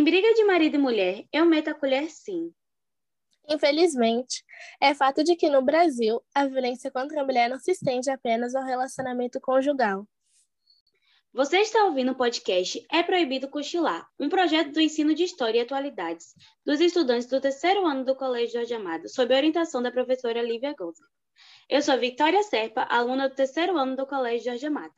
Em 0.00 0.02
briga 0.02 0.32
de 0.32 0.44
marido 0.44 0.76
e 0.76 0.78
mulher, 0.78 1.26
eu 1.30 1.44
meto 1.44 1.68
a 1.68 1.74
colher 1.74 2.08
sim. 2.08 2.50
Infelizmente, 3.46 4.42
é 4.80 4.94
fato 4.94 5.22
de 5.22 5.36
que 5.36 5.50
no 5.50 5.60
Brasil, 5.60 6.22
a 6.34 6.46
violência 6.46 6.90
contra 6.90 7.20
a 7.20 7.24
mulher 7.24 7.50
não 7.50 7.58
se 7.58 7.72
estende 7.72 8.08
apenas 8.08 8.54
ao 8.54 8.64
relacionamento 8.64 9.38
conjugal. 9.42 10.08
Você 11.34 11.58
está 11.58 11.84
ouvindo 11.84 12.12
o 12.12 12.14
podcast 12.14 12.82
É 12.90 13.02
Proibido 13.02 13.46
Cochilar, 13.46 14.08
um 14.18 14.30
projeto 14.30 14.72
do 14.72 14.80
ensino 14.80 15.14
de 15.14 15.24
História 15.24 15.58
e 15.58 15.60
Atualidades 15.60 16.34
dos 16.64 16.80
estudantes 16.80 17.28
do 17.28 17.38
terceiro 17.38 17.84
ano 17.84 18.02
do 18.02 18.16
Colégio 18.16 18.54
Jorge 18.54 18.72
Amado, 18.72 19.06
sob 19.06 19.34
orientação 19.34 19.82
da 19.82 19.92
professora 19.92 20.40
Lívia 20.40 20.74
Goza. 20.78 21.04
Eu 21.68 21.82
sou 21.82 21.98
Victoria 21.98 22.42
Serpa, 22.42 22.86
aluna 22.88 23.28
do 23.28 23.34
terceiro 23.34 23.76
ano 23.76 23.96
do 23.96 24.06
Colégio 24.06 24.46
Jorge 24.46 24.64
Amado. 24.64 24.94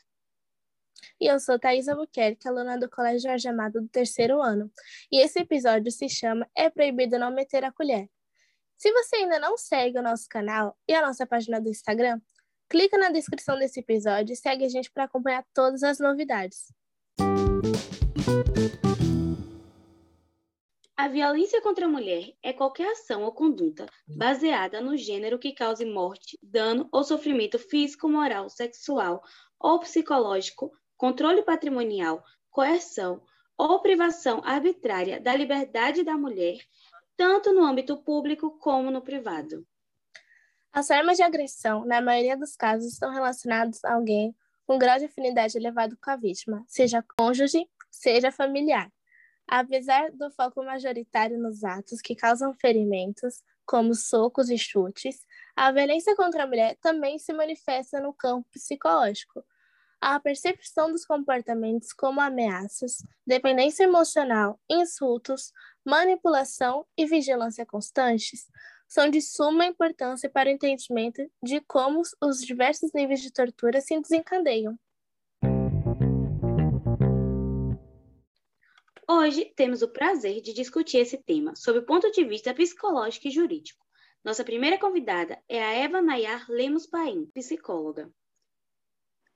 E 1.21 1.27
eu 1.27 1.39
sou 1.41 1.59
Thais 1.59 1.89
Albuquerque, 1.89 2.49
aluna 2.49 2.79
do 2.79 2.89
Colégio 2.89 3.29
Jorge 3.29 3.49
Amado 3.49 3.81
do 3.81 3.89
terceiro 3.89 4.41
ano. 4.41 4.71
E 5.11 5.21
esse 5.21 5.41
episódio 5.41 5.91
se 5.91 6.09
chama 6.09 6.49
É 6.57 6.69
Proibido 6.69 7.19
Não 7.19 7.31
Meter 7.31 7.65
a 7.65 7.73
Colher. 7.73 8.09
Se 8.77 8.91
você 8.93 9.17
ainda 9.17 9.39
não 9.39 9.57
segue 9.57 9.99
o 9.99 10.03
nosso 10.03 10.29
canal 10.29 10.77
e 10.89 10.95
a 10.95 11.07
nossa 11.07 11.27
página 11.27 11.61
do 11.61 11.69
Instagram, 11.69 12.21
clica 12.69 12.99
na 12.99 13.11
descrição 13.11 13.59
desse 13.59 13.81
episódio 13.81 14.33
e 14.33 14.37
segue 14.37 14.65
a 14.65 14.69
gente 14.69 14.91
para 14.91 15.05
acompanhar 15.05 15.45
todas 15.55 15.83
as 15.83 15.99
novidades. 15.99 16.73
A 20.97 21.09
violência 21.09 21.61
contra 21.61 21.87
a 21.87 21.89
mulher 21.89 22.33
é 22.43 22.53
qualquer 22.53 22.93
ação 22.93 23.25
ou 23.25 23.33
conduta 23.33 23.87
baseada 24.07 24.81
no 24.81 24.97
gênero 24.97 25.39
que 25.39 25.53
cause 25.53 25.85
morte, 25.85 26.39
dano 26.43 26.89
ou 26.93 27.03
sofrimento 27.03 27.59
físico, 27.59 28.09
moral, 28.09 28.49
sexual 28.49 29.21
ou 29.59 29.81
psicológico, 29.81 30.73
controle 31.03 31.43
patrimonial, 31.43 32.23
coerção 32.49 33.21
ou 33.59 33.83
privação 33.83 34.41
arbitrária 34.45 35.21
da 35.21 35.35
liberdade 35.35 36.05
da 36.05 36.17
mulher, 36.17 36.61
tanto 37.17 37.53
no 37.53 37.65
âmbito 37.65 37.97
público 37.97 38.57
como 38.61 38.89
no 38.89 39.03
privado. 39.03 39.67
As 40.73 40.87
formas 40.87 41.17
de 41.17 41.25
agressão, 41.25 41.85
na 41.85 42.01
maioria 42.01 42.37
dos 42.37 42.55
casos, 42.55 42.93
estão 42.93 43.13
relacionadas 43.13 43.85
a 43.85 43.95
alguém 43.95 44.33
com 44.65 44.79
grau 44.79 44.97
de 44.97 45.07
afinidade 45.07 45.59
elevado 45.59 45.99
com 46.01 46.09
a 46.09 46.15
vítima, 46.15 46.65
seja 46.69 47.05
cônjuge, 47.19 47.69
seja 47.91 48.31
familiar. 48.31 48.89
Apesar 49.49 50.13
do 50.13 50.31
foco 50.31 50.63
majoritário 50.63 51.37
nos 51.37 51.65
atos 51.65 52.01
que 52.01 52.15
causam 52.15 52.55
ferimentos, 52.55 53.43
como 53.67 53.93
socos 53.93 54.51
e 54.51 54.57
chutes, 54.57 55.19
a 55.57 55.73
violência 55.73 56.15
contra 56.15 56.45
a 56.45 56.47
mulher 56.47 56.79
também 56.81 57.19
se 57.19 57.33
manifesta 57.33 58.01
no 58.01 58.15
campo 58.15 58.49
psicológico. 58.53 59.45
A 60.05 60.19
percepção 60.19 60.91
dos 60.91 61.07
comportamentos 61.07 61.93
como 61.93 62.21
ameaças, 62.21 63.07
dependência 63.25 63.85
emocional, 63.85 64.59
insultos, 64.69 65.53
manipulação 65.85 66.85
e 66.99 67.07
vigilância 67.07 67.65
constantes 67.65 68.49
são 68.89 69.09
de 69.09 69.23
suma 69.23 69.65
importância 69.65 70.29
para 70.29 70.49
o 70.49 70.53
entendimento 70.53 71.23
de 71.41 71.61
como 71.61 72.03
os 72.21 72.45
diversos 72.45 72.93
níveis 72.93 73.21
de 73.21 73.33
tortura 73.33 73.81
se 73.81 73.97
desencadeiam. 74.01 74.77
Hoje 79.09 79.53
temos 79.55 79.83
o 79.83 79.89
prazer 79.93 80.41
de 80.41 80.53
discutir 80.53 80.97
esse 80.97 81.17
tema 81.17 81.55
sob 81.55 81.79
o 81.79 81.87
ponto 81.87 82.11
de 82.11 82.25
vista 82.25 82.53
psicológico 82.53 83.29
e 83.29 83.31
jurídico. 83.31 83.87
Nossa 84.25 84.43
primeira 84.43 84.81
convidada 84.81 85.41
é 85.49 85.63
a 85.63 85.71
Eva 85.75 86.03
Nayar 86.03 86.45
Lemos 86.49 86.89
Paim, 86.89 87.27
psicóloga. 87.27 88.13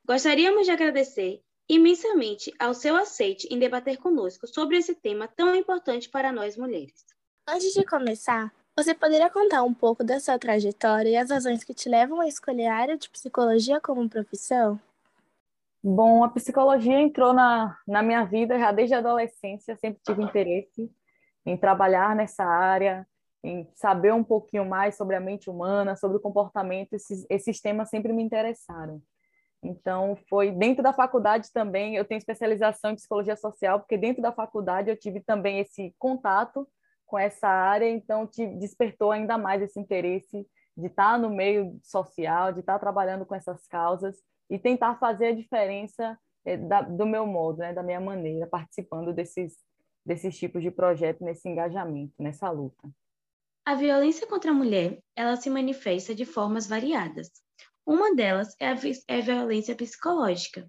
Gostaríamos 0.07 0.65
de 0.65 0.71
agradecer 0.71 1.43
imensamente 1.69 2.55
ao 2.61 2.73
seu 2.75 2.95
aceite 2.95 3.49
em 3.51 3.59
debater 3.59 3.97
conosco 3.97 4.47
sobre 4.47 4.77
esse 4.77 4.95
tema 4.95 5.27
tão 5.27 5.53
importante 5.53 6.09
para 6.09 6.31
nós 6.31 6.57
mulheres. 6.57 7.05
Antes 7.45 7.73
de 7.73 7.85
começar, 7.85 8.55
você 8.77 8.95
poderia 8.95 9.29
contar 9.29 9.65
um 9.65 9.75
pouco 9.75 10.05
da 10.05 10.21
sua 10.21 10.39
trajetória 10.39 11.09
e 11.09 11.17
as 11.17 11.31
razões 11.31 11.65
que 11.65 11.75
te 11.75 11.89
levam 11.89 12.21
a 12.21 12.29
escolher 12.29 12.69
a 12.69 12.77
área 12.77 12.97
de 12.97 13.11
psicologia 13.11 13.81
como 13.81 14.09
profissão? 14.09 14.79
Bom, 15.83 16.23
a 16.23 16.29
psicologia 16.29 17.01
entrou 17.01 17.33
na, 17.33 17.77
na 17.85 18.01
minha 18.01 18.25
vida 18.25 18.57
já 18.61 18.71
desde 18.71 18.95
a 18.95 18.99
adolescência, 18.99 19.75
sempre 19.75 20.01
tive 20.07 20.23
interesse 20.23 20.89
em 21.45 21.57
trabalhar 21.57 22.15
nessa 22.15 22.45
área, 22.45 23.05
em 23.43 23.69
saber 23.75 24.15
um 24.15 24.23
pouquinho 24.23 24.65
mais 24.65 24.97
sobre 24.97 25.17
a 25.17 25.21
mente 25.21 25.51
humana, 25.51 25.97
sobre 25.97 26.17
o 26.17 26.21
comportamento, 26.21 26.93
esses, 26.93 27.27
esses 27.29 27.61
temas 27.61 27.89
sempre 27.89 28.13
me 28.13 28.23
interessaram. 28.23 29.03
Então, 29.63 30.17
foi 30.29 30.51
dentro 30.51 30.83
da 30.83 30.93
faculdade 30.93 31.53
também, 31.53 31.97
eu 31.97 32.05
tenho 32.05 32.19
especialização 32.19 32.91
em 32.91 32.97
psicologia 32.97 33.37
social, 33.37 33.81
porque 33.81 33.97
dentro 33.97 34.23
da 34.23 34.33
faculdade 34.33 34.91
eu 34.91 34.97
tive 34.97 35.21
também 35.21 35.59
esse 35.59 35.95
contato 35.99 36.69
com 37.05 37.19
essa 37.19 37.49
área, 37.49 37.89
então 37.89 38.27
te 38.27 38.47
despertou 38.47 39.11
ainda 39.11 39.39
mais 39.39 39.63
esse 39.63 39.79
interesse 39.79 40.47
de 40.77 40.87
estar 40.87 41.19
no 41.19 41.31
meio 41.31 41.79
social, 41.83 42.53
de 42.53 42.61
estar 42.61 42.79
trabalhando 42.79 43.25
com 43.25 43.35
essas 43.35 43.67
causas 43.67 44.17
e 44.51 44.59
tentar 44.59 44.97
fazer 44.99 45.29
a 45.29 45.35
diferença 45.35 46.19
é, 46.45 46.57
da, 46.57 46.83
do 46.83 47.07
meu 47.07 47.27
modo, 47.27 47.59
né, 47.59 47.73
da 47.73 47.83
minha 47.83 48.01
maneira, 48.01 48.47
participando 48.47 49.13
desses, 49.13 49.57
desses 50.05 50.37
tipos 50.39 50.63
de 50.63 50.71
projetos, 50.71 51.23
nesse 51.23 51.49
engajamento, 51.49 52.13
nessa 52.19 52.51
luta. 52.51 52.89
A 53.65 53.75
violência 53.75 54.27
contra 54.29 54.53
a 54.53 54.55
mulher, 54.55 55.01
ela 55.17 55.35
se 55.37 55.51
manifesta 55.51 56.15
de 56.15 56.25
formas 56.25 56.69
variadas. 56.69 57.31
Uma 57.87 58.17
delas 58.17 58.57
é 58.59 58.67
a, 58.67 58.77
é 59.07 59.19
a 59.19 59.21
violência 59.21 59.77
psicológica, 59.77 60.69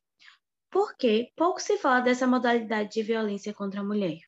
porque 0.72 1.32
pouco 1.36 1.60
se 1.60 1.80
fala 1.80 2.00
dessa 2.00 2.28
modalidade 2.28 2.92
de 2.92 3.02
violência 3.02 3.52
contra 3.56 3.82
a 3.82 3.84
mulher. 3.84 4.20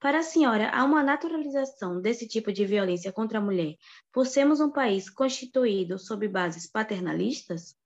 Para 0.00 0.20
a 0.20 0.22
senhora, 0.22 0.70
há 0.70 0.82
uma 0.82 1.02
naturalização 1.02 2.00
desse 2.00 2.26
tipo 2.26 2.50
de 2.50 2.64
violência 2.64 3.12
contra 3.12 3.38
a 3.38 3.42
mulher 3.42 3.74
por 4.10 4.26
sermos 4.26 4.58
um 4.58 4.70
país 4.70 5.10
constituído 5.10 5.98
sob 5.98 6.26
bases 6.28 6.66
paternalistas? 6.66 7.76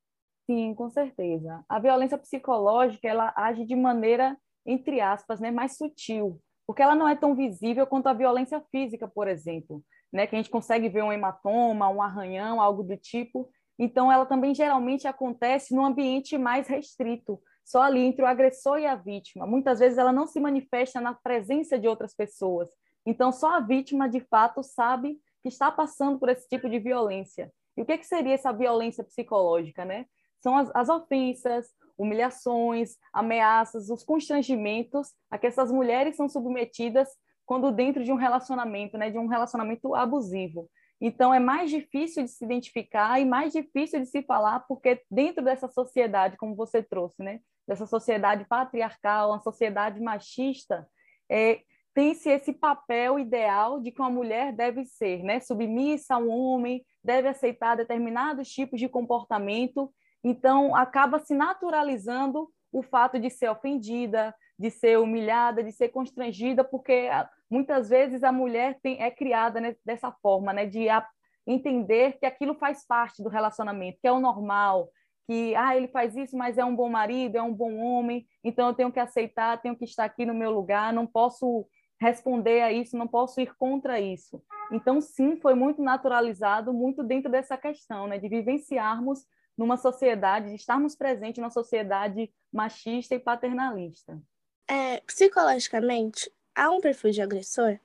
Sim, 0.48 0.72
com 0.75 0.88
certeza. 0.88 1.65
A 1.69 1.81
violência 1.81 2.16
psicológica, 2.16 3.09
ela 3.09 3.32
age 3.36 3.65
de 3.65 3.75
maneira, 3.75 4.36
entre 4.65 5.00
aspas, 5.00 5.41
né, 5.41 5.50
mais 5.50 5.76
sutil, 5.76 6.41
porque 6.65 6.81
ela 6.81 6.94
não 6.94 7.09
é 7.09 7.16
tão 7.16 7.34
visível 7.34 7.86
quanto 7.88 8.06
a 8.06 8.12
violência 8.15 8.62
física, 8.71 9.09
por 9.09 9.26
exemplo, 9.26 9.82
né, 10.12 10.26
que 10.26 10.36
a 10.36 10.38
gente 10.38 10.50
consegue 10.50 10.88
ver 10.88 11.03
um 11.03 11.12
hematoma, 11.12 11.88
um 11.88 12.00
arranhão, 12.00 12.60
algo 12.60 12.84
do 12.84 12.97
tipo. 12.97 13.50
Então, 13.78 14.10
ela 14.10 14.26
também 14.26 14.54
geralmente 14.54 15.06
acontece 15.06 15.74
num 15.74 15.84
ambiente 15.84 16.38
mais 16.38 16.68
restrito, 16.68 17.40
só 17.64 17.82
ali 17.82 18.00
entre 18.00 18.22
o 18.22 18.26
agressor 18.26 18.78
e 18.78 18.86
a 18.86 18.94
vítima. 18.94 19.46
Muitas 19.46 19.80
vezes 19.80 19.98
ela 19.98 20.12
não 20.12 20.26
se 20.26 20.38
manifesta 20.38 21.00
na 21.00 21.14
presença 21.14 21.78
de 21.78 21.88
outras 21.88 22.14
pessoas. 22.14 22.68
Então, 23.06 23.32
só 23.32 23.56
a 23.56 23.60
vítima, 23.60 24.08
de 24.08 24.20
fato, 24.20 24.62
sabe 24.62 25.18
que 25.42 25.48
está 25.48 25.70
passando 25.70 26.18
por 26.18 26.28
esse 26.28 26.48
tipo 26.48 26.68
de 26.68 26.78
violência. 26.78 27.52
E 27.76 27.82
o 27.82 27.84
que, 27.84 27.98
que 27.98 28.06
seria 28.06 28.34
essa 28.34 28.52
violência 28.52 29.02
psicológica, 29.04 29.84
né? 29.84 30.06
São 30.41 30.56
as, 30.56 30.70
as 30.74 30.88
ofensas, 30.88 31.68
humilhações, 31.98 32.96
ameaças, 33.12 33.91
os 33.91 34.02
constrangimentos 34.02 35.12
a 35.30 35.38
que 35.38 35.46
essas 35.46 35.70
mulheres 35.70 36.16
são 36.16 36.28
submetidas 36.28 37.08
quando 37.46 37.70
dentro 37.70 38.02
de 38.02 38.12
um 38.12 38.16
relacionamento, 38.16 38.96
né, 38.96 39.10
de 39.10 39.18
um 39.18 39.26
relacionamento 39.26 39.94
abusivo. 39.94 40.68
Então, 41.00 41.34
é 41.34 41.41
mais 41.41 41.71
difícil 41.71 42.25
de 42.25 42.31
se 42.31 42.44
identificar 42.44 43.21
e 43.21 43.25
mais 43.25 43.53
difícil 43.53 44.00
de 44.00 44.06
se 44.06 44.22
falar, 44.22 44.60
porque 44.60 45.03
dentro 45.10 45.44
dessa 45.44 45.69
sociedade, 45.69 46.37
como 46.37 46.55
você 46.55 46.82
trouxe, 46.82 47.22
né, 47.22 47.41
dessa 47.66 47.87
sociedade 47.87 48.44
patriarcal, 48.44 49.31
uma 49.31 49.43
sociedade 49.43 50.00
machista, 50.00 50.87
é, 51.31 51.60
tem-se 51.94 52.28
esse 52.28 52.53
papel 52.53 53.19
ideal 53.19 53.81
de 53.81 53.93
que 53.93 54.00
uma 54.00 54.10
mulher 54.10 54.53
deve 54.53 54.84
ser 54.84 55.22
né, 55.22 55.41
submissa 55.41 56.16
a 56.16 56.19
um 56.19 56.28
homem, 56.28 56.84
deve 57.03 57.28
aceitar 57.28 57.77
determinados 57.77 58.48
tipos 58.48 58.80
de 58.80 58.89
comportamento, 58.89 59.92
então 60.22 60.74
acaba 60.74 61.18
se 61.21 61.34
naturalizando 61.34 62.48
o 62.72 62.83
fato 62.83 63.21
de 63.21 63.30
ser 63.30 63.48
ofendida, 63.48 64.34
de 64.59 64.71
ser 64.71 64.98
humilhada, 64.98 65.62
de 65.62 65.72
ser 65.72 65.89
constrangida, 65.89 66.62
porque 66.62 67.09
ah, 67.10 67.28
muitas 67.51 67.89
vezes 67.89 68.22
a 68.22 68.33
mulher 68.33 68.78
tem, 68.83 69.01
é 69.03 69.10
criada 69.10 69.60
né, 69.60 69.77
dessa 69.84 70.12
forma, 70.12 70.53
né, 70.53 70.66
de 70.66 70.89
a, 70.89 71.06
entender 71.47 72.18
que 72.18 72.27
aquilo 72.27 72.54
faz 72.54 72.86
parte 72.86 73.22
do 73.22 73.28
relacionamento, 73.28 73.98
que 74.01 74.09
é 74.09 74.12
o 74.12 74.21
normal, 74.21 74.89
que 75.27 75.54
ah, 75.54 75.77
ele 75.77 75.89
faz 75.89 76.16
isso, 76.16 76.36
mas 76.36 76.59
é 76.59 76.65
um 76.65 76.77
bom 76.77 76.89
marido, 76.89 77.36
é 77.36 77.42
um 77.42 77.53
bom 77.53 77.77
homem, 77.78 78.27
então 78.42 78.68
eu 78.68 78.74
tenho 78.74 78.92
que 78.92 79.01
aceitar, 79.01 79.60
tenho 79.60 79.77
que 79.77 79.84
estar 79.84 80.04
aqui 80.04 80.24
no 80.24 80.34
meu 80.34 80.51
lugar, 80.51 80.92
não 80.92 81.06
posso 81.06 81.66
responder 82.01 82.60
a 82.60 82.72
isso, 82.72 82.97
não 82.97 83.06
posso 83.06 83.41
ir 83.41 83.54
contra 83.56 84.01
isso. 84.01 84.42
Então, 84.71 85.01
sim, 85.01 85.36
foi 85.36 85.54
muito 85.54 85.83
naturalizado, 85.83 86.72
muito 86.72 87.03
dentro 87.03 87.30
dessa 87.30 87.56
questão, 87.56 88.06
né, 88.06 88.18
de 88.18 88.28
vivenciarmos 88.28 89.27
numa 89.56 89.77
sociedade, 89.77 90.51
de 90.51 90.56
estarmos 90.56 90.97
presentes 90.97 91.39
numa 91.39 91.51
sociedade 91.51 92.30
machista 92.53 93.15
e 93.15 93.18
paternalista. 93.18 94.21
É, 94.69 95.01
psicologicamente, 95.01 96.31
há 96.55 96.71
um 96.71 96.81
perfil 96.81 97.11
de 97.11 97.22
agressor? 97.22 97.78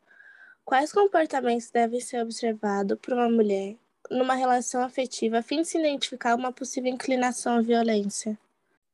Quais 0.63 0.91
comportamentos 0.91 1.69
devem 1.71 1.99
ser 1.99 2.21
observados 2.21 2.97
por 2.99 3.13
uma 3.13 3.29
mulher 3.29 3.75
numa 4.09 4.35
relação 4.35 4.81
afetiva 4.81 5.39
a 5.39 5.43
fim 5.43 5.61
de 5.61 5.67
se 5.67 5.77
identificar 5.77 6.35
uma 6.35 6.51
possível 6.51 6.91
inclinação 6.91 7.57
à 7.57 7.61
violência? 7.61 8.37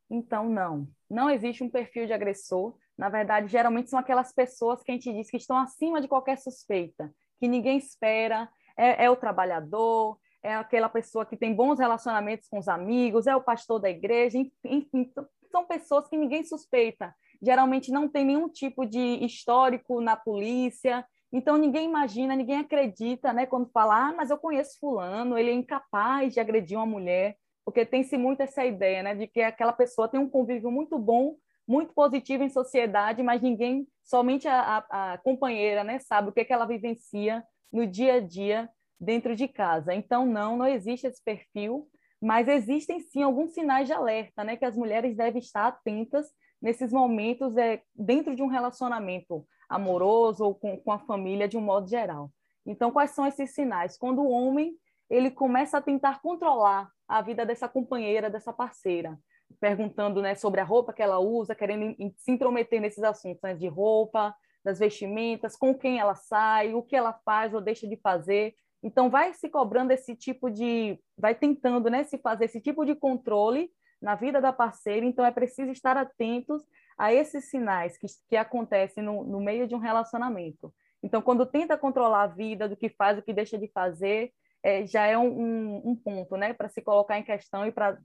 Então, 0.10 0.50
não. 0.50 0.88
Não 1.10 1.30
existe 1.30 1.64
um 1.64 1.70
perfil 1.70 2.08
de 2.08 2.14
agressor, 2.14 2.74
na 2.98 3.10
verdade, 3.10 3.48
geralmente 3.48 3.90
são 3.90 4.00
aquelas 4.00 4.32
pessoas 4.32 4.82
que 4.82 4.92
a 4.92 4.96
gente 4.96 5.12
diz 5.12 5.30
que 5.30 5.38
estão 5.38 5.58
acima 5.58 6.00
de 6.00 6.08
qualquer 6.08 6.38
suspeita, 6.38 7.14
que 7.38 7.48
ninguém 7.48 7.78
espera, 7.78 8.50
é, 8.78 9.06
é 9.06 9.10
o 9.10 9.16
trabalhador, 9.16 10.18
é 10.42 10.56
aquela 10.56 10.88
pessoa 10.88 11.26
que 11.26 11.36
tem 11.36 11.54
bons 11.54 11.80
relacionamentos 11.80 12.48
com 12.48 12.58
os 12.58 12.68
amigos, 12.68 13.28
é 13.28 13.36
o 13.36 13.42
pastor 13.42 13.80
da 13.80 13.90
igreja, 13.90 14.38
enfim, 14.64 15.12
são 15.52 15.66
pessoas 15.66 16.08
que 16.08 16.18
ninguém 16.18 16.44
suspeita. 16.44 17.14
Geralmente 17.42 17.92
não 17.92 18.08
tem 18.08 18.26
nenhum 18.26 18.50
tipo 18.50 18.86
de 18.86 19.00
histórico 19.26 20.02
na 20.02 20.16
polícia, 20.16 21.06
então 21.32 21.58
ninguém 21.58 21.86
imagina, 21.86 22.36
ninguém 22.36 22.60
acredita, 22.60 23.34
né, 23.34 23.46
quando 23.46 23.70
fala, 23.72 24.10
ah, 24.10 24.14
mas 24.16 24.30
eu 24.30 24.38
conheço 24.38 24.80
fulano, 24.80 25.38
ele 25.38 25.50
é 25.50 25.54
incapaz 25.54 26.34
de 26.34 26.40
agredir 26.40 26.78
uma 26.78 26.86
mulher, 26.86 27.36
porque 27.66 27.86
tem-se 27.86 28.18
muito 28.18 28.42
essa 28.42 28.64
ideia, 28.64 29.04
né, 29.04 29.16
de 29.16 29.28
que 29.28 29.42
aquela 29.42 29.74
pessoa 29.74 30.08
tem 30.08 30.20
um 30.20 30.30
convívio 30.30 30.72
muito 30.72 30.98
bom 30.98 31.36
muito 31.68 31.94
positiva 31.94 32.44
em 32.44 32.50
sociedade, 32.50 33.24
mas 33.24 33.42
ninguém, 33.42 33.88
somente 34.04 34.48
a, 34.48 34.86
a, 34.90 35.14
a 35.14 35.18
companheira, 35.18 35.84
né, 35.84 36.00
sabe 36.00 36.30
o 36.30 36.32
que, 36.32 36.42
é 36.42 36.46
que 36.46 36.54
ela 36.54 36.66
vivencia 36.66 37.44
no 37.72 37.88
dia 37.88 38.16
a 38.16 38.20
dia 38.20 38.70
dentro 39.00 39.36
de 39.36 39.48
casa. 39.48 39.94
Então, 39.94 40.26
não, 40.26 40.58
não 40.58 40.68
existe 40.68 41.08
esse 41.08 41.24
perfil, 41.24 41.90
mas 42.22 42.48
existem 42.48 43.00
sim 43.00 43.24
alguns 43.24 43.54
sinais 43.54 43.88
de 43.88 43.94
alerta, 43.94 44.44
né, 44.44 44.56
que 44.56 44.66
as 44.66 44.78
mulheres 44.78 45.16
devem 45.16 45.40
estar 45.40 45.68
atentas 45.68 46.28
nesses 46.66 46.92
momentos 46.92 47.56
é, 47.58 47.84
dentro 47.94 48.36
de 48.36 48.42
um 48.42 48.48
relacionamento 48.48 49.46
amoroso 49.70 50.44
ou 50.44 50.56
com, 50.56 50.76
com 50.78 50.92
a 50.92 50.98
família 50.98 51.48
de 51.48 51.56
um 51.56 51.62
modo 51.62 51.88
geral. 51.88 52.32
Então, 52.66 52.90
quais 52.90 53.12
são 53.12 53.28
esses 53.28 53.54
sinais? 53.54 54.00
Quando 54.00 54.24
o 54.24 54.32
homem 54.32 54.76
ele 55.08 55.30
começa 55.30 55.78
a 55.78 55.82
tentar 55.82 56.24
controlar 56.24 56.90
a 57.08 57.22
vida 57.22 57.46
dessa 57.46 57.70
companheira, 57.70 58.32
dessa 58.32 58.52
parceira, 58.52 59.16
perguntando 59.60 60.24
né, 60.24 60.34
sobre 60.34 60.60
a 60.60 60.64
roupa 60.64 60.92
que 60.92 61.04
ela 61.04 61.20
usa, 61.20 61.54
querendo 61.54 61.96
se 62.18 62.32
intrometer 62.32 62.82
nesses 62.82 63.04
assuntos 63.04 63.44
né, 63.44 63.54
de 63.54 63.68
roupa, 63.68 64.36
das 64.64 64.80
vestimentas, 64.80 65.56
com 65.56 65.72
quem 65.72 66.00
ela 66.00 66.16
sai, 66.16 66.74
o 66.74 66.82
que 66.82 66.96
ela 66.96 67.14
faz 67.24 67.54
ou 67.54 67.62
deixa 67.62 67.88
de 67.88 67.96
fazer. 67.98 68.56
Então, 68.82 69.08
vai 69.08 69.36
se 69.36 69.50
cobrando 69.50 69.92
esse 69.94 70.16
tipo 70.16 70.50
de. 70.50 71.00
vai 71.16 71.36
tentando 71.36 71.92
né, 71.92 72.06
se 72.06 72.18
fazer 72.18 72.46
esse 72.46 72.60
tipo 72.60 72.84
de 72.84 72.96
controle 72.96 73.70
na 74.06 74.14
vida 74.14 74.40
da 74.40 74.54
parceira. 74.54 75.04
Então, 75.04 75.26
é 75.26 75.32
preciso 75.32 75.72
estar 75.72 75.98
atentos 75.98 76.64
a 76.96 77.12
esses 77.12 77.50
sinais 77.50 77.98
que, 77.98 78.06
que 78.30 78.38
acontecem 78.38 79.04
no, 79.04 79.24
no 79.24 79.42
meio 79.42 79.68
de 79.68 79.74
um 79.74 79.80
relacionamento. 79.80 80.72
Então, 81.02 81.24
quando 81.24 81.44
tenta 81.44 81.76
controlar 81.76 82.22
a 82.22 82.28
vida, 82.28 82.70
do 82.70 82.78
que 82.78 82.88
faz, 82.88 83.18
do 83.18 83.24
que 83.24 83.34
deixa 83.34 83.58
de 83.58 83.68
fazer, 83.68 84.32
é, 84.62 84.86
já 84.86 85.08
é 85.08 85.18
um, 85.18 85.28
um, 85.28 85.82
um 85.90 85.96
ponto 85.96 86.38
né, 86.38 86.54
para 86.54 86.70
se 86.70 86.84
colocar 86.84 87.18
em 87.18 87.24
questão 87.24 87.66
e 87.66 87.72
para 87.72 87.98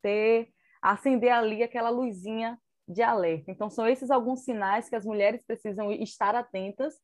ter 0.00 0.48
acender 0.80 1.30
ali 1.30 1.62
aquela 1.62 1.90
luzinha 1.90 2.58
de 2.88 3.02
alerta. 3.02 3.50
Então, 3.50 3.68
são 3.68 3.86
esses 3.86 4.10
alguns 4.10 4.44
sinais 4.44 4.88
que 4.88 4.96
as 4.96 5.04
mulheres 5.04 5.44
precisam 5.46 5.92
estar 5.92 6.34
atentas 6.34 6.94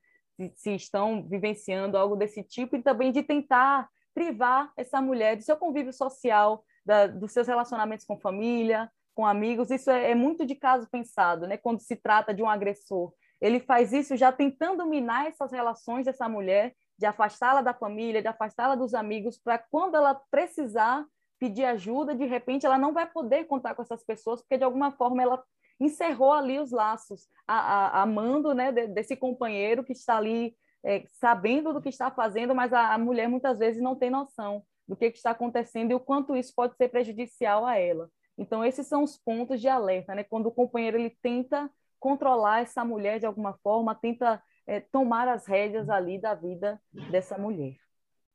se 0.54 0.74
estão 0.74 1.28
vivenciando 1.28 1.98
algo 1.98 2.16
desse 2.16 2.42
tipo 2.42 2.74
e 2.74 2.82
também 2.82 3.12
de 3.12 3.22
tentar 3.22 3.86
privar 4.14 4.72
essa 4.78 5.00
mulher 5.00 5.36
do 5.36 5.42
seu 5.42 5.58
convívio 5.58 5.92
social, 5.92 6.64
da, 6.84 7.06
dos 7.06 7.32
seus 7.32 7.46
relacionamentos 7.46 8.04
com 8.04 8.18
família, 8.18 8.90
com 9.14 9.26
amigos. 9.26 9.70
Isso 9.70 9.90
é, 9.90 10.10
é 10.10 10.14
muito 10.14 10.46
de 10.46 10.54
caso 10.54 10.88
pensado, 10.90 11.46
né? 11.46 11.56
Quando 11.56 11.80
se 11.80 11.96
trata 11.96 12.32
de 12.32 12.42
um 12.42 12.48
agressor, 12.48 13.12
ele 13.40 13.60
faz 13.60 13.92
isso 13.92 14.16
já 14.16 14.30
tentando 14.30 14.86
minar 14.86 15.26
essas 15.26 15.50
relações 15.52 16.04
dessa 16.04 16.28
mulher, 16.28 16.74
de 16.98 17.06
afastá-la 17.06 17.62
da 17.62 17.72
família, 17.72 18.20
de 18.20 18.28
afastá-la 18.28 18.74
dos 18.74 18.92
amigos, 18.92 19.38
para 19.38 19.58
quando 19.58 19.96
ela 19.96 20.14
precisar 20.30 21.04
pedir 21.38 21.64
ajuda, 21.64 22.14
de 22.14 22.26
repente 22.26 22.66
ela 22.66 22.76
não 22.76 22.92
vai 22.92 23.06
poder 23.06 23.44
contar 23.44 23.74
com 23.74 23.80
essas 23.80 24.04
pessoas, 24.04 24.42
porque 24.42 24.58
de 24.58 24.64
alguma 24.64 24.92
forma 24.92 25.22
ela 25.22 25.42
encerrou 25.80 26.34
ali 26.34 26.60
os 26.60 26.70
laços, 26.70 27.26
amando 27.46 28.54
né, 28.54 28.70
desse 28.70 29.16
companheiro 29.16 29.82
que 29.82 29.92
está 29.92 30.18
ali 30.18 30.54
é, 30.84 31.02
sabendo 31.06 31.72
do 31.72 31.80
que 31.80 31.88
está 31.88 32.10
fazendo, 32.10 32.54
mas 32.54 32.72
a, 32.74 32.92
a, 32.92 32.98
mulher 32.98 33.28
muitas 33.28 33.58
vezes 33.58 33.82
não 33.82 33.96
tem 33.96 34.10
noção 34.10 34.62
do 34.90 34.96
que, 34.96 35.08
que 35.08 35.18
está 35.18 35.30
acontecendo 35.30 35.92
e 35.92 35.94
o 35.94 36.00
quanto 36.00 36.36
isso 36.36 36.52
pode 36.52 36.76
ser 36.76 36.88
prejudicial 36.88 37.64
a 37.64 37.78
ela. 37.78 38.10
Então, 38.36 38.64
esses 38.64 38.88
são 38.88 39.04
os 39.04 39.16
pontos 39.16 39.60
de 39.60 39.68
alerta, 39.68 40.16
né? 40.16 40.24
Quando 40.24 40.46
o 40.46 40.52
companheiro 40.52 40.98
ele 40.98 41.16
tenta 41.22 41.70
controlar 42.00 42.62
essa 42.62 42.84
mulher 42.84 43.20
de 43.20 43.26
alguma 43.26 43.56
forma, 43.62 43.94
tenta 43.94 44.42
é, 44.66 44.80
tomar 44.80 45.28
as 45.28 45.46
rédeas 45.46 45.88
ali 45.88 46.20
da 46.20 46.34
vida 46.34 46.82
dessa 47.08 47.38
mulher. 47.38 47.76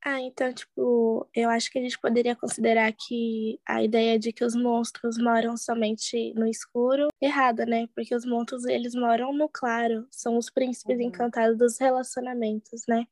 Ah, 0.02 0.22
então, 0.22 0.54
tipo, 0.54 1.28
eu 1.34 1.50
acho 1.50 1.69
que 1.69 1.80
a 1.80 1.81
gente 1.81 2.00
poderia 2.00 2.36
considerar 2.36 2.94
que 2.94 3.60
a 3.68 3.84
ideia 3.84 4.18
de 4.18 4.31
que 4.31 4.46
os 4.46 4.56
monstros 4.56 5.18
moram 5.18 5.58
somente 5.58 6.31
no 6.36 6.48
escuro, 6.48 7.08
errada, 7.19 7.66
né? 7.66 7.88
Porque 7.94 8.16
os 8.16 8.24
monstros, 8.24 8.63
eles 8.66 8.96
moram 8.96 9.34
no 9.34 9.50
claro, 9.50 10.08
são 10.10 10.38
os 10.38 10.50
príncipes 10.50 11.00
uhum. 11.00 11.08
encantados 11.08 11.58
dos 11.58 11.80
relacionamentos, 11.80 12.84
né? 12.88 13.06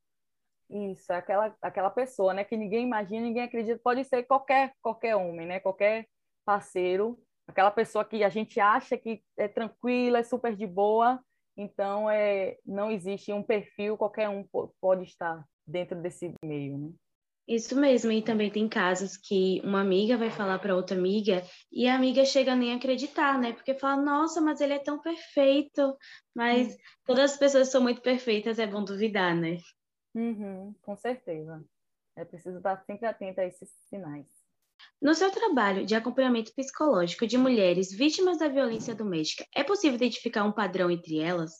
Isso, 0.74 1.14
aquela, 1.14 1.56
aquela 1.62 1.92
pessoa, 1.92 2.34
né, 2.34 2.44
que 2.44 2.58
ninguém 2.58 2.84
imagina, 2.84 3.22
ninguém 3.22 3.44
acredita, 3.44 3.80
pode 3.84 4.04
ser 4.06 4.24
qualquer, 4.24 4.74
qualquer 4.81 5.16
homem, 5.16 5.46
né, 5.46 5.60
qualquer 5.60 6.08
parceiro, 6.44 7.16
aquela 7.48 7.70
pessoa 7.70 8.04
que 8.04 8.24
a 8.24 8.30
gente 8.30 8.60
acha 8.60 8.98
que 8.98 9.22
é 9.38 9.48
tranquila, 9.48 10.18
é 10.18 10.24
super 10.24 10.56
de 10.56 10.66
boa, 10.66 11.20
então 11.56 12.10
é, 12.10 12.58
não 12.66 12.90
existe 12.90 13.31
um 13.31 13.44
perfil, 13.44 13.96
qualquer 13.96 14.28
um 14.30 14.44
pode 14.81 15.04
estar 15.04 15.46
dentro 15.66 16.02
desse 16.02 16.34
meio, 16.44 16.78
né? 16.80 16.90
Isso 17.48 17.75
mesmo, 17.75 18.10
e 18.10 18.22
também 18.22 18.50
tem 18.50 18.70
casos 18.70 19.18
que 19.18 19.62
uma 19.66 19.81
amiga 19.81 20.18
vai 20.18 20.31
falar 20.31 20.60
para 20.60 20.75
outra 20.75 20.98
amiga 20.98 21.44
e 21.70 21.88
a 21.90 21.96
amiga 21.96 22.24
chega 22.24 22.56
nem 22.56 22.72
a 22.72 22.78
acreditar, 22.78 23.38
né? 23.38 23.52
Porque 23.52 23.74
fala, 23.74 24.02
nossa, 24.02 24.40
mas 24.40 24.62
ele 24.62 24.72
é 24.72 24.80
tão 24.80 24.98
perfeito. 25.02 25.96
Mas 26.34 26.74
hum. 26.74 26.78
todas 27.06 27.31
as 27.34 27.38
pessoas 27.38 27.70
são 27.70 27.84
muito 27.84 28.02
perfeitas, 28.02 28.60
é 28.60 28.66
bom 28.66 28.81
duvidar, 28.81 29.36
né? 29.36 29.58
Uhum, 30.15 30.74
com 30.81 30.95
certeza. 30.95 31.63
É 32.15 32.24
preciso 32.24 32.57
estar 32.57 32.77
sempre 32.86 33.07
atenta 33.07 33.42
a 33.42 33.45
esses 33.45 33.69
sinais. 33.89 34.27
No 35.01 35.13
seu 35.13 35.31
trabalho 35.31 35.86
de 35.86 35.95
acompanhamento 35.95 36.54
psicológico 36.54 37.25
de 37.25 37.38
mulheres 37.38 37.92
vítimas 37.92 38.38
da 38.38 38.48
violência 38.48 38.95
doméstica, 38.95 39.45
é 39.56 39.63
possível 39.63 39.95
identificar 39.95 40.44
um 40.44 40.51
padrão 40.51 40.89
entre 40.89 41.19
elas? 41.19 41.54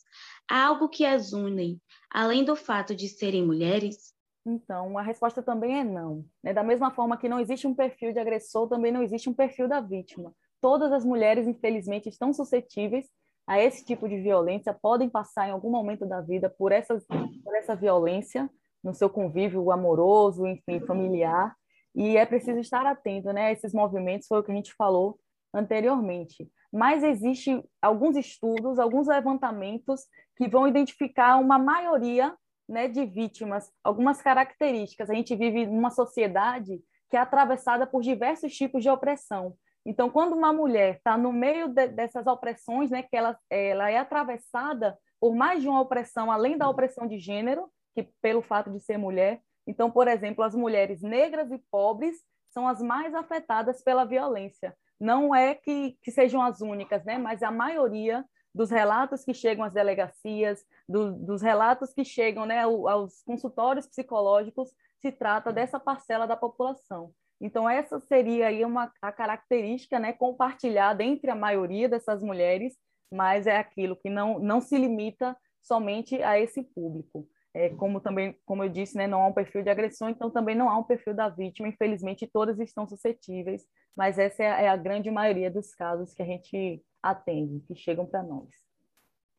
Há 0.48 0.66
algo 0.66 0.88
que 0.88 1.04
as 1.04 1.32
une, 1.32 1.80
além 2.10 2.44
do 2.44 2.54
fato 2.54 2.94
de 2.94 3.08
serem 3.08 3.44
mulheres? 3.44 4.14
Então, 4.46 4.98
a 4.98 5.02
resposta 5.02 5.42
também 5.42 5.80
é 5.80 5.84
não. 5.84 6.24
Né? 6.42 6.52
Da 6.52 6.62
mesma 6.62 6.90
forma 6.90 7.16
que 7.16 7.28
não 7.28 7.40
existe 7.40 7.66
um 7.66 7.74
perfil 7.74 8.12
de 8.12 8.18
agressor, 8.18 8.68
também 8.68 8.92
não 8.92 9.02
existe 9.02 9.28
um 9.28 9.34
perfil 9.34 9.66
da 9.66 9.80
vítima. 9.80 10.34
Todas 10.60 10.92
as 10.92 11.04
mulheres, 11.04 11.46
infelizmente, 11.46 12.08
estão 12.08 12.32
suscetíveis 12.32 13.06
a 13.46 13.60
esse 13.60 13.84
tipo 13.84 14.08
de 14.08 14.20
violência, 14.20 14.72
podem 14.72 15.08
passar 15.08 15.48
em 15.48 15.52
algum 15.52 15.70
momento 15.70 16.06
da 16.06 16.20
vida 16.20 16.48
por, 16.48 16.72
essas, 16.72 17.04
por 17.06 17.54
essa 17.56 17.76
violência 17.76 18.48
no 18.82 18.94
seu 18.94 19.08
convívio 19.08 19.70
amoroso, 19.70 20.46
enfim, 20.46 20.80
familiar, 20.80 21.54
e 21.94 22.16
é 22.16 22.26
preciso 22.26 22.58
estar 22.58 22.84
atento, 22.84 23.32
né? 23.32 23.52
Esses 23.52 23.72
movimentos 23.72 24.26
foi 24.26 24.40
o 24.40 24.42
que 24.42 24.50
a 24.50 24.54
gente 24.54 24.74
falou 24.74 25.18
anteriormente. 25.54 26.48
Mas 26.72 27.04
existe 27.04 27.62
alguns 27.80 28.16
estudos, 28.16 28.78
alguns 28.78 29.06
levantamentos 29.06 30.02
que 30.36 30.48
vão 30.48 30.66
identificar 30.66 31.36
uma 31.36 31.56
maioria 31.56 32.34
né, 32.68 32.88
de 32.88 33.06
vítimas, 33.06 33.70
algumas 33.82 34.20
características. 34.20 35.08
A 35.08 35.14
gente 35.14 35.36
vive 35.36 35.66
numa 35.66 35.90
sociedade 35.90 36.82
que 37.08 37.16
é 37.16 37.20
atravessada 37.20 37.86
por 37.86 38.02
diversos 38.02 38.52
tipos 38.52 38.82
de 38.82 38.90
opressão. 38.90 39.54
Então, 39.84 40.08
quando 40.08 40.34
uma 40.34 40.52
mulher 40.52 40.96
está 40.96 41.16
no 41.16 41.32
meio 41.32 41.68
de, 41.68 41.88
dessas 41.88 42.26
opressões, 42.26 42.90
né, 42.90 43.02
que 43.02 43.16
ela, 43.16 43.38
ela 43.50 43.90
é 43.90 43.98
atravessada 43.98 44.98
por 45.20 45.34
mais 45.34 45.62
de 45.62 45.68
uma 45.68 45.80
opressão, 45.80 46.30
além 46.30 46.56
da 46.56 46.68
opressão 46.68 47.06
de 47.06 47.18
gênero, 47.18 47.70
que 47.94 48.08
pelo 48.20 48.42
fato 48.42 48.70
de 48.70 48.80
ser 48.80 48.98
mulher. 48.98 49.40
Então, 49.66 49.90
por 49.90 50.08
exemplo, 50.08 50.44
as 50.44 50.54
mulheres 50.54 51.02
negras 51.02 51.50
e 51.50 51.58
pobres 51.70 52.16
são 52.50 52.68
as 52.68 52.80
mais 52.80 53.14
afetadas 53.14 53.82
pela 53.82 54.04
violência 54.04 54.74
não 55.04 55.34
é 55.34 55.54
que, 55.54 55.98
que 56.02 56.10
sejam 56.10 56.42
as 56.42 56.60
únicas, 56.60 57.04
né? 57.04 57.18
mas 57.18 57.42
a 57.42 57.50
maioria 57.50 58.24
dos 58.54 58.70
relatos 58.70 59.24
que 59.24 59.34
chegam 59.34 59.64
às 59.64 59.72
delegacias, 59.72 60.64
do, 60.88 61.12
dos 61.12 61.42
relatos 61.42 61.92
que 61.92 62.04
chegam 62.04 62.46
né, 62.46 62.62
aos 62.62 63.22
consultórios 63.22 63.86
psicológicos, 63.86 64.70
se 65.00 65.10
trata 65.10 65.52
dessa 65.52 65.78
parcela 65.80 66.26
da 66.26 66.36
população. 66.36 67.12
Então, 67.44 67.68
essa 67.68 68.00
seria 68.00 68.46
aí 68.46 68.64
uma, 68.64 68.90
a 69.02 69.12
característica 69.12 69.98
né, 69.98 70.14
compartilhada 70.14 71.04
entre 71.04 71.30
a 71.30 71.34
maioria 71.34 71.86
dessas 71.86 72.22
mulheres, 72.22 72.74
mas 73.12 73.46
é 73.46 73.58
aquilo 73.58 73.94
que 73.96 74.08
não, 74.08 74.38
não 74.38 74.62
se 74.62 74.78
limita 74.78 75.36
somente 75.60 76.22
a 76.22 76.40
esse 76.40 76.62
público. 76.62 77.28
É, 77.52 77.68
como 77.68 78.00
também, 78.00 78.34
como 78.46 78.64
eu 78.64 78.70
disse, 78.70 78.96
né, 78.96 79.06
não 79.06 79.20
há 79.20 79.26
um 79.26 79.32
perfil 79.34 79.62
de 79.62 79.68
agressão, 79.68 80.08
então 80.08 80.30
também 80.30 80.54
não 80.56 80.70
há 80.70 80.78
um 80.78 80.84
perfil 80.84 81.12
da 81.12 81.28
vítima. 81.28 81.68
Infelizmente, 81.68 82.26
todas 82.26 82.58
estão 82.60 82.88
suscetíveis, 82.88 83.66
mas 83.94 84.18
essa 84.18 84.42
é 84.42 84.50
a, 84.50 84.62
é 84.62 84.68
a 84.68 84.76
grande 84.76 85.10
maioria 85.10 85.50
dos 85.50 85.74
casos 85.74 86.14
que 86.14 86.22
a 86.22 86.26
gente 86.26 86.82
atende, 87.02 87.60
que 87.68 87.74
chegam 87.74 88.06
para 88.06 88.22
nós. 88.22 88.48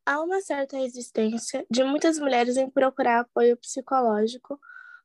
Há 0.05 0.21
uma 0.21 0.41
certa 0.41 0.77
resistência 0.77 1.65
de 1.71 1.83
muitas 1.83 2.19
mulheres 2.19 2.55
em 2.55 2.69
procurar 2.69 3.21
apoio 3.21 3.57
psicológico 3.57 4.59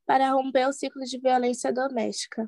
para 0.05 0.33
romper 0.33 0.69
o 0.69 0.73
ciclo 0.75 1.03
de 1.03 1.19
violência 1.19 1.73
doméstica. 1.73 2.47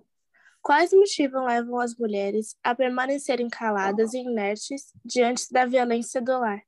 Quais 0.62 0.92
motivos 0.92 1.44
levam 1.44 1.80
as 1.80 1.96
mulheres 1.96 2.56
a 2.62 2.72
permanecerem 2.72 3.48
caladas 3.48 4.14
e 4.14 4.20
inertes 4.20 4.92
diante 5.04 5.52
da 5.52 5.66
violência 5.66 6.22
do 6.22 6.38
lar? 6.38 6.62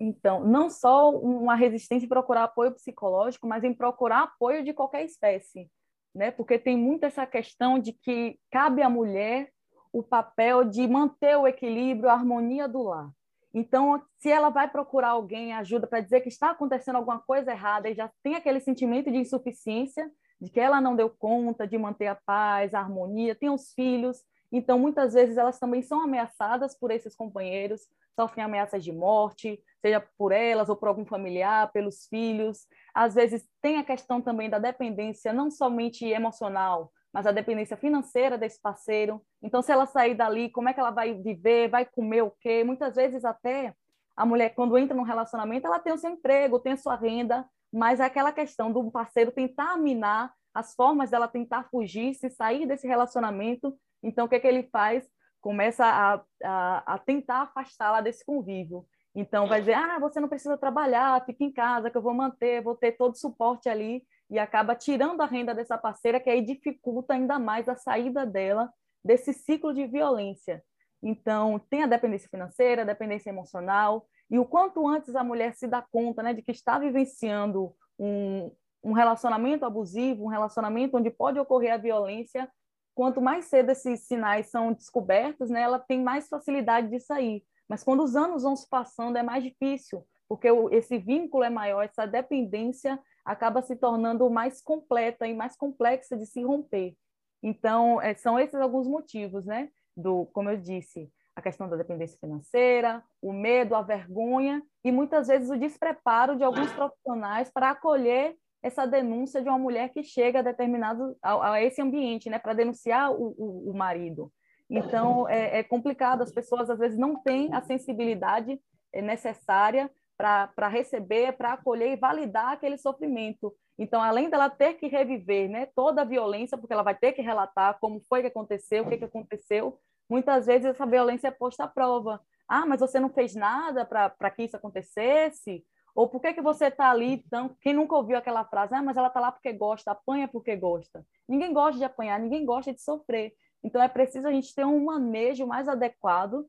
Então, 0.00 0.44
não 0.44 0.70
só 0.70 1.10
uma 1.10 1.54
resistência 1.54 2.06
em 2.06 2.08
procurar 2.08 2.44
apoio 2.44 2.72
psicológico, 2.72 3.46
mas 3.46 3.64
em 3.64 3.74
procurar 3.74 4.22
apoio 4.22 4.64
de 4.64 4.72
qualquer 4.72 5.04
espécie, 5.04 5.70
né? 6.14 6.30
Porque 6.30 6.58
tem 6.58 6.76
muito 6.76 7.04
essa 7.04 7.26
questão 7.26 7.78
de 7.78 7.92
que 7.92 8.38
cabe 8.50 8.80
à 8.80 8.88
mulher 8.88 9.50
o 9.92 10.02
papel 10.02 10.64
de 10.64 10.86
manter 10.88 11.36
o 11.36 11.46
equilíbrio, 11.46 12.08
a 12.08 12.14
harmonia 12.14 12.66
do 12.66 12.82
lar. 12.82 13.10
Então, 13.52 14.02
se 14.18 14.30
ela 14.30 14.50
vai 14.50 14.70
procurar 14.70 15.10
alguém 15.10 15.52
ajuda 15.52 15.86
para 15.86 16.00
dizer 16.00 16.20
que 16.20 16.28
está 16.28 16.50
acontecendo 16.50 16.96
alguma 16.96 17.18
coisa 17.18 17.50
errada 17.50 17.90
e 17.90 17.94
já 17.94 18.10
tem 18.22 18.36
aquele 18.36 18.60
sentimento 18.60 19.10
de 19.10 19.18
insuficiência, 19.18 20.10
de 20.40 20.50
que 20.50 20.60
ela 20.60 20.80
não 20.80 20.94
deu 20.94 21.10
conta 21.10 21.66
de 21.66 21.76
manter 21.76 22.06
a 22.06 22.14
paz, 22.14 22.74
a 22.74 22.80
harmonia, 22.80 23.34
tem 23.34 23.50
os 23.50 23.72
filhos, 23.72 24.22
então 24.50 24.78
muitas 24.78 25.14
vezes 25.14 25.36
elas 25.36 25.58
também 25.58 25.82
são 25.82 26.00
ameaçadas 26.00 26.78
por 26.78 26.90
esses 26.90 27.14
companheiros, 27.14 27.82
sofrem 28.18 28.44
ameaças 28.44 28.82
de 28.82 28.92
morte, 28.92 29.62
seja 29.80 30.00
por 30.16 30.32
elas 30.32 30.68
ou 30.68 30.76
por 30.76 30.88
algum 30.88 31.04
familiar, 31.04 31.70
pelos 31.70 32.06
filhos. 32.06 32.66
Às 32.92 33.14
vezes 33.14 33.48
tem 33.62 33.78
a 33.78 33.84
questão 33.84 34.20
também 34.20 34.50
da 34.50 34.58
dependência, 34.58 35.32
não 35.32 35.50
somente 35.50 36.04
emocional, 36.04 36.90
mas 37.12 37.26
a 37.26 37.32
dependência 37.32 37.76
financeira 37.76 38.36
desse 38.36 38.60
parceiro. 38.60 39.22
Então, 39.42 39.62
se 39.62 39.70
ela 39.70 39.86
sair 39.86 40.14
dali, 40.14 40.50
como 40.50 40.68
é 40.68 40.74
que 40.74 40.80
ela 40.80 40.90
vai 40.90 41.14
viver, 41.14 41.68
vai 41.68 41.84
comer 41.84 42.22
o 42.22 42.32
quê? 42.40 42.64
Muitas 42.64 42.96
vezes 42.96 43.24
até 43.24 43.74
a 44.16 44.26
mulher, 44.26 44.50
quando 44.50 44.76
entra 44.76 44.96
num 44.96 45.04
relacionamento, 45.04 45.66
ela 45.68 45.78
tem 45.78 45.92
o 45.92 45.98
seu 45.98 46.10
emprego, 46.10 46.58
tem 46.58 46.72
a 46.72 46.76
sua 46.76 46.96
renda, 46.96 47.48
mas 47.72 48.00
é 48.00 48.04
aquela 48.04 48.32
questão 48.32 48.72
do 48.72 48.90
parceiro 48.90 49.30
tentar 49.30 49.76
minar 49.76 50.32
as 50.54 50.74
formas 50.74 51.10
dela 51.10 51.28
tentar 51.28 51.68
fugir, 51.70 52.14
se 52.14 52.30
sair 52.30 52.66
desse 52.66 52.86
relacionamento. 52.86 53.78
Então, 54.02 54.26
o 54.26 54.28
que, 54.28 54.36
é 54.36 54.40
que 54.40 54.46
ele 54.46 54.64
faz? 54.64 55.08
Começa 55.40 55.84
a, 55.84 56.20
a, 56.44 56.94
a 56.94 56.98
tentar 56.98 57.42
afastá-la 57.42 58.00
desse 58.00 58.24
convívio. 58.24 58.84
Então, 59.14 59.46
vai 59.46 59.60
dizer, 59.60 59.74
ah, 59.74 59.98
você 59.98 60.20
não 60.20 60.28
precisa 60.28 60.56
trabalhar, 60.56 61.24
fica 61.24 61.44
em 61.44 61.52
casa, 61.52 61.90
que 61.90 61.96
eu 61.96 62.02
vou 62.02 62.14
manter, 62.14 62.62
vou 62.62 62.74
ter 62.74 62.92
todo 62.92 63.14
o 63.14 63.18
suporte 63.18 63.68
ali 63.68 64.02
e 64.30 64.38
acaba 64.38 64.74
tirando 64.74 65.20
a 65.20 65.26
renda 65.26 65.54
dessa 65.54 65.78
parceira, 65.78 66.20
que 66.20 66.28
aí 66.28 66.42
dificulta 66.42 67.14
ainda 67.14 67.38
mais 67.38 67.68
a 67.68 67.76
saída 67.76 68.26
dela 68.26 68.70
desse 69.04 69.32
ciclo 69.32 69.72
de 69.72 69.86
violência. 69.86 70.62
Então, 71.02 71.58
tem 71.70 71.84
a 71.84 71.86
dependência 71.86 72.28
financeira, 72.28 72.82
a 72.82 72.84
dependência 72.84 73.30
emocional, 73.30 74.06
e 74.30 74.38
o 74.38 74.44
quanto 74.44 74.86
antes 74.86 75.14
a 75.16 75.24
mulher 75.24 75.54
se 75.54 75.66
dá 75.66 75.80
conta 75.80 76.22
né, 76.22 76.34
de 76.34 76.42
que 76.42 76.52
está 76.52 76.78
vivenciando 76.78 77.74
um, 77.98 78.50
um 78.82 78.92
relacionamento 78.92 79.64
abusivo, 79.64 80.24
um 80.24 80.28
relacionamento 80.28 80.96
onde 80.96 81.10
pode 81.10 81.38
ocorrer 81.38 81.72
a 81.72 81.78
violência, 81.78 82.50
quanto 82.94 83.20
mais 83.20 83.46
cedo 83.46 83.70
esses 83.70 84.06
sinais 84.06 84.50
são 84.50 84.72
descobertos, 84.72 85.48
né, 85.50 85.62
ela 85.62 85.78
tem 85.78 86.02
mais 86.02 86.28
facilidade 86.28 86.88
de 86.88 87.00
sair. 87.00 87.42
Mas 87.68 87.82
quando 87.82 88.02
os 88.02 88.16
anos 88.16 88.42
vão 88.42 88.56
se 88.56 88.68
passando, 88.68 89.16
é 89.16 89.22
mais 89.22 89.42
difícil, 89.42 90.04
porque 90.28 90.48
esse 90.72 90.98
vínculo 90.98 91.44
é 91.44 91.50
maior, 91.50 91.84
essa 91.84 92.06
dependência 92.06 92.98
acaba 93.24 93.62
se 93.62 93.76
tornando 93.76 94.28
mais 94.30 94.62
completa 94.62 95.26
e 95.26 95.34
mais 95.34 95.56
complexa 95.56 96.16
de 96.16 96.26
se 96.26 96.42
romper. 96.42 96.94
Então, 97.42 98.00
é, 98.00 98.14
são 98.14 98.38
esses 98.38 98.60
alguns 98.60 98.86
motivos, 98.86 99.44
né? 99.44 99.70
Do, 99.96 100.26
como 100.26 100.50
eu 100.50 100.56
disse, 100.56 101.10
a 101.38 101.42
questão 101.42 101.68
da 101.68 101.76
dependência 101.76 102.18
financeira, 102.18 103.02
o 103.22 103.32
medo, 103.32 103.76
a 103.76 103.82
vergonha 103.82 104.60
e 104.84 104.90
muitas 104.90 105.28
vezes 105.28 105.48
o 105.48 105.56
despreparo 105.56 106.36
de 106.36 106.42
alguns 106.42 106.72
profissionais 106.72 107.48
para 107.48 107.70
acolher 107.70 108.36
essa 108.60 108.84
denúncia 108.86 109.40
de 109.40 109.48
uma 109.48 109.58
mulher 109.58 109.90
que 109.90 110.02
chega 110.02 110.40
a 110.40 110.42
determinado 110.42 111.16
a, 111.22 111.52
a 111.52 111.62
esse 111.62 111.80
ambiente, 111.80 112.28
né, 112.28 112.40
para 112.40 112.54
denunciar 112.54 113.12
o, 113.12 113.34
o, 113.38 113.70
o, 113.70 113.76
marido. 113.76 114.32
Então 114.68 115.28
é, 115.28 115.60
é 115.60 115.62
complicado, 115.62 116.22
as 116.22 116.32
pessoas 116.32 116.68
às 116.68 116.78
vezes 116.78 116.98
não 116.98 117.14
têm 117.22 117.54
a 117.54 117.62
sensibilidade 117.62 118.60
é, 118.92 119.00
necessária 119.00 119.88
para 120.16 120.66
receber, 120.66 121.34
para 121.34 121.52
acolher 121.52 121.92
e 121.92 121.96
validar 121.96 122.52
aquele 122.52 122.76
sofrimento. 122.76 123.54
Então, 123.78 124.02
além 124.02 124.28
dela 124.28 124.50
ter 124.50 124.74
que 124.74 124.88
reviver 124.88 125.48
né, 125.48 125.66
toda 125.66 126.02
a 126.02 126.04
violência, 126.04 126.58
porque 126.58 126.72
ela 126.72 126.82
vai 126.82 126.96
ter 126.96 127.12
que 127.12 127.22
relatar 127.22 127.78
como 127.78 128.02
foi 128.08 128.22
que 128.22 128.26
aconteceu, 128.26 128.82
o 128.82 128.88
que, 128.88 128.98
que 128.98 129.04
aconteceu, 129.04 129.78
muitas 130.08 130.46
vezes 130.46 130.66
essa 130.66 130.86
violência 130.86 131.28
é 131.28 131.30
posta 131.30 131.64
à 131.64 131.68
prova. 131.68 132.20
Ah, 132.48 132.64
mas 132.64 132.80
você 132.80 132.98
não 132.98 133.10
fez 133.10 133.34
nada 133.34 133.84
para 133.84 134.30
que 134.30 134.44
isso 134.44 134.56
acontecesse? 134.56 135.64
Ou 135.94 136.08
por 136.08 136.20
que, 136.20 136.32
que 136.32 136.40
você 136.40 136.66
está 136.66 136.90
ali? 136.90 137.22
Então, 137.26 137.54
quem 137.60 137.74
nunca 137.74 137.96
ouviu 137.96 138.16
aquela 138.16 138.44
frase, 138.44 138.74
ah, 138.74 138.82
mas 138.82 138.96
ela 138.96 139.08
está 139.08 139.20
lá 139.20 139.32
porque 139.32 139.52
gosta, 139.52 139.90
apanha 139.90 140.28
porque 140.28 140.54
gosta. 140.56 141.04
Ninguém 141.28 141.52
gosta 141.52 141.76
de 141.76 141.84
apanhar, 141.84 142.20
ninguém 142.20 142.46
gosta 142.46 142.72
de 142.72 142.80
sofrer. 142.80 143.32
Então, 143.62 143.82
é 143.82 143.88
preciso 143.88 144.28
a 144.28 144.32
gente 144.32 144.54
ter 144.54 144.64
um 144.64 144.84
manejo 144.84 145.46
mais 145.46 145.68
adequado 145.68 146.46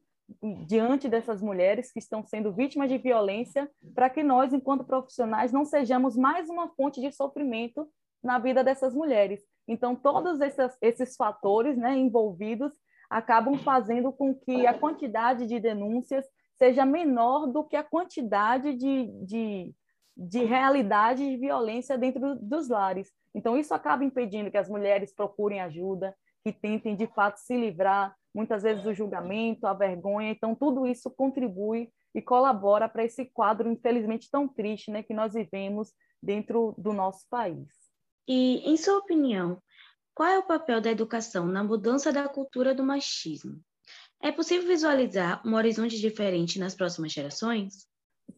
diante 0.67 1.09
dessas 1.09 1.41
mulheres 1.41 1.91
que 1.91 1.99
estão 1.99 2.23
sendo 2.23 2.53
vítimas 2.53 2.89
de 2.89 2.97
violência, 2.97 3.69
para 3.95 4.09
que 4.09 4.21
nós, 4.21 4.53
enquanto 4.53 4.83
profissionais, 4.83 5.51
não 5.51 5.65
sejamos 5.65 6.15
mais 6.15 6.49
uma 6.49 6.69
fonte 6.75 7.01
de 7.01 7.11
sofrimento 7.11 7.89
na 8.23 8.37
vida 8.37 8.63
dessas 8.63 8.93
mulheres. 8.93 9.43
Então, 9.67 9.95
todos 9.95 10.39
esses, 10.41 10.77
esses 10.81 11.15
fatores 11.15 11.77
né, 11.77 11.97
envolvidos 11.97 12.73
acabam 13.09 13.57
fazendo 13.57 14.11
com 14.11 14.33
que 14.33 14.67
a 14.67 14.73
quantidade 14.73 15.45
de 15.47 15.59
denúncias 15.59 16.25
seja 16.55 16.85
menor 16.85 17.47
do 17.47 17.63
que 17.63 17.75
a 17.75 17.83
quantidade 17.83 18.75
de, 18.75 19.07
de, 19.25 19.73
de 20.15 20.43
realidade 20.43 21.27
de 21.27 21.37
violência 21.37 21.97
dentro 21.97 22.35
dos 22.35 22.67
lares. 22.67 23.11
Então, 23.33 23.57
isso 23.57 23.73
acaba 23.73 24.03
impedindo 24.03 24.51
que 24.51 24.57
as 24.57 24.69
mulheres 24.69 25.13
procurem 25.13 25.61
ajuda, 25.61 26.15
que 26.43 26.51
tentem, 26.51 26.95
de 26.95 27.07
fato, 27.07 27.37
se 27.37 27.55
livrar 27.55 28.15
muitas 28.33 28.63
vezes 28.63 28.85
o 28.85 28.93
julgamento, 28.93 29.65
a 29.65 29.73
vergonha. 29.73 30.31
Então, 30.31 30.53
tudo 30.53 30.85
isso 30.85 31.09
contribui 31.09 31.89
e 32.13 32.21
colabora 32.21 32.89
para 32.89 33.03
esse 33.03 33.25
quadro, 33.25 33.71
infelizmente, 33.71 34.29
tão 34.29 34.47
triste 34.47 34.91
né, 34.91 35.01
que 35.01 35.13
nós 35.13 35.33
vivemos 35.33 35.93
dentro 36.21 36.75
do 36.77 36.91
nosso 36.91 37.25
país. 37.29 37.67
E, 38.27 38.61
em 38.69 38.77
sua 38.77 38.97
opinião, 38.97 39.61
qual 40.19 40.27
é 40.27 40.37
o 40.37 40.43
papel 40.43 40.81
da 40.81 40.91
educação 40.91 41.45
na 41.45 41.63
mudança 41.63 42.11
da 42.11 42.27
cultura 42.27 42.75
do 42.75 42.83
machismo? 42.83 43.57
É 44.21 44.33
possível 44.33 44.67
visualizar 44.67 45.41
um 45.47 45.55
horizonte 45.55 45.97
diferente 45.97 46.59
nas 46.59 46.75
próximas 46.75 47.13
gerações? 47.13 47.87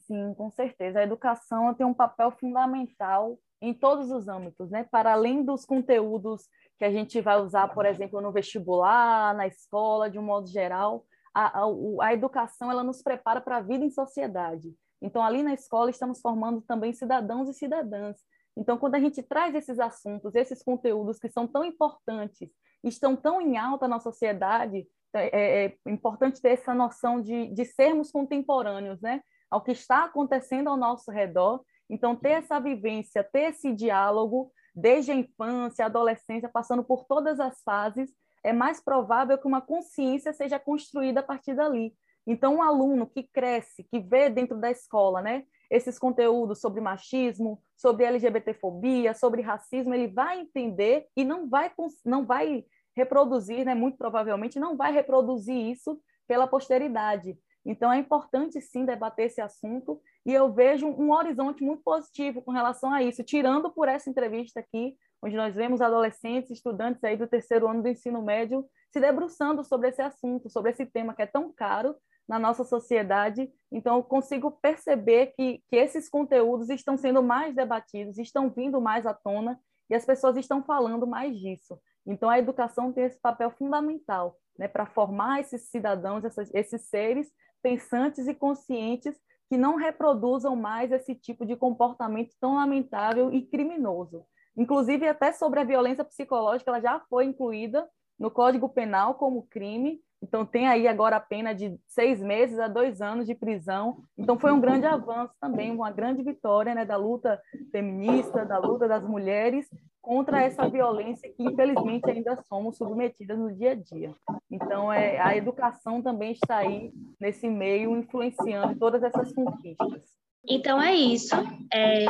Sim, 0.01 0.31
com 0.35 0.51
certeza. 0.51 0.99
A 0.99 1.03
educação 1.03 1.73
tem 1.73 1.83
um 1.83 1.93
papel 1.93 2.29
fundamental 2.33 3.39
em 3.59 3.73
todos 3.73 4.11
os 4.11 4.27
âmbitos, 4.27 4.69
né? 4.69 4.83
Para 4.91 5.13
além 5.13 5.43
dos 5.43 5.65
conteúdos 5.65 6.47
que 6.77 6.85
a 6.85 6.91
gente 6.91 7.19
vai 7.19 7.41
usar, 7.41 7.67
por 7.69 7.87
exemplo, 7.87 8.21
no 8.21 8.31
vestibular, 8.31 9.33
na 9.33 9.47
escola, 9.47 10.07
de 10.07 10.19
um 10.19 10.23
modo 10.23 10.45
geral, 10.49 11.03
a, 11.33 11.61
a, 11.61 11.65
a 12.01 12.13
educação 12.13 12.69
ela 12.69 12.83
nos 12.83 13.01
prepara 13.01 13.41
para 13.41 13.57
a 13.57 13.61
vida 13.61 13.83
em 13.83 13.89
sociedade. 13.89 14.71
Então, 15.01 15.23
ali 15.23 15.41
na 15.41 15.55
escola, 15.55 15.89
estamos 15.89 16.21
formando 16.21 16.61
também 16.61 16.93
cidadãos 16.93 17.49
e 17.49 17.55
cidadãs. 17.55 18.17
Então, 18.61 18.77
quando 18.77 18.93
a 18.93 18.99
gente 18.99 19.23
traz 19.23 19.55
esses 19.55 19.79
assuntos, 19.79 20.35
esses 20.35 20.61
conteúdos 20.61 21.17
que 21.17 21.27
são 21.27 21.47
tão 21.47 21.65
importantes, 21.65 22.47
estão 22.83 23.15
tão 23.15 23.41
em 23.41 23.57
alta 23.57 23.87
na 23.87 23.99
sociedade, 23.99 24.87
é, 25.15 25.65
é, 25.65 25.65
é 25.65 25.91
importante 25.91 26.39
ter 26.39 26.49
essa 26.49 26.71
noção 26.71 27.19
de, 27.19 27.47
de 27.47 27.65
sermos 27.65 28.11
contemporâneos, 28.11 29.01
né? 29.01 29.23
Ao 29.49 29.63
que 29.63 29.71
está 29.71 30.05
acontecendo 30.05 30.69
ao 30.69 30.77
nosso 30.77 31.09
redor. 31.09 31.63
Então, 31.89 32.15
ter 32.15 32.33
essa 32.33 32.59
vivência, 32.59 33.23
ter 33.23 33.49
esse 33.49 33.73
diálogo, 33.73 34.51
desde 34.75 35.11
a 35.11 35.15
infância, 35.15 35.83
a 35.83 35.87
adolescência, 35.87 36.47
passando 36.47 36.83
por 36.83 37.05
todas 37.05 37.39
as 37.39 37.63
fases, 37.63 38.13
é 38.43 38.53
mais 38.53 38.79
provável 38.79 39.39
que 39.39 39.47
uma 39.47 39.61
consciência 39.61 40.33
seja 40.33 40.59
construída 40.59 41.21
a 41.21 41.23
partir 41.23 41.55
dali. 41.55 41.95
Então, 42.27 42.57
um 42.57 42.61
aluno 42.61 43.07
que 43.07 43.23
cresce, 43.23 43.83
que 43.85 43.99
vê 43.99 44.29
dentro 44.29 44.55
da 44.55 44.69
escola, 44.69 45.19
né, 45.19 45.45
esses 45.71 45.97
conteúdos 45.97 46.59
sobre 46.59 46.81
machismo, 46.81 47.63
sobre 47.77 48.03
LGBTfobia, 48.03 49.13
sobre 49.13 49.41
racismo, 49.41 49.93
ele 49.93 50.09
vai 50.09 50.41
entender 50.41 51.07
e 51.15 51.23
não 51.23 51.49
vai, 51.49 51.71
não 52.05 52.25
vai 52.25 52.65
reproduzir, 52.95 53.63
né, 53.63 53.73
muito 53.73 53.97
provavelmente 53.97 54.59
não 54.59 54.75
vai 54.75 54.91
reproduzir 54.91 55.55
isso 55.55 55.97
pela 56.27 56.45
posteridade. 56.45 57.37
Então, 57.65 57.91
é 57.93 57.97
importante 57.97 58.59
sim 58.59 58.85
debater 58.85 59.27
esse 59.27 59.39
assunto 59.39 60.01
e 60.25 60.33
eu 60.33 60.51
vejo 60.51 60.87
um 60.87 61.11
horizonte 61.13 61.63
muito 61.63 61.83
positivo 61.83 62.41
com 62.41 62.51
relação 62.51 62.91
a 62.91 63.01
isso, 63.01 63.23
tirando 63.23 63.71
por 63.71 63.87
essa 63.87 64.09
entrevista 64.09 64.59
aqui, 64.59 64.97
onde 65.23 65.37
nós 65.37 65.55
vemos 65.55 65.79
adolescentes, 65.79 66.51
estudantes 66.51 67.03
aí 67.03 67.15
do 67.15 67.27
terceiro 67.27 67.67
ano 67.67 67.81
do 67.81 67.87
ensino 67.87 68.21
médio 68.21 68.65
se 68.91 68.99
debruçando 68.99 69.63
sobre 69.63 69.89
esse 69.89 70.01
assunto, 70.01 70.49
sobre 70.49 70.71
esse 70.71 70.85
tema 70.85 71.13
que 71.13 71.21
é 71.21 71.27
tão 71.27 71.53
caro 71.53 71.95
na 72.31 72.39
nossa 72.39 72.63
sociedade. 72.63 73.51
Então, 73.69 73.97
eu 73.97 74.03
consigo 74.03 74.51
perceber 74.51 75.33
que, 75.35 75.61
que 75.67 75.75
esses 75.75 76.07
conteúdos 76.07 76.69
estão 76.69 76.95
sendo 76.95 77.21
mais 77.21 77.53
debatidos, 77.53 78.17
estão 78.17 78.49
vindo 78.49 78.79
mais 78.79 79.05
à 79.05 79.13
tona 79.13 79.59
e 79.89 79.95
as 79.95 80.05
pessoas 80.05 80.37
estão 80.37 80.63
falando 80.63 81.05
mais 81.05 81.37
disso. 81.37 81.77
Então, 82.07 82.29
a 82.29 82.39
educação 82.39 82.93
tem 82.93 83.03
esse 83.03 83.19
papel 83.19 83.51
fundamental 83.51 84.37
né, 84.57 84.69
para 84.69 84.85
formar 84.85 85.41
esses 85.41 85.69
cidadãos, 85.69 86.23
esses, 86.23 86.49
esses 86.53 86.87
seres 86.87 87.29
pensantes 87.61 88.25
e 88.25 88.33
conscientes 88.33 89.19
que 89.49 89.57
não 89.57 89.75
reproduzam 89.75 90.55
mais 90.55 90.89
esse 90.93 91.13
tipo 91.13 91.45
de 91.45 91.57
comportamento 91.57 92.33
tão 92.39 92.55
lamentável 92.55 93.33
e 93.33 93.41
criminoso. 93.41 94.25
Inclusive, 94.55 95.05
até 95.05 95.33
sobre 95.33 95.59
a 95.59 95.65
violência 95.65 96.05
psicológica, 96.05 96.71
ela 96.71 96.79
já 96.79 97.01
foi 97.09 97.25
incluída 97.25 97.85
no 98.17 98.31
Código 98.31 98.69
Penal 98.69 99.15
como 99.15 99.47
crime, 99.47 100.01
Então, 100.21 100.45
tem 100.45 100.67
aí 100.67 100.87
agora 100.87 101.15
a 101.15 101.19
pena 101.19 101.53
de 101.53 101.79
seis 101.87 102.21
meses 102.21 102.59
a 102.59 102.67
dois 102.67 103.01
anos 103.01 103.25
de 103.25 103.33
prisão. 103.33 104.03
Então, 104.17 104.37
foi 104.37 104.51
um 104.51 104.61
grande 104.61 104.85
avanço 104.85 105.33
também, 105.41 105.71
uma 105.71 105.91
grande 105.91 106.21
vitória 106.21 106.75
né, 106.75 106.85
da 106.85 106.95
luta 106.95 107.41
feminista, 107.71 108.45
da 108.45 108.59
luta 108.59 108.87
das 108.87 109.05
mulheres 109.05 109.67
contra 110.01 110.41
essa 110.41 110.67
violência 110.69 111.31
que, 111.31 111.43
infelizmente, 111.43 112.09
ainda 112.09 112.35
somos 112.47 112.77
submetidas 112.77 113.37
no 113.37 113.53
dia 113.53 113.71
a 113.71 113.75
dia. 113.75 114.13
Então, 114.49 114.91
é, 114.91 115.19
a 115.19 115.35
educação 115.35 116.01
também 116.01 116.31
está 116.31 116.57
aí 116.57 116.93
nesse 117.19 117.47
meio, 117.47 117.97
influenciando 117.97 118.77
todas 118.77 119.03
essas 119.03 119.31
conquistas. 119.33 120.20
Então 120.47 120.81
é 120.81 120.95
isso. 120.95 121.35
É, 121.71 122.05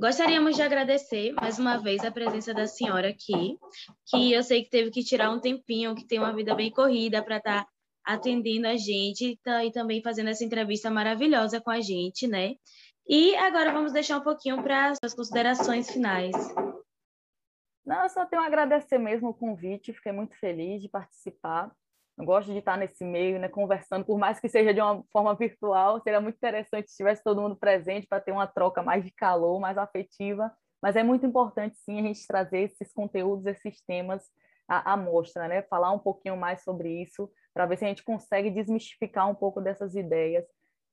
gostaríamos 0.00 0.56
de 0.56 0.62
agradecer 0.62 1.32
mais 1.32 1.58
uma 1.58 1.78
vez 1.78 2.04
a 2.04 2.10
presença 2.10 2.54
da 2.54 2.66
senhora 2.66 3.08
aqui, 3.08 3.58
que 4.06 4.32
eu 4.32 4.42
sei 4.42 4.62
que 4.62 4.70
teve 4.70 4.90
que 4.90 5.02
tirar 5.02 5.30
um 5.30 5.40
tempinho, 5.40 5.94
que 5.94 6.06
tem 6.06 6.18
uma 6.18 6.34
vida 6.34 6.54
bem 6.54 6.70
corrida 6.70 7.22
para 7.22 7.38
estar 7.38 7.64
tá 7.64 7.70
atendendo 8.04 8.66
a 8.66 8.76
gente 8.76 9.38
tá, 9.42 9.64
e 9.64 9.72
também 9.72 10.02
fazendo 10.02 10.30
essa 10.30 10.44
entrevista 10.44 10.90
maravilhosa 10.90 11.60
com 11.60 11.70
a 11.70 11.80
gente, 11.80 12.26
né? 12.26 12.54
E 13.06 13.34
agora 13.36 13.72
vamos 13.72 13.92
deixar 13.92 14.18
um 14.18 14.22
pouquinho 14.22 14.62
para 14.62 14.92
as 15.02 15.14
considerações 15.14 15.90
finais. 15.90 16.32
Não, 17.84 18.02
eu 18.04 18.08
só 18.08 18.24
tenho 18.24 18.42
a 18.42 18.46
agradecer 18.46 18.98
mesmo 18.98 19.30
o 19.30 19.34
convite, 19.34 19.92
fiquei 19.92 20.12
muito 20.12 20.38
feliz 20.38 20.80
de 20.80 20.88
participar. 20.88 21.70
Eu 22.18 22.24
gosto 22.26 22.52
de 22.52 22.58
estar 22.58 22.76
nesse 22.76 23.04
meio, 23.04 23.38
né, 23.38 23.48
conversando, 23.48 24.04
por 24.04 24.18
mais 24.18 24.38
que 24.38 24.48
seja 24.48 24.74
de 24.74 24.80
uma 24.80 25.02
forma 25.10 25.34
virtual, 25.34 26.00
seria 26.02 26.20
muito 26.20 26.36
interessante 26.36 26.90
se 26.90 26.96
tivesse 26.96 27.22
todo 27.24 27.40
mundo 27.40 27.56
presente 27.56 28.06
para 28.06 28.20
ter 28.20 28.32
uma 28.32 28.46
troca 28.46 28.82
mais 28.82 29.04
de 29.04 29.10
calor, 29.10 29.58
mais 29.58 29.78
afetiva. 29.78 30.52
Mas 30.82 30.96
é 30.96 31.02
muito 31.02 31.24
importante, 31.24 31.76
sim, 31.78 32.00
a 32.00 32.02
gente 32.02 32.26
trazer 32.26 32.60
esses 32.62 32.92
conteúdos, 32.92 33.46
esses 33.46 33.80
temas 33.82 34.22
à, 34.68 34.92
à 34.92 34.96
mostra, 34.96 35.48
né? 35.48 35.62
Falar 35.62 35.92
um 35.92 35.98
pouquinho 35.98 36.36
mais 36.36 36.62
sobre 36.62 37.02
isso, 37.02 37.30
para 37.54 37.66
ver 37.66 37.78
se 37.78 37.84
a 37.84 37.88
gente 37.88 38.02
consegue 38.02 38.50
desmistificar 38.50 39.30
um 39.30 39.34
pouco 39.34 39.60
dessas 39.60 39.94
ideias. 39.94 40.44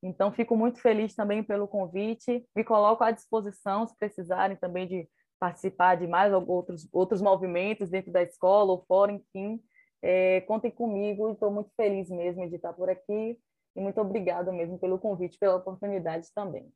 Então, 0.02 0.32
fico 0.32 0.56
muito 0.56 0.80
feliz 0.80 1.14
também 1.16 1.44
pelo 1.44 1.68
convite, 1.68 2.46
me 2.56 2.64
coloco 2.64 3.04
à 3.04 3.12
disposição 3.12 3.86
se 3.86 3.98
precisarem 3.98 4.56
também 4.56 4.88
de 4.88 5.10
participar 5.40 5.96
de 5.96 6.08
mais 6.08 6.32
outros, 6.34 6.88
outros 6.94 7.22
movimentos 7.22 7.90
dentro 7.90 8.12
da 8.12 8.22
escola 8.22 8.72
ou 8.72 8.86
fora, 8.86 9.12
enfim, 9.12 9.60
é, 10.02 10.42
contem 10.42 10.72
comigo 10.72 11.32
estou 11.32 11.52
muito 11.52 11.72
feliz 11.76 12.10
mesmo 12.10 12.48
de 12.48 12.56
estar 12.56 12.74
por 12.74 12.90
aqui 12.90 13.38
e 13.76 13.82
muito 13.82 14.00
obrigada 14.00 14.52
mesmo 14.52 14.80
pelo 14.80 14.98
convite, 14.98 15.38
pela 15.38 15.56
oportunidade 15.56 16.28
também. 16.34 16.72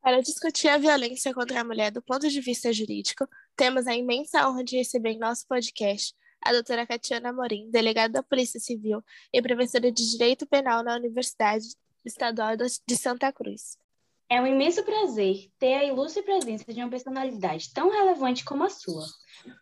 Para 0.00 0.20
discutir 0.20 0.68
a 0.68 0.76
violência 0.76 1.32
contra 1.32 1.60
a 1.60 1.64
mulher 1.64 1.90
do 1.90 2.02
ponto 2.02 2.28
de 2.28 2.40
vista 2.40 2.72
jurídico, 2.72 3.26
temos 3.56 3.86
a 3.86 3.94
imensa 3.94 4.46
honra 4.48 4.62
de 4.62 4.76
receber 4.76 5.10
em 5.10 5.18
nosso 5.18 5.46
podcast 5.48 6.14
a 6.42 6.52
doutora 6.52 6.86
Catiana 6.86 7.32
Morim, 7.32 7.70
delegada 7.70 8.12
da 8.12 8.22
Polícia 8.22 8.60
Civil 8.60 9.02
e 9.32 9.40
professora 9.40 9.90
de 9.90 10.10
Direito 10.10 10.46
Penal 10.46 10.84
na 10.84 10.96
Universidade 10.96 11.64
Estadual 12.04 12.54
de 12.56 12.96
Santa 12.96 13.32
Cruz. 13.32 13.78
É 14.28 14.40
um 14.40 14.46
imenso 14.46 14.82
prazer 14.82 15.50
ter 15.58 15.74
a 15.74 15.84
ilustre 15.84 16.22
presença 16.22 16.72
de 16.72 16.80
uma 16.80 16.88
personalidade 16.88 17.72
tão 17.72 17.90
relevante 17.90 18.44
como 18.44 18.64
a 18.64 18.70
sua. 18.70 19.04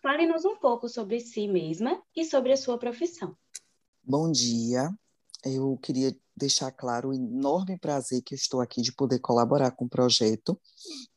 Fale-nos 0.01 0.45
um 0.45 0.57
pouco 0.57 0.89
sobre 0.89 1.19
si 1.21 1.49
mesma 1.49 2.01
e 2.15 2.25
sobre 2.25 2.53
a 2.53 2.57
sua 2.57 2.79
profissão. 2.79 3.37
Bom 4.03 4.31
dia. 4.31 4.89
Eu 5.45 5.77
queria 5.83 6.17
deixar 6.37 6.71
claro 6.71 7.09
o 7.09 7.15
enorme 7.15 7.77
prazer 7.77 8.23
que 8.23 8.35
eu 8.35 8.37
estou 8.37 8.61
aqui 8.61 8.81
de 8.81 8.93
poder 8.93 9.19
colaborar 9.19 9.73
com 9.73 9.85
o 9.87 9.89
projeto. 9.89 10.59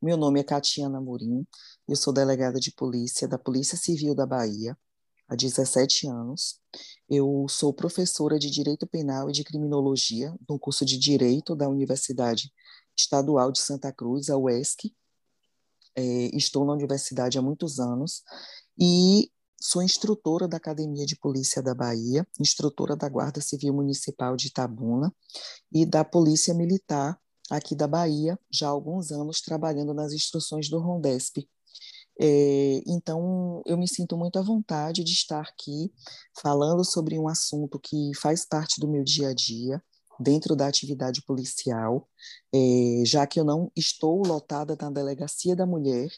Meu 0.01 0.17
nome 0.17 0.39
é 0.39 0.43
Catiana 0.43 0.99
Murim, 0.99 1.45
eu 1.87 1.95
sou 1.95 2.11
delegada 2.11 2.59
de 2.59 2.71
polícia 2.71 3.27
da 3.27 3.37
Polícia 3.37 3.77
Civil 3.77 4.15
da 4.15 4.25
Bahia 4.25 4.75
há 5.27 5.35
17 5.35 6.07
anos. 6.07 6.59
Eu 7.07 7.45
sou 7.47 7.73
professora 7.73 8.39
de 8.39 8.49
Direito 8.49 8.87
Penal 8.87 9.29
e 9.29 9.33
de 9.33 9.43
Criminologia 9.43 10.33
no 10.49 10.59
curso 10.59 10.83
de 10.83 10.97
Direito 10.97 11.55
da 11.55 11.69
Universidade 11.69 12.51
Estadual 12.97 13.51
de 13.51 13.59
Santa 13.59 13.91
Cruz, 13.91 14.29
a 14.29 14.37
UESC. 14.37 14.93
É, 15.95 16.01
estou 16.35 16.65
na 16.65 16.73
universidade 16.73 17.37
há 17.37 17.41
muitos 17.41 17.79
anos 17.79 18.21
e 18.77 19.31
sou 19.59 19.81
instrutora 19.81 20.47
da 20.47 20.57
Academia 20.57 21.05
de 21.05 21.15
Polícia 21.15 21.61
da 21.61 21.73
Bahia, 21.73 22.27
instrutora 22.39 22.95
da 22.95 23.07
Guarda 23.07 23.39
Civil 23.39 23.73
Municipal 23.73 24.35
de 24.35 24.47
Itabuna 24.47 25.13
e 25.71 25.85
da 25.85 26.03
Polícia 26.03 26.53
Militar 26.53 27.17
aqui 27.49 27.75
da 27.75 27.87
Bahia, 27.87 28.37
já 28.51 28.67
há 28.67 28.71
alguns 28.71 29.11
anos 29.11 29.39
trabalhando 29.39 29.93
nas 29.93 30.11
instruções 30.11 30.69
do 30.69 30.79
Rondesp, 30.79 31.47
é, 32.19 32.81
então, 32.87 33.61
eu 33.65 33.77
me 33.77 33.87
sinto 33.87 34.17
muito 34.17 34.39
à 34.39 34.41
vontade 34.41 35.03
de 35.03 35.11
estar 35.11 35.41
aqui 35.41 35.91
falando 36.41 36.83
sobre 36.85 37.19
um 37.19 37.27
assunto 37.27 37.79
que 37.79 38.11
faz 38.15 38.45
parte 38.45 38.79
do 38.79 38.87
meu 38.87 39.03
dia 39.03 39.29
a 39.29 39.33
dia, 39.33 39.83
dentro 40.19 40.55
da 40.55 40.67
atividade 40.67 41.21
policial, 41.23 42.07
é, 42.53 43.03
já 43.05 43.25
que 43.27 43.39
eu 43.39 43.43
não 43.43 43.71
estou 43.75 44.25
lotada 44.25 44.77
na 44.79 44.89
delegacia 44.89 45.55
da 45.55 45.65
mulher, 45.65 46.09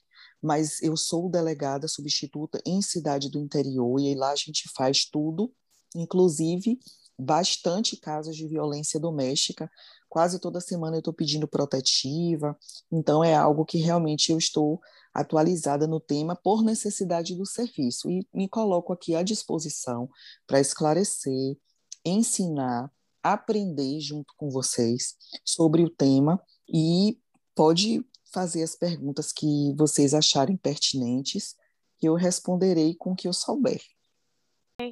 mas 0.41 0.81
eu 0.81 0.95
sou 0.95 1.29
delegada 1.29 1.87
substituta 1.87 2.61
em 2.65 2.81
cidade 2.81 3.29
do 3.29 3.39
interior, 3.39 3.99
e 3.99 4.15
lá 4.15 4.31
a 4.31 4.35
gente 4.35 4.69
faz 4.75 5.05
tudo, 5.05 5.51
inclusive 5.95 6.79
bastante 7.19 7.97
casos 7.97 8.35
de 8.35 8.47
violência 8.47 8.99
doméstica. 8.99 9.69
Quase 10.07 10.39
toda 10.39 10.61
semana 10.61 10.97
eu 10.97 10.99
estou 10.99 11.13
pedindo 11.13 11.47
protetiva, 11.47 12.57
então 12.91 13.23
é 13.23 13.35
algo 13.35 13.65
que 13.65 13.79
realmente 13.79 14.31
eu 14.31 14.37
estou 14.37 14.79
atualizada 15.13 15.87
no 15.87 15.99
tema 15.99 16.35
por 16.35 16.63
necessidade 16.63 17.35
do 17.35 17.45
serviço. 17.45 18.09
E 18.09 18.27
me 18.33 18.47
coloco 18.47 18.93
aqui 18.93 19.15
à 19.15 19.23
disposição 19.23 20.07
para 20.45 20.59
esclarecer, 20.59 21.57
ensinar, 22.05 22.91
aprender 23.23 23.99
junto 23.99 24.33
com 24.37 24.49
vocês 24.49 25.15
sobre 25.43 25.83
o 25.83 25.89
tema 25.89 26.41
e 26.67 27.17
pode 27.55 28.05
fazer 28.31 28.63
as 28.63 28.75
perguntas 28.75 29.31
que 29.31 29.73
vocês 29.75 30.13
acharem 30.13 30.57
pertinentes, 30.57 31.55
que 31.97 32.07
eu 32.07 32.15
responderei 32.15 32.95
com 32.95 33.11
o 33.11 33.15
que 33.15 33.27
eu 33.27 33.33
souber. 33.33 33.81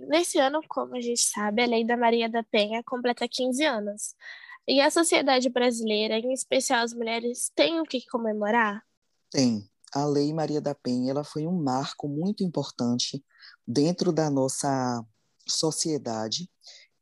Nesse 0.07 0.39
ano, 0.39 0.61
como 0.67 0.95
a 0.95 1.01
gente 1.01 1.21
sabe, 1.21 1.61
a 1.61 1.67
Lei 1.67 1.85
da 1.85 1.95
Maria 1.95 2.27
da 2.27 2.43
Penha 2.43 2.81
completa 2.83 3.27
15 3.27 3.63
anos. 3.63 4.15
E 4.67 4.81
a 4.81 4.89
sociedade 4.89 5.47
brasileira, 5.47 6.17
em 6.17 6.33
especial 6.33 6.83
as 6.83 6.93
mulheres, 6.93 7.51
tem 7.55 7.79
o 7.79 7.83
que 7.83 8.03
comemorar? 8.07 8.83
Tem 9.29 9.69
a 9.95 10.05
Lei 10.05 10.33
Maria 10.33 10.59
da 10.59 10.75
Penha 10.75 11.11
ela 11.11 11.23
foi 11.23 11.47
um 11.47 11.63
marco 11.63 12.07
muito 12.07 12.43
importante 12.43 13.23
dentro 13.65 14.11
da 14.11 14.29
nossa 14.29 15.01
sociedade. 15.47 16.49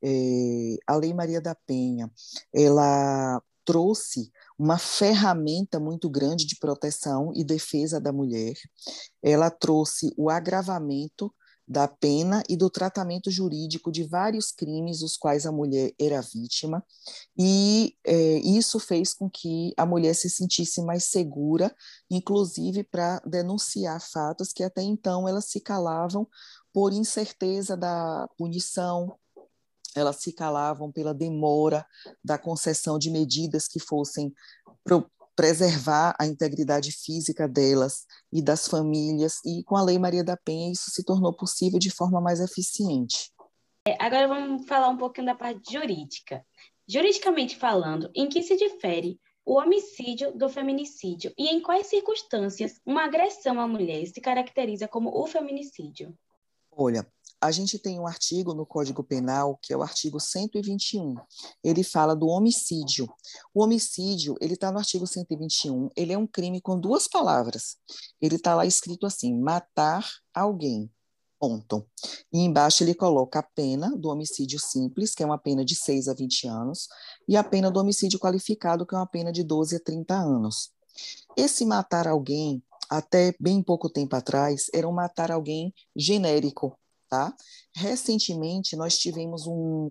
É, 0.04 0.76
a 0.86 0.96
Lei 0.96 1.14
Maria 1.14 1.40
da 1.40 1.54
Penha 1.54 2.10
ela 2.52 3.42
trouxe 3.64 4.30
uma 4.58 4.76
ferramenta 4.78 5.80
muito 5.80 6.10
grande 6.10 6.46
de 6.46 6.56
proteção 6.56 7.32
e 7.34 7.42
defesa 7.42 7.98
da 7.98 8.12
mulher. 8.12 8.54
Ela 9.22 9.50
trouxe 9.50 10.12
o 10.16 10.28
agravamento 10.28 11.34
da 11.66 11.88
pena 11.88 12.42
e 12.48 12.56
do 12.56 12.68
tratamento 12.68 13.30
jurídico 13.30 13.90
de 13.90 14.04
vários 14.04 14.52
crimes 14.52 15.00
os 15.00 15.16
quais 15.16 15.46
a 15.46 15.52
mulher 15.52 15.92
era 15.98 16.20
vítima, 16.20 16.84
e 17.38 17.96
é, 18.04 18.38
isso 18.40 18.78
fez 18.78 19.14
com 19.14 19.30
que 19.30 19.72
a 19.76 19.86
mulher 19.86 20.14
se 20.14 20.28
sentisse 20.28 20.82
mais 20.82 21.04
segura, 21.04 21.74
inclusive 22.10 22.84
para 22.84 23.18
denunciar 23.20 23.98
fatos 24.00 24.52
que 24.52 24.62
até 24.62 24.82
então 24.82 25.26
elas 25.26 25.46
se 25.46 25.58
calavam 25.58 26.28
por 26.72 26.92
incerteza 26.92 27.76
da 27.76 28.28
punição, 28.36 29.16
elas 29.94 30.16
se 30.16 30.32
calavam 30.32 30.90
pela 30.90 31.14
demora 31.14 31.86
da 32.22 32.38
concessão 32.38 32.98
de 32.98 33.10
medidas 33.10 33.66
que 33.68 33.80
fossem 33.80 34.32
preservar 35.36 36.14
a 36.18 36.26
integridade 36.26 36.92
física 36.92 37.48
delas 37.48 38.06
e 38.32 38.40
das 38.40 38.68
famílias, 38.68 39.40
e 39.44 39.64
com 39.64 39.76
a 39.76 39.82
Lei 39.82 39.98
Maria 39.98 40.22
da 40.22 40.36
Penha 40.36 40.72
isso 40.72 40.90
se 40.90 41.04
tornou 41.04 41.32
possível 41.32 41.78
de 41.78 41.90
forma 41.90 42.20
mais 42.20 42.40
eficiente. 42.40 43.32
É, 43.86 43.96
agora 44.02 44.28
vamos 44.28 44.66
falar 44.66 44.88
um 44.88 44.96
pouquinho 44.96 45.26
da 45.26 45.34
parte 45.34 45.72
jurídica. 45.72 46.44
Juridicamente 46.86 47.56
falando, 47.56 48.10
em 48.14 48.28
que 48.28 48.42
se 48.42 48.56
difere 48.56 49.18
o 49.44 49.58
homicídio 49.58 50.32
do 50.32 50.48
feminicídio 50.48 51.32
e 51.36 51.48
em 51.48 51.60
quais 51.60 51.86
circunstâncias 51.86 52.80
uma 52.84 53.04
agressão 53.04 53.60
à 53.60 53.68
mulher 53.68 54.06
se 54.06 54.20
caracteriza 54.20 54.88
como 54.88 55.10
o 55.10 55.26
feminicídio? 55.26 56.16
Olha, 56.70 57.06
a 57.44 57.50
gente 57.50 57.78
tem 57.78 58.00
um 58.00 58.06
artigo 58.06 58.54
no 58.54 58.64
Código 58.64 59.04
Penal, 59.04 59.58
que 59.60 59.70
é 59.70 59.76
o 59.76 59.82
artigo 59.82 60.18
121. 60.18 61.14
Ele 61.62 61.84
fala 61.84 62.16
do 62.16 62.26
homicídio. 62.26 63.06
O 63.52 63.62
homicídio, 63.62 64.34
ele 64.40 64.54
está 64.54 64.72
no 64.72 64.78
artigo 64.78 65.06
121, 65.06 65.90
ele 65.94 66.14
é 66.14 66.18
um 66.18 66.26
crime 66.26 66.58
com 66.58 66.80
duas 66.80 67.06
palavras. 67.06 67.76
Ele 68.18 68.36
está 68.36 68.54
lá 68.54 68.64
escrito 68.64 69.04
assim, 69.04 69.38
matar 69.38 70.08
alguém, 70.32 70.90
ponto. 71.38 71.86
E 72.32 72.38
embaixo 72.38 72.82
ele 72.82 72.94
coloca 72.94 73.40
a 73.40 73.42
pena 73.42 73.94
do 73.94 74.08
homicídio 74.08 74.58
simples, 74.58 75.14
que 75.14 75.22
é 75.22 75.26
uma 75.26 75.36
pena 75.36 75.62
de 75.62 75.74
6 75.74 76.08
a 76.08 76.14
20 76.14 76.48
anos, 76.48 76.88
e 77.28 77.36
a 77.36 77.44
pena 77.44 77.70
do 77.70 77.78
homicídio 77.78 78.18
qualificado, 78.18 78.86
que 78.86 78.94
é 78.94 78.98
uma 78.98 79.06
pena 79.06 79.30
de 79.30 79.44
12 79.44 79.76
a 79.76 79.80
30 79.80 80.14
anos. 80.14 80.70
Esse 81.36 81.66
matar 81.66 82.08
alguém 82.08 82.62
até 82.88 83.34
bem 83.38 83.62
pouco 83.62 83.90
tempo 83.90 84.16
atrás, 84.16 84.70
eram 84.72 84.92
matar 84.92 85.30
alguém 85.30 85.74
genérico, 85.94 86.78
tá? 87.14 87.32
Recentemente, 87.76 88.74
nós 88.74 88.98
tivemos 88.98 89.46
um, 89.46 89.88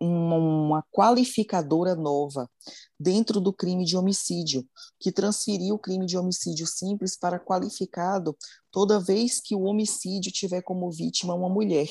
uma 0.00 0.82
qualificadora 0.90 1.94
nova 1.94 2.50
dentro 2.98 3.42
do 3.42 3.52
crime 3.52 3.84
de 3.84 3.94
homicídio, 3.94 4.66
que 4.98 5.12
transferiu 5.12 5.74
o 5.74 5.78
crime 5.78 6.06
de 6.06 6.16
homicídio 6.16 6.66
simples 6.66 7.14
para 7.14 7.38
qualificado 7.38 8.34
toda 8.70 8.98
vez 8.98 9.38
que 9.38 9.54
o 9.54 9.64
homicídio 9.64 10.32
tiver 10.32 10.62
como 10.62 10.90
vítima 10.90 11.34
uma 11.34 11.50
mulher. 11.50 11.88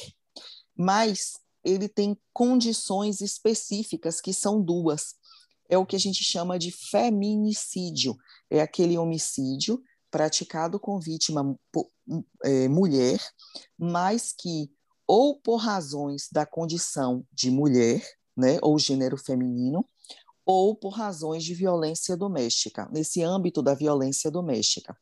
Mas 0.75 1.33
ele 1.63 1.87
tem 1.87 2.17
condições 2.33 3.21
específicas, 3.21 4.19
que 4.19 4.33
são 4.33 4.59
duas. 4.59 5.13
É 5.69 5.77
o 5.77 5.85
que 5.85 5.95
a 5.95 5.99
gente 5.99 6.23
chama 6.23 6.57
de 6.57 6.71
feminicídio, 6.71 8.17
é 8.49 8.61
aquele 8.61 8.97
homicídio 8.97 9.79
praticado 10.11 10.79
com 10.79 10.99
vítima 10.99 11.57
é, 12.43 12.67
mulher, 12.67 13.19
mas 13.79 14.33
que 14.37 14.69
ou 15.07 15.39
por 15.39 15.57
razões 15.57 16.27
da 16.31 16.45
condição 16.45 17.25
de 17.33 17.49
mulher, 17.49 18.01
né, 18.37 18.59
ou 18.61 18.77
gênero 18.77 19.17
feminino, 19.17 19.85
ou 20.45 20.75
por 20.75 20.89
razões 20.89 21.43
de 21.43 21.53
violência 21.53 22.15
doméstica, 22.15 22.89
nesse 22.91 23.21
âmbito 23.21 23.61
da 23.61 23.73
violência 23.73 24.29
doméstica. 24.29 24.95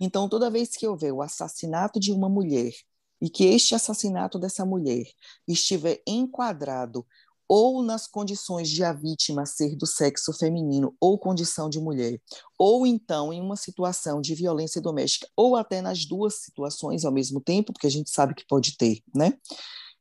Então, 0.00 0.28
toda 0.28 0.50
vez 0.50 0.70
que 0.70 0.86
houver 0.86 1.12
o 1.12 1.22
assassinato 1.22 2.00
de 2.00 2.12
uma 2.12 2.28
mulher 2.28 2.72
e 3.20 3.30
que 3.30 3.44
este 3.44 3.74
assassinato 3.74 4.38
dessa 4.38 4.66
mulher 4.66 5.04
estiver 5.46 6.02
enquadrado 6.06 7.06
ou 7.48 7.82
nas 7.82 8.06
condições 8.06 8.68
de 8.68 8.82
a 8.82 8.92
vítima 8.92 9.44
ser 9.44 9.76
do 9.76 9.86
sexo 9.86 10.32
feminino 10.32 10.96
ou 11.00 11.18
condição 11.18 11.68
de 11.68 11.78
mulher, 11.78 12.20
ou 12.58 12.86
então 12.86 13.32
em 13.32 13.40
uma 13.40 13.56
situação 13.56 14.20
de 14.20 14.34
violência 14.34 14.80
doméstica, 14.80 15.28
ou 15.36 15.56
até 15.56 15.80
nas 15.80 16.04
duas 16.04 16.42
situações 16.42 17.04
ao 17.04 17.12
mesmo 17.12 17.40
tempo, 17.40 17.72
porque 17.72 17.86
a 17.86 17.90
gente 17.90 18.10
sabe 18.10 18.34
que 18.34 18.46
pode 18.46 18.76
ter, 18.76 19.00
né? 19.14 19.32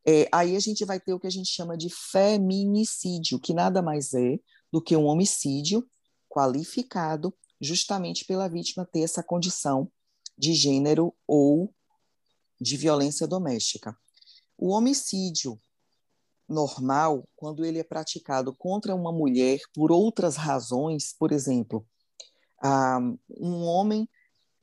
É, 0.06 0.28
aí 0.32 0.56
a 0.56 0.60
gente 0.60 0.84
vai 0.84 1.00
ter 1.00 1.14
o 1.14 1.20
que 1.20 1.28
a 1.28 1.32
gente 1.32 1.50
chama 1.50 1.78
de 1.78 1.90
feminicídio, 1.90 3.40
que 3.40 3.54
nada 3.54 3.82
mais 3.82 4.14
é 4.14 4.40
do 4.72 4.82
que 4.82 4.96
um 4.96 5.06
homicídio 5.06 5.88
qualificado 6.28 7.34
justamente 7.60 8.26
pela 8.26 8.48
vítima 8.48 8.86
ter 8.86 9.02
essa 9.02 9.22
condição 9.22 9.92
de 10.38 10.54
gênero 10.54 11.14
ou 11.28 11.72
de 12.60 12.78
violência 12.78 13.28
doméstica. 13.28 13.96
O 14.58 14.70
homicídio 14.70 15.60
normal 16.52 17.28
quando 17.36 17.66
ele 17.66 17.80
é 17.80 17.84
praticado 17.84 18.54
contra 18.54 18.94
uma 18.94 19.12
mulher 19.12 19.60
por 19.74 19.92
outras 19.92 20.36
razões, 20.36 21.16
por 21.18 21.32
exemplo, 21.32 21.86
um 23.40 23.64
homem 23.64 24.08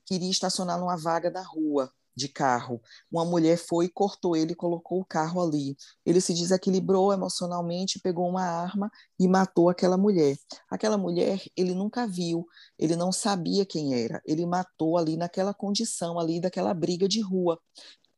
queria 0.05 0.31
estacionar 0.31 0.79
numa 0.79 0.97
vaga 0.97 1.31
da 1.31 1.43
rua 1.43 1.93
de 2.19 2.29
carro. 2.29 2.83
Uma 3.11 3.25
mulher 3.25 3.57
foi 3.57 3.85
e 3.87 3.89
cortou 3.89 4.37
ele 4.37 4.53
e 4.53 4.57
colocou 4.57 5.01
o 5.01 5.05
carro 5.05 5.41
ali. 5.41 5.77
Ele 6.05 6.21
se 6.21 6.35
desequilibrou 6.35 7.13
emocionalmente, 7.13 8.01
pegou 8.01 8.29
uma 8.29 8.43
arma 8.43 8.91
e 9.19 9.29
matou 9.29 9.71
aquela 9.71 9.97
mulher. 9.97 10.37
Aquela 10.69 10.99
mulher 10.99 11.41
ele 11.57 11.75
nunca 11.75 12.07
viu, 12.09 12.45
ele 12.77 12.97
não 12.97 13.13
sabia 13.13 13.65
quem 13.65 13.95
era. 13.95 14.21
Ele 14.27 14.45
matou 14.45 14.99
ali 14.99 15.17
naquela 15.17 15.55
condição 15.55 16.19
ali 16.19 16.41
daquela 16.41 16.75
briga 16.75 17.09
de 17.09 17.21
rua 17.21 17.59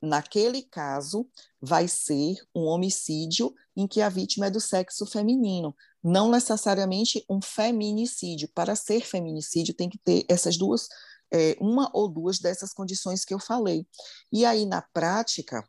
naquele 0.01 0.63
caso, 0.63 1.29
vai 1.61 1.87
ser 1.87 2.37
um 2.55 2.63
homicídio 2.63 3.55
em 3.77 3.87
que 3.87 4.01
a 4.01 4.09
vítima 4.09 4.47
é 4.47 4.51
do 4.51 4.61
sexo 4.61 5.05
feminino, 5.07 5.77
não 6.03 6.31
necessariamente 6.31 7.25
um 7.29 7.41
feminicídio. 7.43 8.49
Para 8.55 8.75
ser 8.75 9.05
feminicídio, 9.05 9.75
tem 9.75 9.89
que 9.89 9.99
ter 9.99 10.25
essas 10.29 10.57
duas, 10.57 10.89
é, 11.33 11.57
uma 11.61 11.91
ou 11.93 12.09
duas 12.09 12.39
dessas 12.39 12.73
condições 12.73 13.25
que 13.25 13.35
eu 13.35 13.39
falei. 13.39 13.87
E 14.33 14.45
aí, 14.45 14.65
na 14.65 14.81
prática, 14.81 15.63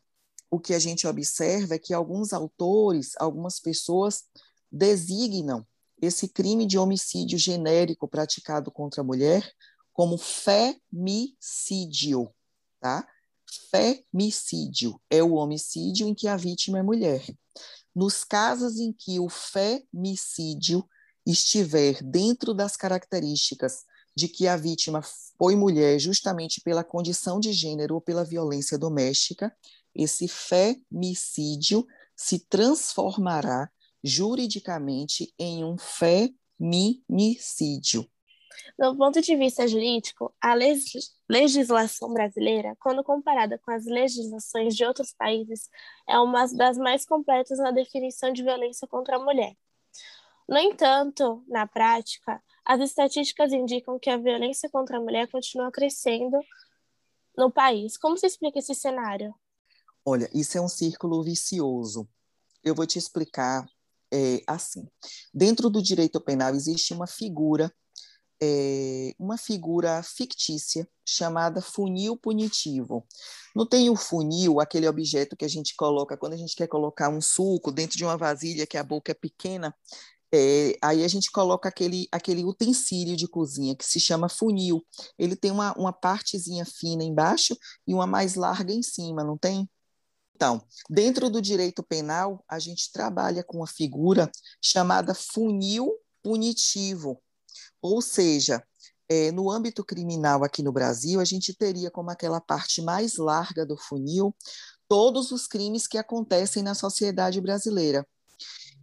o 0.49 0.59
que 0.59 0.73
a 0.73 0.79
gente 0.79 1.05
observa 1.07 1.75
é 1.75 1.79
que 1.79 1.93
alguns 1.93 2.33
autores, 2.33 3.13
algumas 3.17 3.59
pessoas 3.59 4.23
designam 4.71 5.65
esse 6.01 6.27
crime 6.27 6.65
de 6.65 6.77
homicídio 6.77 7.37
genérico 7.37 8.07
praticado 8.07 8.71
contra 8.71 9.01
a 9.01 9.03
mulher 9.03 9.49
como 9.93 10.17
femicídio, 10.17 11.39
tá? 12.79 13.07
Femicídio 13.69 15.01
é 15.09 15.23
o 15.23 15.33
homicídio 15.33 16.07
em 16.07 16.13
que 16.13 16.27
a 16.27 16.37
vítima 16.37 16.79
é 16.79 16.83
mulher. 16.83 17.25
Nos 17.95 18.23
casos 18.23 18.79
em 18.79 18.93
que 18.93 19.19
o 19.19 19.29
femicídio 19.29 20.87
estiver 21.25 22.01
dentro 22.01 22.53
das 22.53 22.77
características 22.77 23.83
de 24.15 24.27
que 24.27 24.47
a 24.47 24.57
vítima 24.57 25.01
foi 25.37 25.55
mulher 25.55 25.99
justamente 25.99 26.59
pela 26.61 26.83
condição 26.83 27.39
de 27.39 27.53
gênero 27.53 27.95
ou 27.95 28.01
pela 28.01 28.25
violência 28.25 28.77
doméstica, 28.77 29.51
esse 29.93 30.27
femicídio 30.27 31.85
se 32.15 32.39
transformará 32.39 33.69
juridicamente 34.03 35.31
em 35.37 35.63
um 35.63 35.77
feminicídio. 35.77 38.09
Do 38.77 38.95
ponto 38.95 39.21
de 39.21 39.35
vista 39.35 39.67
jurídico, 39.67 40.33
a 40.41 40.53
legislação 41.29 42.13
brasileira, 42.13 42.75
quando 42.79 43.03
comparada 43.03 43.57
com 43.57 43.71
as 43.71 43.85
legislações 43.85 44.75
de 44.75 44.85
outros 44.85 45.13
países, 45.13 45.69
é 46.07 46.17
uma 46.19 46.45
das 46.47 46.77
mais 46.77 47.05
completas 47.05 47.57
na 47.59 47.71
definição 47.71 48.31
de 48.31 48.43
violência 48.43 48.87
contra 48.87 49.17
a 49.17 49.19
mulher. 49.19 49.55
No 50.47 50.57
entanto, 50.57 51.43
na 51.47 51.65
prática, 51.65 52.41
as 52.65 52.79
estatísticas 52.81 53.53
indicam 53.53 53.97
que 53.97 54.09
a 54.09 54.17
violência 54.17 54.69
contra 54.69 54.97
a 54.97 55.01
mulher 55.01 55.27
continua 55.27 55.71
crescendo 55.71 56.39
no 57.37 57.51
país. 57.51 57.97
Como 57.97 58.17
se 58.17 58.27
explica 58.27 58.59
esse 58.59 58.75
cenário? 58.75 59.33
Olha, 60.05 60.29
isso 60.33 60.57
é 60.57 60.61
um 60.61 60.67
círculo 60.67 61.23
vicioso. 61.23 62.07
Eu 62.63 62.75
vou 62.75 62.85
te 62.85 62.99
explicar 62.99 63.65
é, 64.11 64.41
assim. 64.45 64.87
Dentro 65.33 65.69
do 65.69 65.81
direito 65.81 66.19
penal 66.19 66.53
existe 66.53 66.93
uma 66.93 67.07
figura 67.07 67.73
é, 68.41 69.13
uma 69.19 69.37
figura 69.37 70.01
fictícia 70.03 70.87
chamada 71.05 71.61
funil 71.61 72.17
punitivo. 72.17 73.05
Não 73.55 73.65
tem 73.67 73.89
o 73.89 73.95
funil, 73.95 74.59
aquele 74.59 74.87
objeto 74.87 75.35
que 75.35 75.45
a 75.45 75.49
gente 75.49 75.75
coloca 75.75 76.17
quando 76.17 76.33
a 76.33 76.37
gente 76.37 76.55
quer 76.55 76.67
colocar 76.67 77.09
um 77.09 77.21
suco 77.21 77.71
dentro 77.71 77.97
de 77.97 78.03
uma 78.03 78.17
vasilha 78.17 78.65
que 78.65 78.77
a 78.77 78.83
boca 78.83 79.11
é 79.11 79.15
pequena, 79.15 79.75
é, 80.33 80.77
aí 80.81 81.03
a 81.03 81.07
gente 81.07 81.29
coloca 81.29 81.67
aquele, 81.67 82.07
aquele 82.11 82.43
utensílio 82.45 83.17
de 83.17 83.27
cozinha 83.27 83.75
que 83.75 83.85
se 83.85 83.99
chama 83.99 84.29
funil. 84.29 84.81
Ele 85.19 85.35
tem 85.35 85.51
uma, 85.51 85.73
uma 85.77 85.91
partezinha 85.91 86.65
fina 86.65 87.03
embaixo 87.03 87.55
e 87.85 87.93
uma 87.93 88.07
mais 88.07 88.35
larga 88.35 88.73
em 88.73 88.81
cima, 88.81 89.23
não 89.23 89.37
tem? 89.37 89.69
Então, 90.35 90.65
dentro 90.89 91.29
do 91.29 91.41
direito 91.41 91.83
penal, 91.83 92.43
a 92.47 92.57
gente 92.57 92.91
trabalha 92.91 93.43
com 93.43 93.57
uma 93.57 93.67
figura 93.67 94.31
chamada 94.61 95.13
funil 95.13 95.91
punitivo. 96.23 97.21
Ou 97.81 98.01
seja, 98.01 98.63
é, 99.09 99.31
no 99.31 99.51
âmbito 99.51 99.83
criminal 99.83 100.43
aqui 100.43 100.63
no 100.63 100.71
Brasil, 100.71 101.19
a 101.19 101.25
gente 101.25 101.53
teria 101.53 101.91
como 101.91 102.09
aquela 102.09 102.39
parte 102.39 102.81
mais 102.81 103.17
larga 103.17 103.65
do 103.65 103.75
funil 103.75 104.33
todos 104.87 105.31
os 105.31 105.47
crimes 105.47 105.87
que 105.87 105.97
acontecem 105.97 106.61
na 106.61 106.75
sociedade 106.75 107.39
brasileira. 107.39 108.05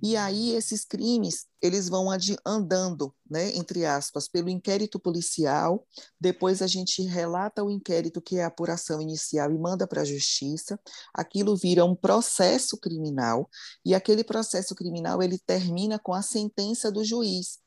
E 0.03 0.17
aí 0.17 0.55
esses 0.55 0.85
crimes, 0.85 1.47
eles 1.61 1.89
vão 1.89 2.09
andando, 2.47 3.13
né, 3.29 3.57
entre 3.57 3.85
aspas, 3.85 4.29
pelo 4.29 4.49
inquérito 4.49 5.01
policial, 5.01 5.85
depois 6.21 6.63
a 6.63 6.69
gente 6.69 7.03
relata 7.03 7.65
o 7.65 7.71
inquérito 7.71 8.23
que 8.23 8.37
é 8.37 8.45
a 8.45 8.47
apuração 8.47 9.03
inicial 9.03 9.51
e 9.51 9.59
manda 9.59 9.89
para 9.89 10.03
a 10.03 10.05
justiça, 10.05 10.79
aquilo 11.13 11.57
vira 11.57 11.85
um 11.85 11.97
processo 11.97 12.79
criminal, 12.79 13.51
e 13.85 13.93
aquele 13.93 14.23
processo 14.23 14.75
criminal 14.75 15.21
ele 15.21 15.39
termina 15.39 15.99
com 15.99 16.15
a 16.15 16.23
sentença 16.23 16.93
do 16.93 17.05
juiz. 17.05 17.59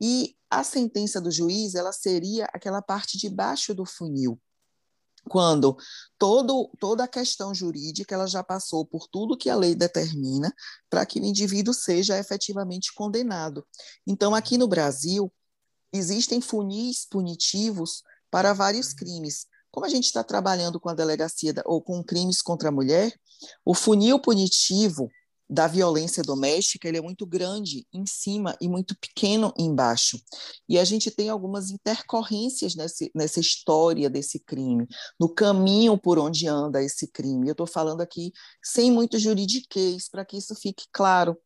E 0.00 0.36
a 0.50 0.62
sentença 0.62 1.20
do 1.20 1.30
juiz 1.30 1.74
ela 1.74 1.92
seria 1.92 2.46
aquela 2.52 2.82
parte 2.82 3.18
de 3.18 3.28
baixo 3.28 3.74
do 3.74 3.84
funil, 3.84 4.40
quando 5.28 5.76
todo, 6.18 6.70
toda 6.78 7.04
a 7.04 7.08
questão 7.08 7.54
jurídica 7.54 8.14
ela 8.14 8.26
já 8.26 8.42
passou 8.42 8.84
por 8.84 9.08
tudo 9.08 9.36
que 9.36 9.48
a 9.48 9.56
lei 9.56 9.74
determina 9.74 10.52
para 10.90 11.06
que 11.06 11.18
o 11.18 11.24
indivíduo 11.24 11.72
seja 11.72 12.18
efetivamente 12.18 12.92
condenado. 12.94 13.66
Então, 14.06 14.34
aqui 14.34 14.58
no 14.58 14.68
Brasil, 14.68 15.32
existem 15.92 16.40
funis 16.40 17.06
punitivos 17.08 18.02
para 18.30 18.52
vários 18.52 18.92
crimes. 18.92 19.46
Como 19.70 19.86
a 19.86 19.88
gente 19.88 20.04
está 20.04 20.22
trabalhando 20.22 20.78
com 20.78 20.88
a 20.88 20.94
delegacia 20.94 21.54
ou 21.64 21.82
com 21.82 22.02
crimes 22.02 22.42
contra 22.42 22.68
a 22.68 22.72
mulher, 22.72 23.12
o 23.64 23.74
funil 23.74 24.20
punitivo 24.20 25.10
da 25.48 25.66
violência 25.66 26.22
doméstica, 26.22 26.88
ele 26.88 26.98
é 26.98 27.02
muito 27.02 27.26
grande 27.26 27.86
em 27.92 28.06
cima 28.06 28.56
e 28.60 28.68
muito 28.68 28.96
pequeno 28.98 29.52
embaixo. 29.58 30.18
E 30.68 30.78
a 30.78 30.84
gente 30.84 31.10
tem 31.10 31.28
algumas 31.28 31.70
intercorrências 31.70 32.74
nesse, 32.74 33.10
nessa 33.14 33.40
história 33.40 34.08
desse 34.08 34.40
crime, 34.40 34.86
no 35.20 35.28
caminho 35.28 35.98
por 35.98 36.18
onde 36.18 36.48
anda 36.48 36.82
esse 36.82 37.06
crime. 37.08 37.46
Eu 37.46 37.52
estou 37.52 37.66
falando 37.66 38.00
aqui 38.00 38.32
sem 38.62 38.90
muito 38.90 39.18
juridiquês, 39.18 40.08
para 40.08 40.24
que 40.24 40.36
isso 40.36 40.54
fique 40.54 40.84
claro. 40.90 41.36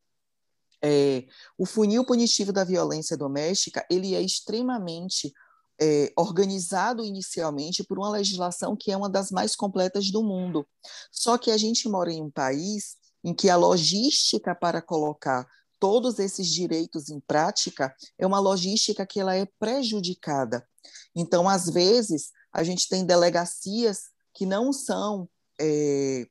É, 0.81 1.25
o 1.57 1.65
funil 1.65 2.05
punitivo 2.05 2.53
da 2.53 2.63
violência 2.63 3.17
doméstica, 3.17 3.85
ele 3.91 4.15
é 4.15 4.21
extremamente 4.21 5.33
é, 5.81 6.11
organizado 6.17 7.03
inicialmente 7.03 7.83
por 7.83 7.97
uma 7.97 8.09
legislação 8.09 8.77
que 8.77 8.91
é 8.91 8.97
uma 8.97 9.09
das 9.09 9.29
mais 9.29 9.57
completas 9.57 10.09
do 10.09 10.23
mundo. 10.23 10.65
Só 11.11 11.37
que 11.37 11.51
a 11.51 11.57
gente 11.57 11.87
mora 11.89 12.11
em 12.11 12.21
um 12.21 12.31
país 12.31 12.97
em 13.23 13.33
que 13.33 13.49
a 13.49 13.55
logística 13.55 14.55
para 14.55 14.81
colocar 14.81 15.47
todos 15.79 16.19
esses 16.19 16.47
direitos 16.47 17.09
em 17.09 17.19
prática 17.19 17.95
é 18.17 18.27
uma 18.27 18.39
logística 18.39 19.05
que 19.05 19.19
ela 19.19 19.35
é 19.35 19.47
prejudicada. 19.57 20.67
Então, 21.15 21.47
às 21.47 21.69
vezes, 21.69 22.31
a 22.51 22.63
gente 22.63 22.87
tem 22.89 23.05
delegacias 23.05 24.09
que 24.33 24.45
não 24.45 24.73
são 24.73 25.27
é, 25.59 26.27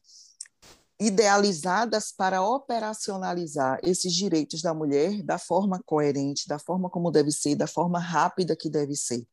idealizadas 1.00 2.12
para 2.12 2.42
operacionalizar 2.42 3.78
esses 3.82 4.12
direitos 4.12 4.60
da 4.60 4.74
mulher 4.74 5.22
da 5.22 5.38
forma 5.38 5.80
coerente, 5.84 6.48
da 6.48 6.58
forma 6.58 6.90
como 6.90 7.10
deve 7.10 7.30
ser, 7.30 7.54
da 7.54 7.66
forma 7.66 7.98
rápida 7.98 8.56
que 8.56 8.68
deve 8.68 8.96
ser. 8.96 9.26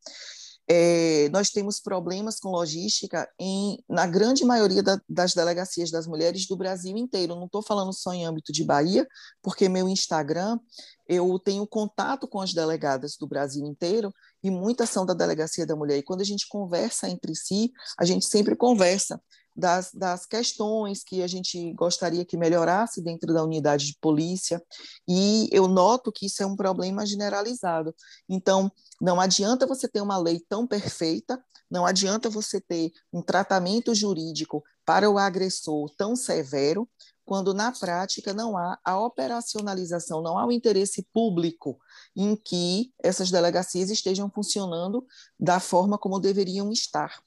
É, 0.67 1.30
nós 1.30 1.49
temos 1.51 1.80
problemas 1.80 2.39
com 2.39 2.49
logística 2.49 3.30
em, 3.39 3.78
na 3.88 4.08
grande 4.08 4.43
maioria 4.43 4.82
da, 4.82 4.99
das 5.08 5.34
delegacias 5.34 5.91
das 5.91 6.08
mulheres 6.08 6.47
do 6.47 6.58
Brasil 6.58 6.97
inteiro. 6.97 7.36
Não 7.36 7.45
estou 7.45 7.62
falando 7.62 7.93
só 7.93 8.13
em 8.13 8.25
âmbito 8.25 8.51
de 8.51 8.63
Bahia, 8.63 9.08
porque 9.43 9.69
meu 9.69 9.88
Instagram 9.88 10.60
eu 11.08 11.38
tenho 11.38 11.67
contato 11.67 12.28
com 12.28 12.41
as 12.41 12.54
delegadas 12.54 13.15
do 13.15 13.28
Brasil 13.28 13.63
inteiro 13.65 14.12
e 14.43 14.49
muitas 14.49 14.89
são 14.89 15.06
da 15.06 15.13
delegacia 15.13 15.65
da 15.65 15.75
mulher. 15.75 15.97
E 15.97 16.04
quando 16.04 16.21
a 16.21 16.25
gente 16.25 16.47
conversa 16.47 17.08
entre 17.08 17.36
si, 17.36 17.71
a 17.97 18.06
gente 18.06 18.25
sempre 18.25 18.56
conversa 18.56 19.21
das, 19.55 19.91
das 19.93 20.25
questões 20.25 21.03
que 21.03 21.23
a 21.23 21.27
gente 21.27 21.73
gostaria 21.73 22.25
que 22.25 22.35
melhorasse 22.35 23.01
dentro 23.01 23.33
da 23.33 23.43
unidade 23.43 23.85
de 23.85 23.97
polícia, 23.99 24.61
e 25.07 25.47
eu 25.51 25.67
noto 25.67 26.11
que 26.11 26.25
isso 26.25 26.43
é 26.43 26.45
um 26.45 26.55
problema 26.55 27.05
generalizado. 27.05 27.95
Então, 28.27 28.71
não 29.01 29.19
adianta 29.19 29.65
você 29.65 29.87
ter 29.87 30.01
uma 30.01 30.17
lei 30.17 30.41
tão 30.49 30.67
perfeita, 30.67 31.41
não 31.69 31.85
adianta 31.85 32.29
você 32.29 32.59
ter 32.59 32.91
um 33.11 33.21
tratamento 33.21 33.95
jurídico 33.95 34.63
para 34.85 35.09
o 35.09 35.17
agressor 35.17 35.89
tão 35.97 36.15
severo, 36.15 36.87
quando 37.25 37.53
na 37.55 37.71
prática 37.71 38.33
não 38.33 38.55
há 38.55 38.77
a 38.83 38.99
operacionalização, 38.99 40.21
não 40.21 40.37
há 40.37 40.45
o 40.45 40.51
interesse 40.51 41.07
público 41.11 41.79
em 42.15 42.35
que 42.35 42.93
essas 43.03 43.31
delegacias 43.31 43.89
estejam 43.89 44.29
funcionando 44.29 45.03
da 45.39 45.59
forma 45.59 45.97
como 45.97 46.19
deveriam 46.19 46.71
estar. 46.71 47.19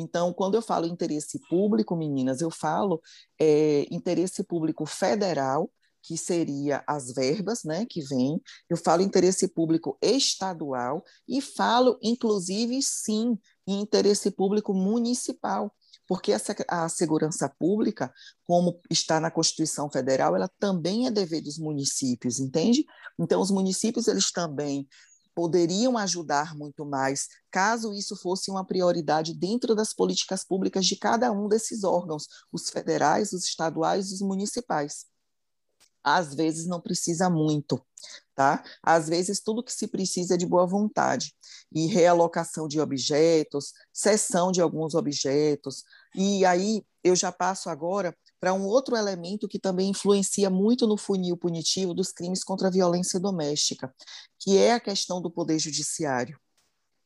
Então, 0.00 0.32
quando 0.32 0.54
eu 0.54 0.62
falo 0.62 0.86
interesse 0.86 1.38
público, 1.48 1.94
meninas, 1.94 2.40
eu 2.40 2.50
falo 2.50 3.00
é, 3.38 3.86
interesse 3.90 4.42
público 4.42 4.86
federal, 4.86 5.70
que 6.02 6.16
seria 6.16 6.82
as 6.86 7.12
verbas 7.12 7.62
né, 7.62 7.84
que 7.88 8.00
vêm, 8.02 8.40
eu 8.68 8.76
falo 8.76 9.02
interesse 9.02 9.46
público 9.48 9.98
estadual 10.00 11.04
e 11.28 11.40
falo, 11.42 11.98
inclusive, 12.02 12.80
sim, 12.82 13.38
em 13.66 13.80
interesse 13.80 14.30
público 14.30 14.72
municipal, 14.72 15.70
porque 16.08 16.32
essa, 16.32 16.56
a 16.68 16.88
segurança 16.88 17.48
pública, 17.48 18.12
como 18.44 18.80
está 18.90 19.20
na 19.20 19.30
Constituição 19.30 19.90
Federal, 19.90 20.34
ela 20.34 20.50
também 20.58 21.06
é 21.06 21.10
dever 21.10 21.42
dos 21.42 21.58
municípios, 21.58 22.40
entende? 22.40 22.84
Então, 23.18 23.40
os 23.40 23.50
municípios, 23.50 24.08
eles 24.08 24.32
também 24.32 24.88
poderiam 25.34 25.96
ajudar 25.98 26.54
muito 26.54 26.84
mais, 26.84 27.28
caso 27.50 27.92
isso 27.92 28.16
fosse 28.16 28.50
uma 28.50 28.64
prioridade 28.64 29.34
dentro 29.34 29.74
das 29.74 29.92
políticas 29.92 30.44
públicas 30.44 30.86
de 30.86 30.96
cada 30.96 31.30
um 31.32 31.48
desses 31.48 31.84
órgãos, 31.84 32.26
os 32.52 32.70
federais, 32.70 33.32
os 33.32 33.44
estaduais 33.44 34.12
os 34.12 34.20
municipais. 34.20 35.06
Às 36.02 36.34
vezes 36.34 36.66
não 36.66 36.80
precisa 36.80 37.28
muito, 37.28 37.80
tá? 38.34 38.64
Às 38.82 39.08
vezes 39.08 39.40
tudo 39.40 39.62
que 39.62 39.72
se 39.72 39.86
precisa 39.86 40.34
é 40.34 40.36
de 40.36 40.46
boa 40.46 40.66
vontade 40.66 41.34
e 41.70 41.86
realocação 41.86 42.66
de 42.66 42.80
objetos, 42.80 43.74
cessão 43.92 44.50
de 44.50 44.62
alguns 44.62 44.94
objetos. 44.94 45.84
E 46.14 46.44
aí 46.44 46.82
eu 47.04 47.14
já 47.14 47.30
passo 47.30 47.68
agora 47.68 48.16
para 48.40 48.54
um 48.54 48.64
outro 48.64 48.96
elemento 48.96 49.46
que 49.46 49.58
também 49.58 49.90
influencia 49.90 50.48
muito 50.48 50.86
no 50.86 50.96
funil 50.96 51.36
punitivo 51.36 51.92
dos 51.92 52.10
crimes 52.10 52.42
contra 52.42 52.68
a 52.68 52.70
violência 52.70 53.20
doméstica, 53.20 53.94
que 54.38 54.56
é 54.56 54.72
a 54.72 54.80
questão 54.80 55.20
do 55.20 55.30
poder 55.30 55.58
judiciário. 55.58 56.40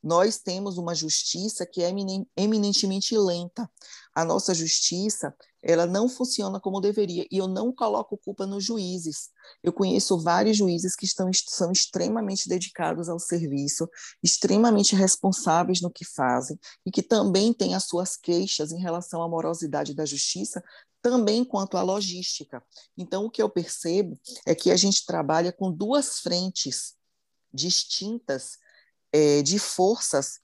Nós 0.05 0.37
temos 0.37 0.77
uma 0.77 0.94
justiça 0.94 1.64
que 1.64 1.83
é 1.83 1.90
eminentemente 2.37 3.16
lenta. 3.16 3.66
A 4.14 4.23
nossa 4.23 4.55
justiça, 4.55 5.35
ela 5.62 5.87
não 5.87 6.11
funciona 6.11 6.61
como 6.61 6.79
deveria, 6.79 7.27
e 7.31 7.38
eu 7.38 7.49
não 7.49 7.73
coloco 7.73 8.18
culpa 8.18 8.47
nos 8.47 8.62
juízes. 8.62 9.31
Eu 9.62 9.73
conheço 9.73 10.20
vários 10.20 10.59
juízes 10.59 10.94
que 10.94 11.07
estão, 11.07 11.31
são 11.49 11.73
extremamente 11.73 12.47
dedicados 12.51 13.09
ao 13.09 13.18
serviço, 13.18 13.88
extremamente 14.23 14.94
responsáveis 14.94 15.81
no 15.81 15.90
que 15.90 16.05
fazem, 16.05 16.61
e 16.85 16.90
que 16.90 17.03
também 17.03 17.55
têm 17.55 17.75
as 17.75 17.85
suas 17.85 18.14
queixas 18.14 18.73
em 18.73 18.81
relação 18.83 19.23
à 19.23 19.29
morosidade 19.29 19.94
da 19.94 20.05
justiça, 20.05 20.62
também 21.05 21.45
quanto 21.45 21.77
à 21.77 21.83
logística. 21.83 22.64
Então, 22.97 23.27
o 23.27 23.31
que 23.31 23.43
eu 23.43 23.51
percebo 23.51 24.19
é 24.47 24.55
que 24.55 24.71
a 24.71 24.77
gente 24.77 25.05
trabalha 25.05 25.53
com 25.53 25.71
duas 25.71 26.21
frentes 26.21 26.95
distintas 27.53 28.57
é, 29.12 29.43
de 29.43 29.59
forças 29.59 30.40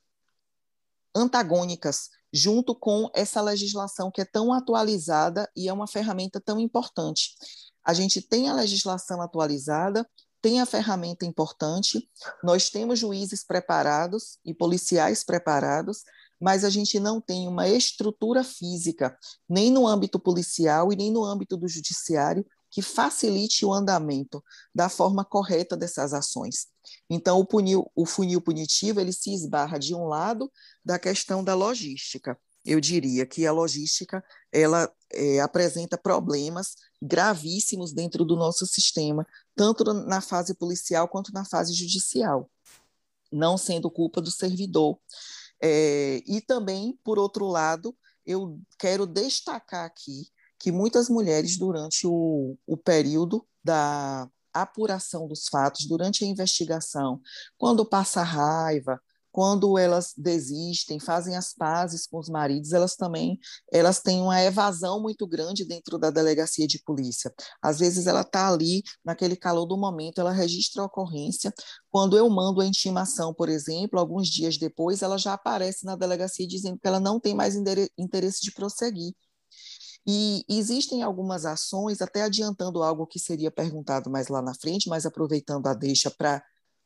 antagônicas, 1.15 2.11
junto 2.31 2.75
com 2.75 3.11
essa 3.15 3.41
legislação 3.41 4.11
que 4.11 4.21
é 4.21 4.25
tão 4.27 4.53
atualizada 4.53 5.51
e 5.57 5.67
é 5.67 5.73
uma 5.73 5.87
ferramenta 5.87 6.39
tão 6.39 6.61
importante. 6.61 7.35
A 7.83 7.95
gente 7.95 8.21
tem 8.21 8.51
a 8.51 8.55
legislação 8.55 9.23
atualizada, 9.23 10.07
tem 10.43 10.61
a 10.61 10.67
ferramenta 10.67 11.25
importante, 11.25 12.07
nós 12.45 12.69
temos 12.69 12.99
juízes 12.99 13.43
preparados 13.43 14.39
e 14.45 14.53
policiais 14.53 15.25
preparados, 15.25 16.05
mas 16.41 16.65
a 16.65 16.71
gente 16.71 16.99
não 16.99 17.21
tem 17.21 17.47
uma 17.47 17.69
estrutura 17.69 18.43
física, 18.43 19.17
nem 19.49 19.71
no 19.71 19.87
âmbito 19.87 20.19
policial 20.19 20.93
e 20.93 20.97
nem 20.97 21.13
no 21.13 21.25
âmbito 21.25 21.57
do 21.57 21.69
judiciário, 21.69 22.47
que 22.71 22.81
facilite 22.81 23.67
o 23.67 23.73
andamento 23.73 24.43
da 24.75 24.89
forma 24.89 25.25
correta 25.25 25.77
dessas 25.77 26.15
ações. 26.15 26.69
Então, 27.09 27.39
o, 27.41 27.45
punil, 27.45 27.91
o 27.95 28.07
funil 28.07 28.41
punitivo 28.41 29.01
ele 29.01 29.13
se 29.13 29.35
esbarra 29.35 29.79
de 29.79 29.95
um 29.95 30.07
lado 30.07 30.51
da 30.85 30.99
questão 30.99 31.43
da 31.43 31.55
logística. 31.55 32.39
Eu 32.65 32.81
diria 32.81 33.27
que 33.27 33.47
a 33.47 33.53
logística 33.53 34.23
ela 34.53 34.91
é, 35.13 35.41
apresenta 35.41 35.99
problemas 35.99 36.77
gravíssimos 37.03 37.93
dentro 37.93 38.25
do 38.25 38.37
nosso 38.37 38.67
sistema, 38.67 39.27
tanto 39.57 39.83
na 39.93 40.21
fase 40.21 40.55
policial 40.55 41.09
quanto 41.09 41.33
na 41.33 41.45
fase 41.45 41.73
judicial, 41.73 42.49
não 43.33 43.57
sendo 43.57 43.91
culpa 43.91 44.21
do 44.21 44.31
servidor, 44.31 44.99
é, 45.63 46.23
e 46.27 46.41
também, 46.41 46.99
por 47.05 47.19
outro 47.19 47.47
lado, 47.47 47.97
eu 48.25 48.61
quero 48.79 49.07
destacar 49.07 49.85
aqui 49.85 50.29
que 50.59 50.71
muitas 50.71 51.09
mulheres, 51.09 51.57
durante 51.57 52.07
o, 52.07 52.57
o 52.67 52.77
período 52.77 53.47
da 53.65 54.29
apuração 54.53 55.27
dos 55.27 55.49
fatos, 55.49 55.87
durante 55.87 56.25
a 56.25 56.27
investigação, 56.27 57.21
quando 57.57 57.87
passa 57.87 58.23
raiva, 58.23 59.01
quando 59.33 59.79
elas 59.79 60.13
desistem, 60.17 60.99
fazem 60.99 61.37
as 61.37 61.53
pazes 61.53 62.07
com 62.07 62.19
os 62.19 62.29
maridos, 62.29 62.73
elas 62.73 62.97
também 62.97 63.39
elas 63.73 64.01
têm 64.01 64.21
uma 64.21 64.41
evasão 64.43 65.01
muito 65.01 65.27
grande 65.27 65.65
dentro 65.65 65.99
da 65.99 66.11
delegacia 66.11 66.67
de 66.67 66.83
polícia. 66.83 67.33
Às 67.63 67.79
vezes 67.79 68.07
ela 68.07 68.23
está 68.23 68.49
ali 68.49 68.83
naquele 69.05 69.37
calor 69.37 69.67
do 69.67 69.77
momento, 69.77 70.21
ela 70.21 70.33
registra 70.33 70.83
a 70.83 70.87
ocorrência. 70.87 71.53
Quando 71.91 72.17
eu 72.17 72.29
mando 72.29 72.61
a 72.61 72.67
intimação, 72.67 73.33
por 73.33 73.49
exemplo, 73.49 73.99
alguns 73.99 74.29
dias 74.29 74.59
depois, 74.59 75.03
ela 75.03 75.19
já 75.19 75.35
aparece 75.35 75.85
na 75.85 75.97
delegacia 75.97 76.47
dizendo 76.47 76.79
que 76.79 76.87
ela 76.87 77.01
não 77.01 77.21
tem 77.21 77.35
mais 77.35 77.55
interesse 77.99 78.41
de 78.43 78.53
prosseguir. 78.53 79.15
E 80.07 80.45
existem 80.49 81.03
algumas 81.03 81.45
ações, 81.45 82.01
até 82.01 82.23
adiantando 82.23 82.83
algo 82.83 83.07
que 83.07 83.19
seria 83.19 83.51
perguntado 83.51 84.11
mais 84.11 84.29
lá 84.29 84.41
na 84.41 84.55
frente, 84.55 84.89
mas 84.89 85.05
aproveitando 85.05 85.67
a 85.67 85.75
deixa 85.75 86.11
para 86.11 86.43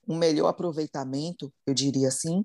um 0.09 0.17
melhor 0.17 0.49
aproveitamento, 0.49 1.53
eu 1.67 1.75
diria 1.75 2.09
assim. 2.09 2.45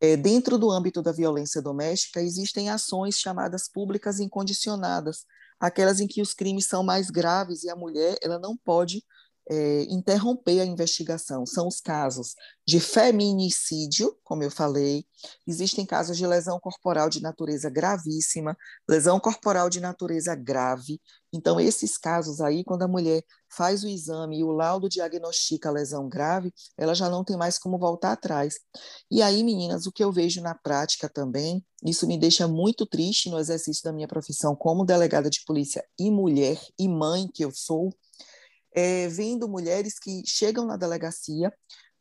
É, 0.00 0.16
dentro 0.16 0.58
do 0.58 0.70
âmbito 0.70 1.00
da 1.02 1.12
violência 1.12 1.62
doméstica, 1.62 2.20
existem 2.20 2.68
ações 2.68 3.18
chamadas 3.18 3.68
públicas 3.68 4.20
incondicionadas, 4.20 5.24
aquelas 5.58 6.00
em 6.00 6.06
que 6.06 6.20
os 6.20 6.34
crimes 6.34 6.66
são 6.66 6.82
mais 6.82 7.10
graves 7.10 7.62
e 7.62 7.70
a 7.70 7.76
mulher 7.76 8.18
ela 8.22 8.38
não 8.38 8.56
pode 8.56 9.02
é, 9.50 9.82
interromper 9.84 10.60
a 10.60 10.64
investigação. 10.64 11.44
São 11.46 11.68
os 11.68 11.80
casos 11.80 12.34
de 12.66 12.80
feminicídio, 12.80 14.16
como 14.24 14.42
eu 14.42 14.50
falei, 14.50 15.04
existem 15.46 15.84
casos 15.84 16.16
de 16.16 16.26
lesão 16.26 16.58
corporal 16.58 17.10
de 17.10 17.20
natureza 17.20 17.68
gravíssima, 17.68 18.56
lesão 18.88 19.20
corporal 19.20 19.68
de 19.68 19.80
natureza 19.80 20.34
grave. 20.34 21.00
Então, 21.32 21.60
esses 21.60 21.98
casos 21.98 22.40
aí, 22.40 22.64
quando 22.64 22.82
a 22.82 22.88
mulher 22.88 23.22
faz 23.50 23.84
o 23.84 23.88
exame 23.88 24.38
e 24.38 24.44
o 24.44 24.50
laudo 24.50 24.88
diagnostica 24.88 25.68
a 25.68 25.72
lesão 25.72 26.08
grave, 26.08 26.52
ela 26.76 26.94
já 26.94 27.10
não 27.10 27.24
tem 27.24 27.36
mais 27.36 27.58
como 27.58 27.78
voltar 27.78 28.12
atrás. 28.12 28.54
E 29.10 29.20
aí, 29.20 29.42
meninas, 29.42 29.86
o 29.86 29.92
que 29.92 30.02
eu 30.02 30.12
vejo 30.12 30.40
na 30.40 30.54
prática 30.54 31.08
também, 31.08 31.64
isso 31.84 32.06
me 32.06 32.16
deixa 32.18 32.48
muito 32.48 32.86
triste 32.86 33.28
no 33.28 33.38
exercício 33.38 33.82
da 33.84 33.92
minha 33.92 34.08
profissão 34.08 34.56
como 34.56 34.84
delegada 34.84 35.28
de 35.28 35.44
polícia 35.44 35.84
e 35.98 36.10
mulher 36.10 36.58
e 36.78 36.88
mãe 36.88 37.28
que 37.32 37.44
eu 37.44 37.50
sou, 37.50 37.92
é, 38.74 39.08
vendo 39.08 39.48
mulheres 39.48 39.98
que 39.98 40.22
chegam 40.26 40.66
na 40.66 40.76
delegacia, 40.76 41.52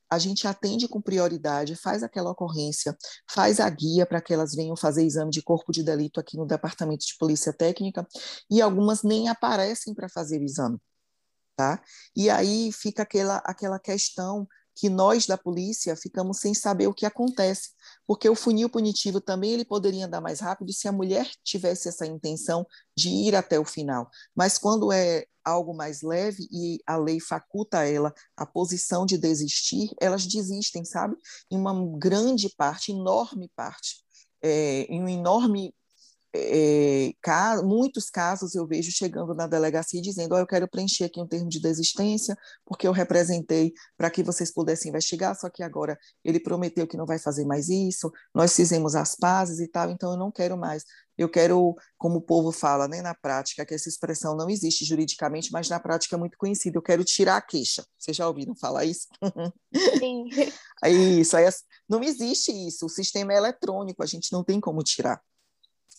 a 0.10 0.20
gente 0.20 0.48
atende 0.48 0.88
com 0.88 1.02
prioridade, 1.02 1.76
faz 1.76 2.04
aquela 2.04 2.32
ocorrência, 2.32 2.96
faz 3.30 3.60
a 3.60 3.70
guia 3.70 4.06
para 4.06 4.22
que 4.22 4.34
elas 4.34 4.54
venham 4.54 4.76
fazer 4.76 5.04
exame 5.04 5.32
de 5.32 5.42
corpo 5.42 5.72
de 5.72 5.84
delito 5.84 6.20
aqui 6.20 6.38
no 6.38 6.46
Departamento 6.46 7.06
de 7.06 7.16
Polícia 7.18 7.52
Técnica, 7.52 8.08
e 8.50 8.62
algumas 8.62 9.02
nem 9.02 9.28
aparecem 9.28 9.94
para 9.94 10.08
fazer 10.08 10.40
o 10.40 10.44
exame. 10.44 10.78
Tá? 11.56 11.82
E 12.16 12.30
aí 12.30 12.72
fica 12.72 13.04
aquela, 13.04 13.38
aquela 13.38 13.80
questão 13.80 14.48
que 14.76 14.90
nós 14.90 15.26
da 15.26 15.38
polícia 15.38 15.96
ficamos 15.96 16.40
sem 16.40 16.54
saber 16.54 16.88
o 16.88 16.94
que 16.94 17.06
acontece, 17.06 17.70
porque 18.08 18.30
o 18.30 18.36
funil 18.36 18.70
punitivo 18.70 19.22
também 19.22 19.52
ele 19.52 19.66
poderia 19.66 20.06
andar 20.06 20.22
mais 20.22 20.40
rápido 20.40 20.74
se 20.74 20.88
a 20.88 20.92
mulher 20.92 21.30
tivesse 21.44 21.88
essa 21.88 22.06
intenção 22.06 22.66
de 22.96 23.10
ir 23.10 23.36
até 23.36 23.60
o 23.60 23.66
final. 23.66 24.10
Mas 24.36 24.58
quando 24.58 24.92
é 24.92 25.26
algo 25.44 25.74
mais 25.74 26.02
leve 26.02 26.48
e 26.52 26.80
a 26.88 26.96
lei 26.96 27.20
faculta 27.20 27.84
ela 27.84 28.14
a 28.38 28.46
posição 28.46 29.06
de 29.06 29.18
desistir, 29.18 29.90
elas 30.00 30.26
desistem, 30.26 30.86
sabe? 30.86 31.16
Em 31.52 31.58
uma 31.58 31.74
grande 31.98 32.50
parte, 32.56 32.92
enorme 32.92 33.52
parte, 33.56 34.04
é, 34.42 34.84
em 34.84 35.02
um 35.02 35.10
enorme 35.10 35.74
é, 36.36 37.14
muitos 37.64 38.10
casos 38.10 38.56
eu 38.56 38.66
vejo 38.66 38.92
chegando 38.92 39.36
na 39.36 39.46
delegacia 39.46 40.02
dizendo: 40.02 40.34
oh, 40.34 40.40
eu 40.40 40.48
quero 40.48 40.68
preencher 40.68 41.06
aqui 41.06 41.22
um 41.22 41.28
termo 41.28 41.48
de 41.48 41.60
desistência, 41.60 42.36
porque 42.66 42.88
eu 42.88 42.92
representei 42.92 43.74
para 43.96 44.10
que 44.10 44.24
vocês 44.24 44.52
pudessem 44.52 44.90
investigar, 44.90 45.36
só 45.40 45.50
que 45.50 45.62
agora 45.62 45.98
ele 46.24 46.40
prometeu 46.40 46.88
que 46.88 46.98
não 46.98 47.06
vai 47.06 47.20
fazer 47.20 47.46
mais 47.46 47.70
isso, 47.70 48.12
nós 48.34 48.56
fizemos 48.56 48.96
as 48.96 49.16
pazes 49.16 49.60
e 49.60 49.68
tal, 49.68 49.92
então 49.92 50.12
eu 50.12 50.18
não 50.18 50.32
quero 50.32 50.58
mais. 50.58 50.84
Eu 51.16 51.30
quero, 51.30 51.76
como 51.96 52.18
o 52.18 52.22
povo 52.22 52.52
fala 52.52 52.88
né, 52.88 53.00
na 53.00 53.14
prática, 53.14 53.64
que 53.64 53.76
essa 53.76 53.88
expressão 53.88 54.36
não 54.36 54.50
existe 54.50 54.84
juridicamente, 54.84 55.52
mas 55.52 55.70
na 55.70 55.80
prática 55.80 56.16
é 56.16 56.20
muito 56.20 56.36
conhecida. 56.40 56.76
Eu 56.76 56.82
quero 56.82 57.04
tirar 57.04 57.38
a 57.38 57.42
queixa. 57.42 57.86
Vocês 58.00 58.18
já 58.18 58.28
ouviram 58.28 58.56
falar 58.56 58.86
isso? 58.86 59.08
Sim. 60.00 60.26
isso, 61.20 61.38
aí, 61.38 61.48
não 61.88 62.02
existe 62.04 62.52
isso. 62.52 62.88
O 62.88 62.90
sistema 62.90 63.32
é 63.32 63.38
eletrônico, 63.38 64.02
a 64.02 64.08
gente 64.08 64.32
não 64.32 64.44
tem 64.44 64.60
como 64.60 64.82
tirar 64.82 65.22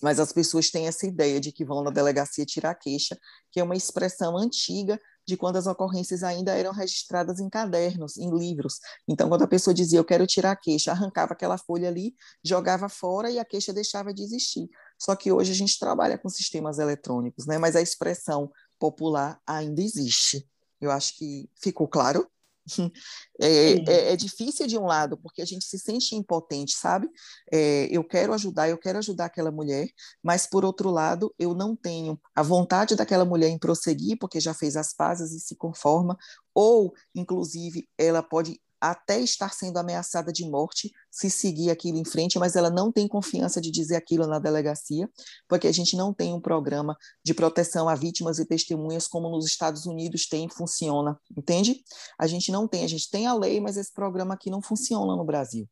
mas 0.05 0.21
as 0.21 0.35
pessoas 0.35 0.71
têm 0.71 0.87
essa 0.87 1.07
ideia 1.07 1.41
de 1.41 1.51
que 1.51 1.65
vão 1.65 1.83
na 1.83 1.91
delegacia 1.91 2.45
tirar 2.45 2.75
queixa, 2.75 3.19
que 3.51 3.59
é 3.59 3.65
uma 3.65 3.75
expressão 3.75 4.37
antiga 4.37 5.01
de 5.27 5.35
quando 5.35 5.57
as 5.57 5.67
ocorrências 5.67 6.23
ainda 6.23 6.53
eram 6.53 6.73
registradas 6.73 7.41
em 7.41 7.49
cadernos, 7.49 8.19
em 8.19 8.31
livros. 8.37 8.81
Então, 9.09 9.31
quando 9.31 9.45
a 9.45 9.49
pessoa 9.49 9.73
dizia, 9.73 9.99
eu 9.99 10.05
quero 10.05 10.27
tirar 10.27 10.51
a 10.51 10.57
queixa, 10.57 10.93
arrancava 10.93 11.33
aquela 11.33 11.57
folha 11.57 11.89
ali, 11.89 12.15
jogava 12.45 12.87
fora 12.87 13.31
e 13.31 13.39
a 13.39 13.47
queixa 13.47 13.73
deixava 13.73 14.13
de 14.13 14.23
existir. 14.23 14.69
Só 14.99 15.17
que 15.17 15.33
hoje 15.33 15.53
a 15.53 15.55
gente 15.55 15.79
trabalha 15.79 16.19
com 16.19 16.29
sistemas 16.29 16.79
eletrônicos, 16.79 17.47
né? 17.47 17.57
mas 17.57 17.75
a 17.75 17.81
expressão 17.81 18.53
popular 18.79 19.41
ainda 19.47 19.81
existe. 19.81 20.47
Eu 20.83 20.91
acho 20.91 21.17
que 21.17 21.49
ficou 21.57 21.89
claro. 21.89 22.31
É, 23.41 23.73
é, 23.91 24.13
é, 24.13 24.17
difícil 24.17 24.67
de 24.67 24.79
um 24.79 24.85
lado, 24.87 25.19
porque 25.19 25.43
a 25.43 25.45
gente 25.45 25.65
se 25.65 25.77
sente 25.77 26.15
impotente, 26.15 26.73
sabe? 26.73 27.09
É, 27.53 27.89
eu 27.91 28.05
quero 28.05 28.33
ajudar, 28.33 28.69
eu 28.69 28.79
quero 28.79 28.99
ajudar 28.99 29.25
aquela 29.25 29.51
mulher, 29.51 29.89
mas 30.23 30.47
por 30.47 30.65
outro 30.65 30.89
lado, 30.91 31.35
eu 31.37 31.53
não 31.53 31.75
tenho 31.75 32.19
a 32.35 32.43
vontade 32.43 32.95
daquela 32.95 33.25
mulher 33.25 33.49
em 33.49 33.59
prosseguir, 33.59 34.17
porque 34.21 34.39
já 34.39 34.55
fez 34.55 34.77
as 34.77 34.95
pazes 34.95 35.33
e 35.33 35.41
se 35.41 35.57
conforma, 35.57 36.17
ou, 36.55 36.95
inclusive, 37.13 37.89
ela 37.99 38.23
pode 38.23 38.61
até 38.91 39.21
estar 39.21 39.53
sendo 39.53 39.79
ameaçada 39.79 40.33
de 40.33 40.49
morte 40.49 40.93
se 41.11 41.31
seguir 41.31 41.71
aquilo 41.71 41.97
em 41.99 42.05
frente, 42.05 42.39
mas 42.39 42.57
ela 42.57 42.71
não 42.71 42.91
tem 42.91 43.07
confiança 43.07 43.61
de 43.61 43.71
dizer 43.71 43.97
aquilo 43.97 44.27
na 44.27 44.39
delegacia, 44.39 45.09
porque 45.49 45.67
a 45.67 45.73
gente 45.73 45.97
não 45.97 46.13
tem 46.13 46.35
um 46.35 46.41
programa 46.41 46.97
de 47.25 47.33
proteção 47.33 47.89
a 47.89 47.95
vítimas 47.95 48.39
e 48.39 48.47
testemunhas 48.47 49.07
como 49.07 49.31
nos 49.31 49.47
Estados 49.47 49.87
Unidos 49.87 50.27
tem 50.27 50.49
funciona, 50.49 51.19
entende? 51.37 51.83
A 52.19 52.27
gente 52.27 52.51
não 52.51 52.67
tem, 52.67 52.85
a 52.85 52.89
gente 52.89 53.11
tem 53.11 53.27
a 53.27 53.35
lei, 53.35 53.61
mas 53.61 53.77
esse 53.77 53.93
programa 53.93 54.35
aqui 54.35 54.51
não 54.51 54.61
funciona 54.61 55.17
no 55.17 55.25
Brasil 55.25 55.69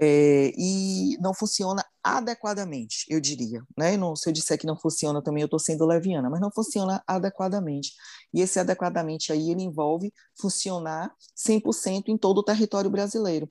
é, 0.00 0.50
e 0.56 1.18
não 1.20 1.34
funciona 1.34 1.84
adequadamente, 2.02 3.04
eu 3.08 3.20
diria. 3.20 3.62
Né? 3.76 3.98
Não, 3.98 4.16
se 4.16 4.28
eu 4.28 4.32
disser 4.32 4.58
que 4.58 4.66
não 4.66 4.76
funciona 4.78 5.22
também, 5.22 5.42
eu 5.42 5.46
estou 5.46 5.58
sendo 5.58 5.84
leviana, 5.84 6.30
mas 6.30 6.40
não 6.40 6.50
funciona 6.50 7.02
adequadamente. 7.06 7.92
E 8.32 8.40
esse 8.40 8.58
adequadamente 8.58 9.30
aí, 9.30 9.50
ele 9.50 9.62
envolve 9.62 10.10
funcionar 10.40 11.14
100% 11.36 12.08
em 12.08 12.16
todo 12.16 12.38
o 12.38 12.42
território 12.42 12.90
brasileiro. 12.90 13.50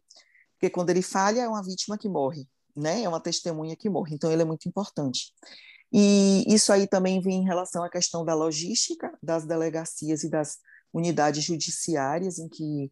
Porque 0.54 0.72
quando 0.72 0.90
ele 0.90 1.04
falha, 1.04 1.42
é 1.42 1.48
uma 1.48 1.64
vítima 1.64 1.98
que 1.98 2.10
morre, 2.10 2.48
né? 2.76 3.04
é 3.04 3.10
uma 3.10 3.22
testemunha 3.22 3.76
que 3.76 3.88
morre. 3.88 4.16
Então, 4.16 4.32
ele 4.32 4.42
é 4.42 4.46
muito 4.46 4.68
importante. 4.68 5.32
E 5.94 6.44
isso 6.48 6.74
aí 6.74 6.88
também 6.88 7.22
vem 7.22 7.42
em 7.42 7.46
relação 7.46 7.84
à 7.84 7.90
questão 7.90 8.26
da 8.26 8.34
logística 8.34 9.16
das 9.22 9.46
delegacias 9.46 10.24
e 10.24 10.30
das 10.30 10.58
unidades 10.92 11.44
judiciárias, 11.44 12.40
em 12.40 12.50
que 12.50 12.92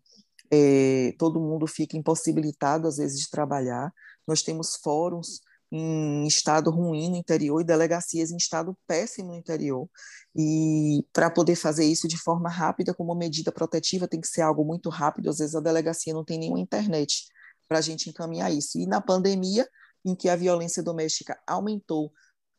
é, 0.52 1.14
todo 1.18 1.40
mundo 1.40 1.68
fica 1.68 1.98
impossibilitado, 1.98 2.88
às 2.88 2.98
vezes, 2.98 3.20
de 3.22 3.30
trabalhar. 3.30 3.92
Nós 4.28 4.42
temos 4.42 4.76
fóruns 4.84 5.42
em 5.72 6.26
estado 6.26 6.72
ruim 6.72 7.10
no 7.10 7.18
interior 7.18 7.60
e 7.60 7.64
delegacias 7.66 8.32
em 8.32 8.38
estado 8.38 8.78
péssimo 8.88 9.30
no 9.30 9.36
interior. 9.36 9.90
E 10.36 11.06
para 11.12 11.30
poder 11.30 11.56
fazer 11.56 11.86
isso 11.86 12.08
de 12.08 12.18
forma 12.18 12.50
rápida, 12.50 12.94
como 12.94 13.14
medida 13.16 13.52
protetiva, 13.52 14.08
tem 14.08 14.22
que 14.22 14.28
ser 14.28 14.42
algo 14.42 14.64
muito 14.64 14.90
rápido. 14.90 15.30
Às 15.30 15.40
vezes 15.40 15.56
a 15.56 15.60
delegacia 15.60 16.14
não 16.14 16.24
tem 16.24 16.40
nenhuma 16.40 16.60
internet 16.60 17.26
para 17.68 17.80
a 17.80 17.82
gente 17.82 18.10
encaminhar 18.10 18.52
isso. 18.52 18.78
E 18.78 18.86
na 18.86 19.02
pandemia, 19.02 19.68
em 20.06 20.16
que 20.16 20.30
a 20.30 20.36
violência 20.36 20.82
doméstica 20.82 21.38
aumentou, 21.46 22.12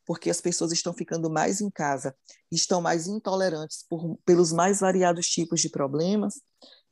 porque 0.04 0.30
as 0.30 0.40
pessoas 0.40 0.72
estão 0.72 0.92
ficando 0.92 1.30
mais 1.30 1.60
em 1.60 1.70
casa, 1.70 2.14
estão 2.50 2.80
mais 2.80 3.06
intolerantes 3.06 3.84
por, 3.88 4.18
pelos 4.24 4.52
mais 4.52 4.80
variados 4.80 5.26
tipos 5.26 5.60
de 5.60 5.70
problemas, 5.70 6.40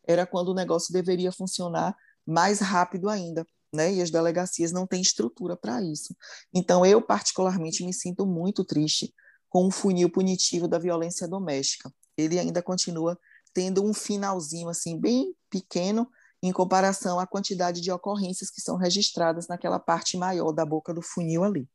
era 0.06 0.26
quando 0.26 0.48
o 0.48 0.54
negócio 0.54 0.92
deveria 0.92 1.32
funcionar 1.32 1.96
mais 2.26 2.60
rápido 2.60 3.08
ainda, 3.08 3.46
né? 3.72 3.92
E 3.92 4.02
as 4.02 4.10
delegacias 4.10 4.72
não 4.72 4.86
têm 4.86 5.00
estrutura 5.00 5.56
para 5.56 5.82
isso. 5.82 6.14
Então, 6.54 6.84
eu, 6.84 7.00
particularmente, 7.00 7.84
me 7.84 7.92
sinto 7.92 8.26
muito 8.26 8.64
triste 8.64 9.14
com 9.48 9.66
o 9.66 9.70
funil 9.70 10.10
punitivo 10.10 10.68
da 10.68 10.78
violência 10.78 11.28
doméstica. 11.28 11.92
Ele 12.16 12.38
ainda 12.38 12.62
continua 12.62 13.18
tendo 13.54 13.84
um 13.84 13.94
finalzinho, 13.94 14.68
assim, 14.68 14.98
bem 14.98 15.34
pequeno, 15.48 16.08
em 16.42 16.52
comparação 16.52 17.18
à 17.18 17.26
quantidade 17.26 17.80
de 17.80 17.90
ocorrências 17.90 18.50
que 18.50 18.60
são 18.60 18.76
registradas 18.76 19.48
naquela 19.48 19.78
parte 19.78 20.16
maior 20.16 20.52
da 20.52 20.64
boca 20.64 20.92
do 20.92 21.00
funil 21.00 21.42
ali. 21.42 21.68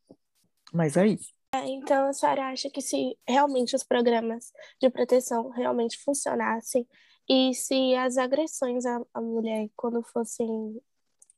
Mas 0.71 0.95
é 0.95 1.07
isso. 1.07 1.33
É, 1.53 1.67
então, 1.67 2.07
a 2.07 2.13
senhora 2.13 2.47
acha 2.47 2.69
que 2.69 2.81
se 2.81 3.17
realmente 3.27 3.75
os 3.75 3.83
programas 3.83 4.51
de 4.79 4.89
proteção 4.89 5.49
realmente 5.49 5.97
funcionassem, 5.97 6.87
e 7.29 7.53
se 7.53 7.95
as 7.95 8.17
agressões 8.17 8.85
à, 8.85 9.01
à 9.13 9.21
mulher, 9.21 9.69
quando 9.75 10.01
fossem 10.03 10.81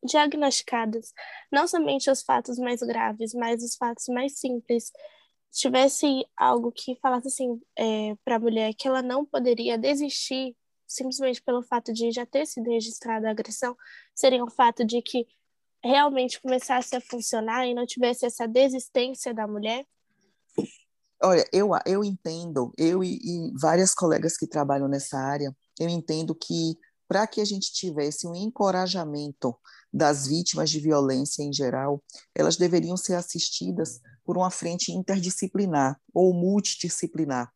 diagnosticadas, 0.04 1.14
não 1.52 1.68
somente 1.68 2.10
os 2.10 2.22
fatos 2.22 2.58
mais 2.58 2.82
graves, 2.82 3.34
mas 3.34 3.64
os 3.64 3.76
fatos 3.76 4.06
mais 4.10 4.40
simples, 4.40 4.92
tivesse 5.52 6.26
algo 6.36 6.72
que 6.72 6.96
falasse 6.96 7.28
assim 7.28 7.62
é, 7.78 8.16
para 8.26 8.38
a 8.38 8.40
mulher 8.40 8.74
que 8.74 8.88
ela 8.88 9.02
não 9.02 9.24
poderia 9.24 9.78
desistir 9.78 10.56
simplesmente 10.94 11.42
pelo 11.42 11.64
fato 11.64 11.92
de 11.92 12.12
já 12.12 12.26
ter 12.26 12.46
sido 12.46 12.70
registrada 12.70 13.28
a 13.28 13.32
agressão, 13.32 13.76
seria 14.14 14.44
um 14.44 14.50
fato 14.50 14.86
de 14.86 15.02
que 15.02 15.26
realmente 15.84 16.42
começasse 16.42 16.96
a 16.96 17.02
funcionar 17.02 17.66
e 17.66 17.74
não 17.74 17.86
tivesse 17.86 18.26
essa 18.26 18.48
desistência 18.48 19.34
da 19.34 19.48
mulher? 19.48 19.86
Olha, 21.22 21.48
eu, 21.52 21.72
eu 21.86 22.04
entendo, 22.04 22.72
eu 22.78 23.04
e, 23.04 23.18
e 23.22 23.54
várias 23.60 23.94
colegas 23.94 24.38
que 24.38 24.48
trabalham 24.48 24.88
nessa 24.88 25.18
área, 25.18 25.56
eu 25.80 25.90
entendo 25.90 26.36
que 26.36 26.78
para 27.08 27.28
que 27.28 27.42
a 27.42 27.46
gente 27.46 27.72
tivesse 27.72 28.26
um 28.28 28.34
encorajamento 28.34 29.56
das 29.92 30.26
vítimas 30.28 30.70
de 30.70 30.80
violência 30.80 31.44
em 31.44 31.54
geral, 31.54 32.02
elas 32.34 32.58
deveriam 32.58 32.98
ser 32.98 33.14
assistidas 33.14 34.00
por 34.26 34.38
uma 34.38 34.50
frente 34.50 34.92
interdisciplinar 34.92 36.00
ou 36.14 36.34
multidisciplinar. 36.34 37.52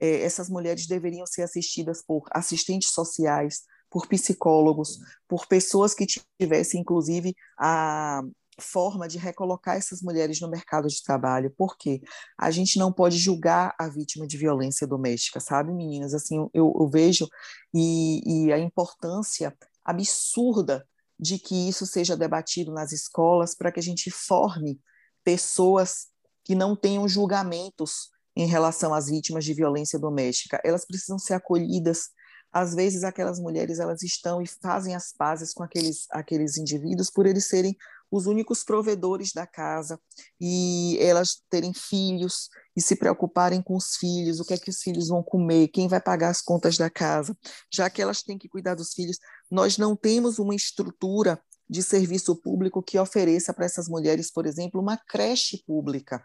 É, 0.00 0.22
essas 0.22 0.48
mulheres 0.48 0.86
deveriam 0.86 1.26
ser 1.26 1.42
assistidas 1.42 2.02
por 2.02 2.24
assistentes 2.30 2.90
sociais, 2.90 3.62
por 3.90 4.06
psicólogos, 4.06 4.98
por 5.26 5.46
pessoas 5.46 5.94
que 5.94 6.06
tivessem, 6.38 6.82
inclusive, 6.82 7.34
a, 7.58 8.22
forma 8.60 9.06
de 9.06 9.18
recolocar 9.18 9.76
essas 9.76 10.02
mulheres 10.02 10.40
no 10.40 10.48
mercado 10.48 10.88
de 10.88 11.02
trabalho, 11.02 11.52
porque 11.56 12.00
a 12.36 12.50
gente 12.50 12.78
não 12.78 12.92
pode 12.92 13.16
julgar 13.16 13.74
a 13.78 13.88
vítima 13.88 14.26
de 14.26 14.36
violência 14.36 14.86
doméstica, 14.86 15.40
sabe, 15.40 15.72
meninas? 15.72 16.14
Assim, 16.14 16.48
eu, 16.52 16.74
eu 16.78 16.88
vejo 16.88 17.28
e, 17.74 18.46
e 18.46 18.52
a 18.52 18.58
importância 18.58 19.56
absurda 19.84 20.86
de 21.18 21.38
que 21.38 21.68
isso 21.68 21.86
seja 21.86 22.16
debatido 22.16 22.72
nas 22.72 22.92
escolas 22.92 23.54
para 23.54 23.72
que 23.72 23.80
a 23.80 23.82
gente 23.82 24.10
forme 24.10 24.80
pessoas 25.24 26.06
que 26.44 26.54
não 26.54 26.76
tenham 26.76 27.08
julgamentos 27.08 28.10
em 28.36 28.46
relação 28.46 28.94
às 28.94 29.06
vítimas 29.06 29.44
de 29.44 29.52
violência 29.52 29.98
doméstica. 29.98 30.60
Elas 30.64 30.86
precisam 30.86 31.18
ser 31.18 31.34
acolhidas. 31.34 32.10
Às 32.52 32.74
vezes 32.74 33.02
aquelas 33.02 33.40
mulheres 33.40 33.78
elas 33.80 34.02
estão 34.02 34.40
e 34.40 34.46
fazem 34.46 34.94
as 34.94 35.12
pazes 35.12 35.52
com 35.52 35.62
aqueles 35.62 36.06
aqueles 36.10 36.56
indivíduos 36.56 37.10
por 37.10 37.26
eles 37.26 37.48
serem 37.48 37.76
os 38.10 38.26
únicos 38.26 38.64
provedores 38.64 39.32
da 39.32 39.46
casa 39.46 40.00
e 40.40 40.96
elas 41.00 41.42
terem 41.50 41.72
filhos 41.74 42.48
e 42.76 42.80
se 42.80 42.96
preocuparem 42.96 43.60
com 43.60 43.76
os 43.76 43.96
filhos, 43.96 44.40
o 44.40 44.44
que 44.44 44.54
é 44.54 44.58
que 44.58 44.70
os 44.70 44.80
filhos 44.80 45.08
vão 45.08 45.22
comer, 45.22 45.68
quem 45.68 45.88
vai 45.88 46.00
pagar 46.00 46.30
as 46.30 46.40
contas 46.40 46.76
da 46.76 46.88
casa, 46.88 47.36
já 47.72 47.90
que 47.90 48.00
elas 48.00 48.22
têm 48.22 48.38
que 48.38 48.48
cuidar 48.48 48.74
dos 48.74 48.92
filhos. 48.92 49.18
Nós 49.50 49.76
não 49.78 49.96
temos 49.96 50.38
uma 50.38 50.54
estrutura 50.54 51.40
de 51.68 51.82
serviço 51.82 52.34
público 52.36 52.82
que 52.82 52.98
ofereça 52.98 53.52
para 53.52 53.66
essas 53.66 53.88
mulheres, 53.88 54.30
por 54.30 54.46
exemplo, 54.46 54.80
uma 54.80 54.96
creche 54.96 55.62
pública. 55.66 56.24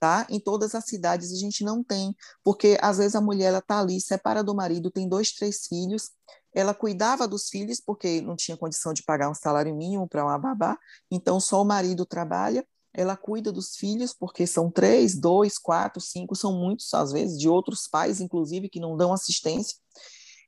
Tá? 0.00 0.26
Em 0.30 0.40
todas 0.40 0.74
as 0.74 0.86
cidades 0.86 1.30
a 1.30 1.36
gente 1.36 1.62
não 1.62 1.84
tem, 1.84 2.16
porque 2.42 2.78
às 2.80 2.96
vezes 2.96 3.14
a 3.14 3.20
mulher 3.20 3.52
está 3.52 3.80
ali, 3.80 4.00
separa 4.00 4.42
do 4.42 4.54
marido, 4.54 4.90
tem 4.90 5.06
dois, 5.06 5.30
três 5.30 5.66
filhos, 5.66 6.12
ela 6.54 6.72
cuidava 6.72 7.28
dos 7.28 7.50
filhos 7.50 7.82
porque 7.84 8.22
não 8.22 8.34
tinha 8.34 8.56
condição 8.56 8.94
de 8.94 9.02
pagar 9.02 9.28
um 9.30 9.34
salário 9.34 9.76
mínimo 9.76 10.08
para 10.08 10.24
uma 10.24 10.38
babá, 10.38 10.78
então 11.10 11.38
só 11.38 11.60
o 11.60 11.66
marido 11.66 12.06
trabalha, 12.06 12.66
ela 12.94 13.14
cuida 13.14 13.52
dos 13.52 13.76
filhos 13.76 14.14
porque 14.14 14.46
são 14.46 14.70
três, 14.70 15.14
dois, 15.20 15.58
quatro, 15.58 16.00
cinco, 16.00 16.34
são 16.34 16.52
muitos 16.58 16.92
às 16.94 17.12
vezes, 17.12 17.38
de 17.38 17.46
outros 17.46 17.86
pais, 17.86 18.22
inclusive, 18.22 18.70
que 18.70 18.80
não 18.80 18.96
dão 18.96 19.12
assistência. 19.12 19.76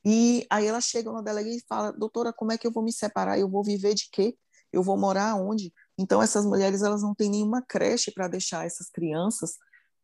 E 0.05 0.46
aí 0.50 0.66
ela 0.66 0.80
chega 0.80 1.12
na 1.12 1.20
delegacia 1.20 1.59
e 1.59 1.64
fala, 1.68 1.92
doutora, 1.92 2.32
como 2.32 2.53
é 2.53 2.59
que 2.59 2.66
eu 2.66 2.72
vou 2.72 2.82
me 2.82 2.92
separar? 2.92 3.38
Eu 3.38 3.48
vou 3.48 3.62
viver 3.62 3.94
de 3.94 4.09
quê? 4.11 4.34
Eu 4.72 4.82
vou 4.82 4.96
morar 4.96 5.36
onde? 5.36 5.72
Então 5.99 6.22
essas 6.22 6.45
mulheres 6.45 6.82
elas 6.82 7.03
não 7.03 7.14
têm 7.14 7.30
nenhuma 7.30 7.62
creche 7.62 8.11
para 8.11 8.28
deixar 8.28 8.66
essas 8.66 8.90
crianças 8.90 9.57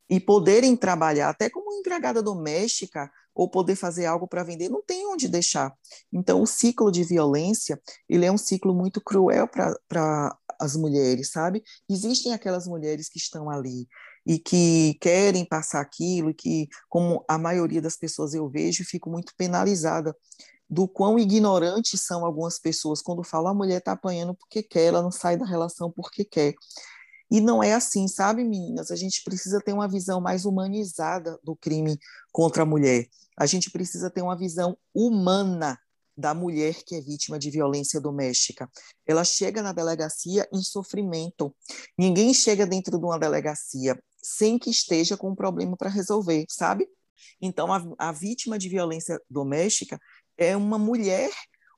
e 0.08 0.18
poderem 0.18 0.76
trabalhar, 0.76 1.28
até 1.28 1.50
como 1.50 1.72
empregada 1.72 2.22
doméstica, 2.22 3.10
ou 3.38 3.48
poder 3.48 3.76
fazer 3.76 4.04
algo 4.04 4.26
para 4.26 4.42
vender, 4.42 4.68
não 4.68 4.82
tem 4.82 5.06
onde 5.06 5.28
deixar. 5.28 5.72
Então, 6.12 6.42
o 6.42 6.46
ciclo 6.46 6.90
de 6.90 7.04
violência, 7.04 7.80
ele 8.08 8.26
é 8.26 8.32
um 8.32 8.36
ciclo 8.36 8.74
muito 8.74 9.00
cruel 9.00 9.46
para 9.46 10.36
as 10.58 10.74
mulheres, 10.74 11.30
sabe? 11.30 11.62
Existem 11.88 12.32
aquelas 12.32 12.66
mulheres 12.66 13.08
que 13.08 13.16
estão 13.16 13.48
ali 13.48 13.86
e 14.26 14.40
que 14.40 14.98
querem 15.00 15.44
passar 15.44 15.80
aquilo, 15.80 16.30
e 16.30 16.34
que, 16.34 16.68
como 16.88 17.24
a 17.28 17.38
maioria 17.38 17.80
das 17.80 17.96
pessoas 17.96 18.34
eu 18.34 18.48
vejo, 18.48 18.84
fico 18.84 19.08
muito 19.08 19.32
penalizada 19.36 20.16
do 20.68 20.86
quão 20.86 21.18
ignorantes 21.18 22.02
são 22.02 22.24
algumas 22.24 22.58
pessoas 22.58 23.00
quando 23.00 23.22
falam 23.24 23.52
a 23.52 23.54
mulher 23.54 23.78
está 23.78 23.92
apanhando 23.92 24.34
porque 24.34 24.62
quer, 24.62 24.86
ela 24.86 25.02
não 25.02 25.10
sai 25.10 25.36
da 25.36 25.46
relação 25.46 25.90
porque 25.90 26.24
quer. 26.24 26.54
E 27.30 27.40
não 27.40 27.62
é 27.62 27.74
assim, 27.74 28.08
sabe, 28.08 28.42
meninas? 28.42 28.90
A 28.90 28.96
gente 28.96 29.22
precisa 29.22 29.60
ter 29.60 29.72
uma 29.72 29.88
visão 29.88 30.20
mais 30.20 30.44
humanizada 30.44 31.38
do 31.42 31.54
crime 31.54 31.98
contra 32.32 32.62
a 32.62 32.66
mulher. 32.66 33.06
A 33.36 33.46
gente 33.46 33.70
precisa 33.70 34.10
ter 34.10 34.22
uma 34.22 34.36
visão 34.36 34.76
humana 34.94 35.78
da 36.16 36.34
mulher 36.34 36.82
que 36.84 36.96
é 36.96 37.00
vítima 37.00 37.38
de 37.38 37.50
violência 37.50 38.00
doméstica. 38.00 38.68
Ela 39.06 39.24
chega 39.24 39.62
na 39.62 39.72
delegacia 39.72 40.48
em 40.52 40.62
sofrimento. 40.62 41.54
Ninguém 41.96 42.34
chega 42.34 42.66
dentro 42.66 42.98
de 42.98 43.04
uma 43.04 43.18
delegacia 43.18 43.96
sem 44.20 44.58
que 44.58 44.70
esteja 44.70 45.16
com 45.16 45.30
um 45.30 45.34
problema 45.34 45.76
para 45.76 45.88
resolver, 45.88 46.44
sabe? 46.48 46.88
Então, 47.40 47.72
a, 47.72 47.82
a 47.98 48.12
vítima 48.12 48.58
de 48.58 48.68
violência 48.68 49.20
doméstica 49.30 50.00
é 50.38 50.56
uma 50.56 50.78
mulher 50.78 51.30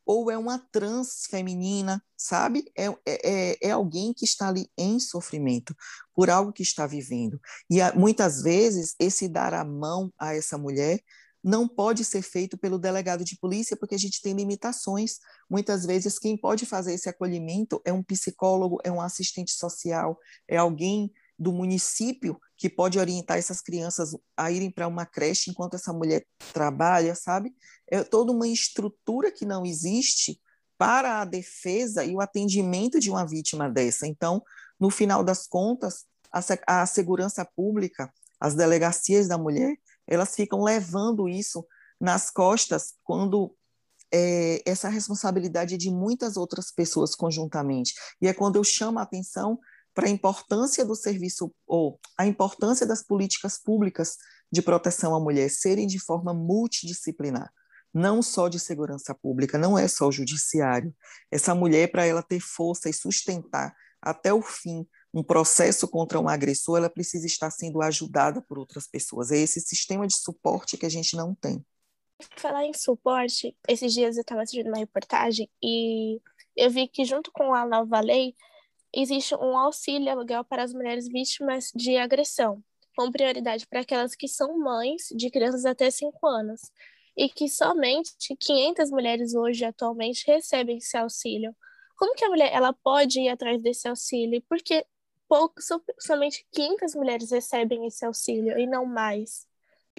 ou 0.04 0.30
é 0.30 0.36
uma 0.36 0.58
trans 0.72 1.26
feminina, 1.30 2.02
sabe? 2.16 2.64
É, 2.76 2.86
é, 2.86 2.94
é, 3.06 3.68
é 3.68 3.70
alguém 3.70 4.12
que 4.12 4.24
está 4.24 4.48
ali 4.48 4.68
em 4.76 4.98
sofrimento 4.98 5.74
por 6.14 6.28
algo 6.28 6.52
que 6.52 6.62
está 6.62 6.86
vivendo. 6.86 7.40
E 7.70 7.78
muitas 7.96 8.42
vezes 8.42 8.94
esse 8.98 9.28
dar 9.28 9.54
a 9.54 9.64
mão 9.64 10.12
a 10.18 10.34
essa 10.34 10.58
mulher 10.58 11.00
não 11.42 11.66
pode 11.66 12.04
ser 12.04 12.22
feito 12.22 12.58
pelo 12.58 12.78
delegado 12.78 13.24
de 13.24 13.38
polícia, 13.38 13.76
porque 13.76 13.94
a 13.94 13.98
gente 13.98 14.20
tem 14.20 14.34
limitações. 14.34 15.18
Muitas 15.48 15.86
vezes, 15.86 16.18
quem 16.18 16.36
pode 16.36 16.66
fazer 16.66 16.92
esse 16.92 17.08
acolhimento 17.08 17.80
é 17.84 17.92
um 17.92 18.02
psicólogo, 18.02 18.78
é 18.84 18.92
um 18.92 19.00
assistente 19.00 19.52
social, 19.52 20.18
é 20.46 20.58
alguém 20.58 21.10
do 21.40 21.54
município 21.54 22.38
que 22.54 22.68
pode 22.68 22.98
orientar 22.98 23.38
essas 23.38 23.62
crianças 23.62 24.14
a 24.36 24.50
irem 24.50 24.70
para 24.70 24.86
uma 24.86 25.06
creche 25.06 25.50
enquanto 25.50 25.74
essa 25.74 25.90
mulher 25.90 26.26
trabalha, 26.52 27.14
sabe? 27.14 27.54
É 27.90 28.04
toda 28.04 28.30
uma 28.30 28.46
estrutura 28.46 29.32
que 29.32 29.46
não 29.46 29.64
existe 29.64 30.38
para 30.76 31.22
a 31.22 31.24
defesa 31.24 32.04
e 32.04 32.14
o 32.14 32.20
atendimento 32.20 33.00
de 33.00 33.10
uma 33.10 33.26
vítima 33.26 33.70
dessa. 33.70 34.06
Então, 34.06 34.42
no 34.78 34.90
final 34.90 35.24
das 35.24 35.46
contas, 35.46 36.04
a, 36.30 36.82
a 36.82 36.86
segurança 36.86 37.42
pública, 37.56 38.12
as 38.38 38.54
delegacias 38.54 39.26
da 39.26 39.38
mulher, 39.38 39.74
elas 40.06 40.34
ficam 40.34 40.62
levando 40.62 41.26
isso 41.26 41.66
nas 41.98 42.30
costas 42.30 42.94
quando 43.02 43.56
é, 44.12 44.60
essa 44.66 44.90
responsabilidade 44.90 45.74
é 45.74 45.78
de 45.78 45.90
muitas 45.90 46.36
outras 46.36 46.70
pessoas 46.70 47.14
conjuntamente. 47.14 47.94
E 48.20 48.28
é 48.28 48.34
quando 48.34 48.56
eu 48.56 48.64
chamo 48.64 48.98
a 48.98 49.02
atenção 49.02 49.58
para 49.94 50.06
a 50.06 50.10
importância 50.10 50.84
do 50.84 50.94
serviço 50.94 51.52
ou 51.66 51.98
a 52.18 52.26
importância 52.26 52.86
das 52.86 53.02
políticas 53.02 53.58
públicas 53.58 54.16
de 54.50 54.62
proteção 54.62 55.14
à 55.14 55.20
mulher 55.20 55.50
serem 55.50 55.86
de 55.86 55.98
forma 55.98 56.34
multidisciplinar, 56.34 57.52
não 57.92 58.22
só 58.22 58.48
de 58.48 58.58
segurança 58.58 59.14
pública, 59.14 59.58
não 59.58 59.78
é 59.78 59.86
só 59.88 60.08
o 60.08 60.12
judiciário. 60.12 60.94
Essa 61.30 61.54
mulher, 61.54 61.90
para 61.90 62.04
ela 62.04 62.22
ter 62.22 62.40
força 62.40 62.88
e 62.88 62.92
sustentar 62.92 63.74
até 64.00 64.32
o 64.32 64.42
fim 64.42 64.86
um 65.12 65.22
processo 65.22 65.88
contra 65.88 66.20
um 66.20 66.28
agressor, 66.28 66.78
ela 66.78 66.88
precisa 66.88 67.26
estar 67.26 67.50
sendo 67.50 67.82
ajudada 67.82 68.40
por 68.42 68.58
outras 68.58 68.86
pessoas. 68.86 69.32
É 69.32 69.36
esse 69.36 69.60
sistema 69.60 70.06
de 70.06 70.16
suporte 70.16 70.76
que 70.76 70.86
a 70.86 70.90
gente 70.90 71.16
não 71.16 71.34
tem. 71.34 71.64
Falar 72.36 72.64
em 72.64 72.74
suporte, 72.74 73.56
esses 73.66 73.92
dias 73.92 74.16
eu 74.16 74.20
estava 74.20 74.42
assistindo 74.42 74.68
uma 74.68 74.78
reportagem 74.78 75.50
e 75.62 76.20
eu 76.56 76.70
vi 76.70 76.86
que 76.86 77.04
junto 77.04 77.32
com 77.32 77.54
a 77.54 77.66
nova 77.66 77.98
lei 78.00 78.34
existe 78.94 79.34
um 79.34 79.56
auxílio 79.56 80.10
aluguel 80.10 80.44
para 80.44 80.62
as 80.62 80.72
mulheres 80.72 81.08
vítimas 81.08 81.70
de 81.74 81.96
agressão, 81.96 82.62
com 82.96 83.10
prioridade 83.10 83.66
para 83.66 83.80
aquelas 83.80 84.14
que 84.14 84.28
são 84.28 84.58
mães 84.58 85.08
de 85.14 85.30
crianças 85.30 85.64
até 85.64 85.90
5 85.90 86.26
anos, 86.26 86.60
e 87.16 87.28
que 87.28 87.48
somente 87.48 88.12
500 88.38 88.90
mulheres 88.90 89.34
hoje 89.34 89.64
atualmente 89.64 90.24
recebem 90.26 90.78
esse 90.78 90.96
auxílio. 90.96 91.54
Como 91.96 92.14
que 92.14 92.24
a 92.24 92.28
mulher 92.28 92.50
ela 92.52 92.72
pode 92.72 93.20
ir 93.20 93.28
atrás 93.28 93.60
desse 93.60 93.86
auxílio? 93.86 94.42
Porque 94.48 94.86
pouco, 95.28 95.54
somente 95.98 96.46
500 96.52 96.94
mulheres 96.94 97.30
recebem 97.30 97.86
esse 97.86 98.04
auxílio 98.04 98.58
e 98.58 98.66
não 98.66 98.86
mais. 98.86 99.46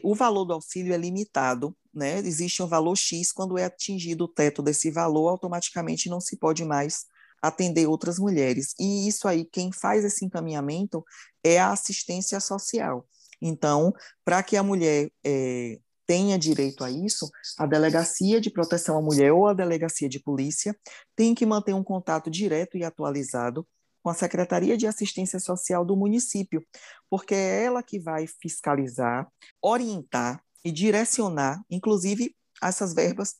O 0.03 0.15
valor 0.15 0.45
do 0.45 0.53
auxílio 0.53 0.93
é 0.93 0.97
limitado, 0.97 1.75
né? 1.93 2.17
Existe 2.19 2.63
um 2.63 2.67
valor 2.67 2.95
X, 2.95 3.31
quando 3.31 3.57
é 3.57 3.65
atingido 3.65 4.25
o 4.25 4.27
teto 4.27 4.61
desse 4.61 4.89
valor, 4.89 5.29
automaticamente 5.29 6.09
não 6.09 6.19
se 6.19 6.37
pode 6.37 6.65
mais 6.65 7.05
atender 7.41 7.87
outras 7.87 8.19
mulheres. 8.19 8.73
E 8.79 9.07
isso 9.07 9.27
aí, 9.27 9.45
quem 9.45 9.71
faz 9.71 10.05
esse 10.05 10.23
encaminhamento 10.25 11.03
é 11.43 11.59
a 11.59 11.71
assistência 11.71 12.39
social. 12.39 13.07
Então, 13.41 13.93
para 14.23 14.43
que 14.43 14.55
a 14.55 14.63
mulher 14.63 15.09
é, 15.25 15.79
tenha 16.05 16.37
direito 16.37 16.83
a 16.83 16.91
isso, 16.91 17.29
a 17.57 17.65
Delegacia 17.65 18.39
de 18.39 18.51
Proteção 18.51 18.97
à 18.97 19.01
Mulher 19.01 19.31
ou 19.31 19.47
a 19.47 19.53
Delegacia 19.53 20.07
de 20.07 20.19
Polícia 20.19 20.75
tem 21.15 21.33
que 21.33 21.45
manter 21.45 21.73
um 21.73 21.83
contato 21.83 22.29
direto 22.29 22.77
e 22.77 22.83
atualizado 22.83 23.67
com 24.03 24.09
a 24.09 24.13
Secretaria 24.13 24.77
de 24.77 24.87
Assistência 24.87 25.39
Social 25.39 25.85
do 25.85 25.95
município, 25.95 26.65
porque 27.09 27.35
é 27.35 27.65
ela 27.65 27.83
que 27.83 27.99
vai 27.99 28.25
fiscalizar, 28.27 29.27
orientar 29.61 30.43
e 30.65 30.71
direcionar, 30.71 31.63
inclusive, 31.69 32.35
essas 32.61 32.93
verbas 32.93 33.35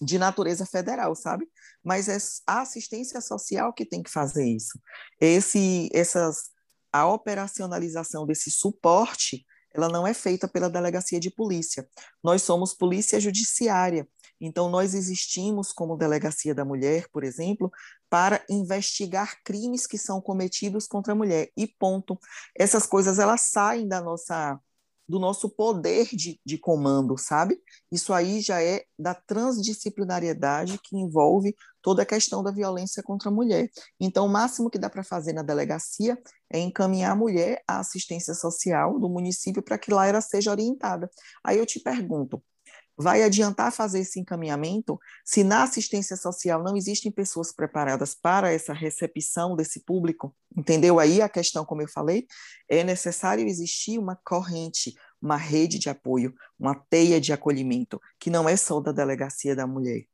de 0.00 0.18
natureza 0.18 0.66
federal, 0.66 1.14
sabe? 1.14 1.48
Mas 1.82 2.08
é 2.08 2.18
a 2.46 2.62
assistência 2.62 3.20
social 3.20 3.72
que 3.72 3.84
tem 3.84 4.02
que 4.02 4.10
fazer 4.10 4.46
isso. 4.46 4.78
Esse, 5.20 5.88
essas, 5.92 6.50
a 6.92 7.06
operacionalização 7.06 8.26
desse 8.26 8.50
suporte, 8.50 9.46
ela 9.74 9.88
não 9.88 10.06
é 10.06 10.12
feita 10.12 10.48
pela 10.48 10.68
delegacia 10.68 11.20
de 11.20 11.30
polícia. 11.30 11.88
Nós 12.22 12.42
somos 12.42 12.74
polícia 12.74 13.20
judiciária, 13.20 14.06
então 14.40 14.68
nós 14.68 14.92
existimos 14.92 15.72
como 15.72 15.96
delegacia 15.96 16.54
da 16.54 16.64
mulher, 16.64 17.06
por 17.12 17.22
exemplo, 17.22 17.70
para 18.10 18.44
investigar 18.50 19.40
crimes 19.44 19.86
que 19.86 19.96
são 19.96 20.20
cometidos 20.20 20.86
contra 20.86 21.12
a 21.12 21.16
mulher. 21.16 21.48
E 21.56 21.66
ponto. 21.66 22.18
Essas 22.58 22.86
coisas 22.86 23.18
elas 23.18 23.42
saem 23.42 23.86
da 23.86 24.00
nossa 24.00 24.60
do 25.12 25.18
nosso 25.18 25.50
poder 25.50 26.08
de, 26.10 26.40
de 26.42 26.56
comando, 26.56 27.18
sabe? 27.18 27.60
Isso 27.92 28.14
aí 28.14 28.40
já 28.40 28.62
é 28.62 28.82
da 28.98 29.14
transdisciplinariedade 29.14 30.80
que 30.82 30.96
envolve 30.96 31.54
toda 31.82 32.02
a 32.02 32.06
questão 32.06 32.42
da 32.42 32.50
violência 32.50 33.02
contra 33.02 33.28
a 33.28 33.32
mulher. 33.32 33.68
Então, 34.00 34.24
o 34.24 34.28
máximo 34.30 34.70
que 34.70 34.78
dá 34.78 34.88
para 34.88 35.04
fazer 35.04 35.34
na 35.34 35.42
delegacia 35.42 36.16
é 36.50 36.58
encaminhar 36.58 37.12
a 37.12 37.16
mulher 37.16 37.62
à 37.68 37.80
assistência 37.80 38.32
social 38.32 38.98
do 38.98 39.06
município 39.06 39.62
para 39.62 39.76
que 39.76 39.92
lá 39.92 40.06
ela 40.06 40.22
seja 40.22 40.50
orientada. 40.50 41.10
Aí 41.44 41.58
eu 41.58 41.66
te 41.66 41.78
pergunto, 41.78 42.42
vai 42.96 43.22
adiantar 43.22 43.72
fazer 43.72 44.00
esse 44.00 44.20
encaminhamento 44.20 44.98
se 45.24 45.42
na 45.42 45.62
assistência 45.62 46.16
social 46.16 46.62
não 46.62 46.76
existem 46.76 47.10
pessoas 47.10 47.52
preparadas 47.52 48.14
para 48.14 48.52
essa 48.52 48.72
recepção 48.72 49.56
desse 49.56 49.80
público? 49.84 50.34
Entendeu 50.56 50.98
aí 50.98 51.22
a 51.22 51.28
questão, 51.28 51.64
como 51.64 51.82
eu 51.82 51.88
falei? 51.88 52.26
É 52.68 52.84
necessário 52.84 53.46
existir 53.46 53.98
uma 53.98 54.16
corrente, 54.16 54.94
uma 55.20 55.36
rede 55.36 55.78
de 55.78 55.88
apoio, 55.88 56.34
uma 56.58 56.74
teia 56.74 57.20
de 57.20 57.32
acolhimento, 57.32 58.00
que 58.18 58.30
não 58.30 58.48
é 58.48 58.56
só 58.56 58.80
da 58.80 58.92
delegacia 58.92 59.56
da 59.56 59.66
mulher. 59.66 60.04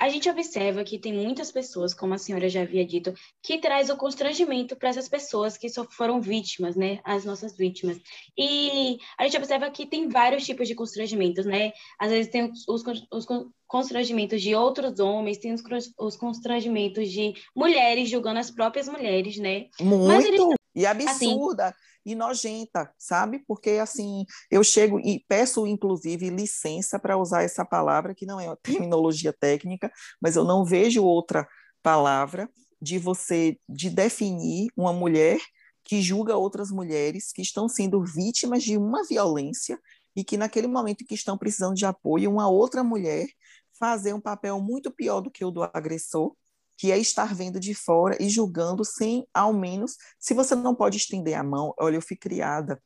A 0.00 0.08
gente 0.08 0.30
observa 0.30 0.82
que 0.82 0.98
tem 0.98 1.12
muitas 1.12 1.52
pessoas, 1.52 1.92
como 1.92 2.14
a 2.14 2.18
senhora 2.18 2.48
já 2.48 2.62
havia 2.62 2.86
dito, 2.86 3.12
que 3.42 3.58
traz 3.58 3.90
o 3.90 3.96
constrangimento 3.98 4.74
para 4.74 4.88
essas 4.88 5.10
pessoas 5.10 5.58
que 5.58 5.68
só 5.68 5.84
foram 5.84 6.22
vítimas, 6.22 6.74
né? 6.74 7.00
As 7.04 7.26
nossas 7.26 7.54
vítimas. 7.54 8.00
E 8.36 8.98
a 9.18 9.24
gente 9.24 9.36
observa 9.36 9.70
que 9.70 9.84
tem 9.84 10.08
vários 10.08 10.46
tipos 10.46 10.66
de 10.66 10.74
constrangimentos, 10.74 11.44
né? 11.44 11.72
Às 11.98 12.10
vezes 12.10 12.32
tem 12.32 12.50
os, 12.50 12.66
os, 12.66 12.82
os 13.12 13.26
constrangimentos 13.66 14.40
de 14.40 14.54
outros 14.54 14.98
homens, 15.00 15.36
tem 15.36 15.52
os, 15.52 15.62
os, 15.98 16.16
constrangimentos 16.16 17.10
de 17.10 17.34
mulheres 17.54 18.08
julgando 18.08 18.40
as 18.40 18.50
próprias 18.50 18.88
mulheres, 18.88 19.36
né? 19.36 19.66
Muito! 19.78 20.54
E 20.74 20.86
absurda! 20.86 21.66
Assim, 21.66 21.74
e 22.04 22.14
nojenta, 22.14 22.92
sabe? 22.98 23.42
Porque 23.46 23.70
assim, 23.70 24.24
eu 24.50 24.64
chego 24.64 24.98
e 25.00 25.24
peço 25.28 25.66
inclusive 25.66 26.30
licença 26.30 26.98
para 26.98 27.18
usar 27.18 27.42
essa 27.42 27.64
palavra 27.64 28.14
que 28.14 28.26
não 28.26 28.40
é 28.40 28.46
uma 28.46 28.56
terminologia 28.62 29.32
técnica, 29.32 29.90
mas 30.20 30.36
eu 30.36 30.44
não 30.44 30.64
vejo 30.64 31.04
outra 31.04 31.46
palavra 31.82 32.48
de 32.80 32.98
você 32.98 33.58
de 33.68 33.90
definir 33.90 34.68
uma 34.76 34.92
mulher 34.92 35.38
que 35.84 36.00
julga 36.00 36.36
outras 36.36 36.70
mulheres 36.70 37.32
que 37.32 37.42
estão 37.42 37.68
sendo 37.68 38.02
vítimas 38.04 38.62
de 38.62 38.76
uma 38.76 39.04
violência 39.06 39.78
e 40.14 40.24
que 40.24 40.36
naquele 40.36 40.66
momento 40.66 41.04
que 41.04 41.14
estão 41.14 41.36
precisando 41.36 41.74
de 41.74 41.84
apoio, 41.86 42.30
uma 42.30 42.48
outra 42.48 42.82
mulher 42.82 43.26
fazer 43.78 44.12
um 44.12 44.20
papel 44.20 44.60
muito 44.60 44.90
pior 44.90 45.20
do 45.20 45.30
que 45.30 45.44
o 45.44 45.50
do 45.50 45.62
agressor 45.62 46.34
que 46.80 46.90
é 46.90 46.96
estar 46.96 47.34
vendo 47.34 47.60
de 47.60 47.74
fora 47.74 48.16
e 48.18 48.30
julgando 48.30 48.86
sem, 48.86 49.28
ao 49.34 49.52
menos, 49.52 49.98
se 50.18 50.32
você 50.32 50.54
não 50.54 50.74
pode 50.74 50.96
estender 50.96 51.34
a 51.34 51.42
mão. 51.42 51.74
Olha, 51.78 51.96
eu 51.96 52.00
fui 52.00 52.16
criada. 52.16 52.82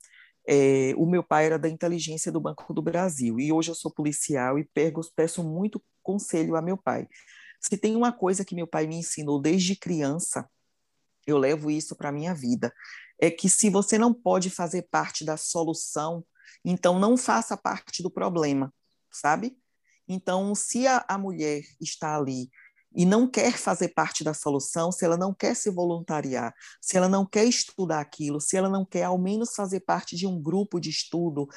É, 0.48 0.92
o 0.96 1.06
meu 1.06 1.22
pai 1.22 1.46
era 1.46 1.60
da 1.60 1.68
inteligência 1.68 2.32
do 2.32 2.40
Banco 2.40 2.74
do 2.74 2.82
Brasil 2.82 3.38
e 3.38 3.52
hoje 3.52 3.70
eu 3.70 3.74
sou 3.76 3.92
policial 3.94 4.58
e 4.58 4.64
pego, 4.64 5.00
peço 5.14 5.44
muito 5.44 5.80
conselho 6.02 6.56
a 6.56 6.60
meu 6.60 6.76
pai. 6.76 7.06
Se 7.60 7.78
tem 7.78 7.94
uma 7.94 8.10
coisa 8.10 8.44
que 8.44 8.56
meu 8.56 8.66
pai 8.66 8.84
me 8.88 8.96
ensinou 8.96 9.40
desde 9.40 9.76
criança, 9.76 10.50
eu 11.24 11.38
levo 11.38 11.70
isso 11.70 11.94
para 11.94 12.08
a 12.08 12.12
minha 12.12 12.34
vida, 12.34 12.74
é 13.20 13.30
que 13.30 13.48
se 13.48 13.70
você 13.70 13.96
não 13.96 14.12
pode 14.12 14.50
fazer 14.50 14.88
parte 14.90 15.24
da 15.24 15.36
solução, 15.36 16.26
então 16.64 16.98
não 16.98 17.16
faça 17.16 17.56
parte 17.56 18.02
do 18.02 18.10
problema, 18.10 18.74
sabe? 19.08 19.56
Então, 20.08 20.52
se 20.52 20.84
a, 20.84 21.04
a 21.08 21.16
mulher 21.16 21.62
está 21.80 22.16
ali 22.16 22.50
e 22.94 23.04
não 23.04 23.28
quer 23.28 23.52
fazer 23.52 23.88
parte 23.88 24.22
da 24.22 24.32
solução, 24.32 24.92
se 24.92 25.04
ela 25.04 25.16
não 25.16 25.34
quer 25.34 25.54
se 25.56 25.70
voluntariar, 25.70 26.54
se 26.80 26.96
ela 26.96 27.08
não 27.08 27.26
quer 27.26 27.44
estudar 27.44 28.00
aquilo, 28.00 28.40
se 28.40 28.56
ela 28.56 28.68
não 28.68 28.84
quer 28.84 29.04
ao 29.04 29.18
menos 29.18 29.54
fazer 29.54 29.80
parte 29.80 30.16
de 30.16 30.26
um 30.26 30.40
grupo 30.40 30.78
de 30.80 30.90
estudo, 30.90 31.48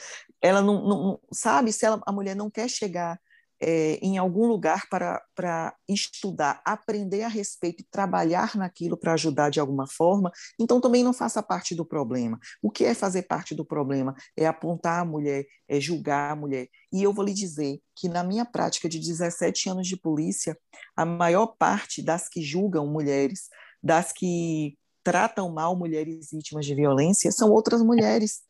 ela 0.42 0.62
não, 0.62 0.88
não 0.88 1.20
sabe, 1.32 1.72
se 1.72 1.86
ela, 1.86 2.02
a 2.06 2.12
mulher 2.12 2.36
não 2.36 2.50
quer 2.50 2.70
chegar 2.70 3.20
é, 3.62 3.96
em 4.02 4.18
algum 4.18 4.46
lugar 4.46 4.88
para, 4.90 5.22
para 5.36 5.76
estudar, 5.88 6.62
aprender 6.66 7.24
a 7.24 7.28
respeito 7.28 7.82
e 7.82 7.88
trabalhar 7.90 8.56
naquilo 8.56 8.98
para 8.98 9.14
ajudar 9.14 9.50
de 9.50 9.60
alguma 9.60 9.88
forma, 9.88 10.32
então 10.60 10.80
também 10.80 11.04
não 11.04 11.14
faça 11.14 11.42
parte 11.42 11.76
do 11.76 11.86
problema. 11.86 12.40
O 12.62 12.70
que 12.70 12.86
é 12.86 12.94
fazer 12.94 13.24
parte 13.24 13.56
do 13.56 13.66
problema? 13.66 14.16
É 14.36 14.46
apontar 14.46 15.02
a 15.02 15.06
mulher, 15.06 15.46
é 15.68 15.80
julgar 15.80 16.32
a 16.32 16.36
mulher. 16.36 16.68
E 16.92 17.04
eu 17.04 17.14
vou 17.14 17.26
lhe 17.26 17.34
dizer 17.34 17.80
que 17.96 18.08
na 18.08 18.24
minha 18.24 18.46
prática 18.46 18.88
de 18.88 19.00
17 19.00 19.70
anos 19.70 19.88
de 19.88 19.98
polícia, 19.98 20.58
a 20.96 21.06
maior 21.06 21.48
parte 21.58 22.02
das 22.02 22.30
que 22.30 22.42
julgam 22.42 22.88
mulheres, 22.88 23.50
das 23.82 24.12
que 24.12 24.78
tratam 25.04 25.52
mal 25.52 25.76
mulheres 25.76 26.30
vítimas 26.32 26.66
de 26.66 26.76
violência, 26.76 27.32
são 27.32 27.50
outras 27.50 27.82
mulheres 27.82 28.42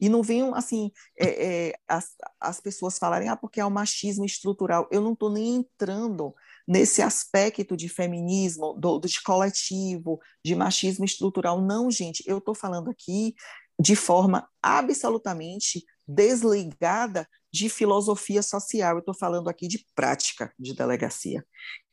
e 0.00 0.08
não 0.08 0.22
venham, 0.22 0.54
assim, 0.54 0.92
é, 1.18 1.68
é, 1.68 1.74
as, 1.88 2.14
as 2.40 2.60
pessoas 2.60 2.98
falarem, 2.98 3.28
ah, 3.28 3.36
porque 3.36 3.60
é 3.60 3.64
o 3.64 3.70
machismo 3.70 4.24
estrutural. 4.24 4.88
Eu 4.92 5.00
não 5.00 5.12
estou 5.12 5.30
nem 5.30 5.56
entrando 5.56 6.34
nesse 6.66 7.02
aspecto 7.02 7.76
de 7.76 7.88
feminismo, 7.88 8.74
do, 8.74 9.00
de 9.00 9.22
coletivo, 9.22 10.20
de 10.44 10.54
machismo 10.54 11.04
estrutural. 11.04 11.60
Não, 11.60 11.90
gente, 11.90 12.22
eu 12.26 12.38
estou 12.38 12.54
falando 12.54 12.90
aqui 12.90 13.34
de 13.80 13.96
forma 13.96 14.48
absolutamente 14.62 15.84
desligada 16.06 17.28
de 17.52 17.68
filosofia 17.68 18.42
social. 18.42 18.94
Eu 18.94 19.00
estou 19.00 19.14
falando 19.14 19.48
aqui 19.48 19.66
de 19.66 19.84
prática 19.94 20.52
de 20.58 20.74
delegacia. 20.74 21.44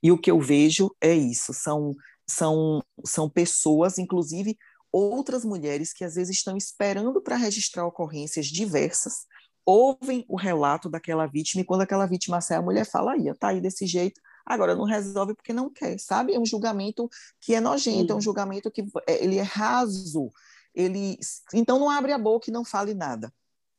E 0.02 0.12
o 0.12 0.18
que 0.18 0.30
eu 0.30 0.40
vejo 0.40 0.96
é 1.02 1.14
isso: 1.14 1.54
são, 1.54 1.94
são, 2.28 2.84
são 3.06 3.30
pessoas, 3.30 3.98
inclusive 3.98 4.58
outras 4.96 5.44
mulheres 5.44 5.92
que 5.92 6.06
às 6.06 6.16
vezes 6.16 6.38
estão 6.38 6.56
esperando 6.56 7.22
para 7.22 7.36
registrar 7.36 7.86
ocorrências 7.86 8.46
diversas, 8.46 9.26
ouvem 9.66 10.24
o 10.30 10.38
relato 10.38 10.90
daquela 10.90 11.26
vítima 11.26 11.62
e 11.62 11.66
quando 11.66 11.82
aquela 11.82 12.06
vítima 12.06 12.40
sai, 12.40 12.58
a 12.58 12.62
mulher 12.62 12.86
fala 12.86 13.14
aí, 13.14 13.34
tá 13.36 13.50
aí 13.50 13.60
desse 13.60 13.86
jeito, 13.86 14.22
agora 14.46 14.76
não 14.76 14.86
resolve 14.86 15.34
porque 15.34 15.52
não 15.52 15.70
quer, 15.70 16.00
sabe? 16.00 16.34
É 16.34 16.40
um 16.40 16.46
julgamento 16.46 17.10
que 17.42 17.54
é 17.54 17.60
nojento, 17.60 18.08
Sim. 18.08 18.12
é 18.14 18.16
um 18.16 18.22
julgamento 18.22 18.72
que 18.72 18.84
é, 19.08 19.24
ele 19.24 19.38
é 19.38 19.42
raso, 19.42 20.32
ele 20.74 21.18
então 21.54 21.78
não 21.78 21.90
abre 21.90 22.14
a 22.14 22.18
boca 22.18 22.50
e 22.50 22.54
não 22.54 22.64
fale 22.64 22.94
nada 22.94 23.34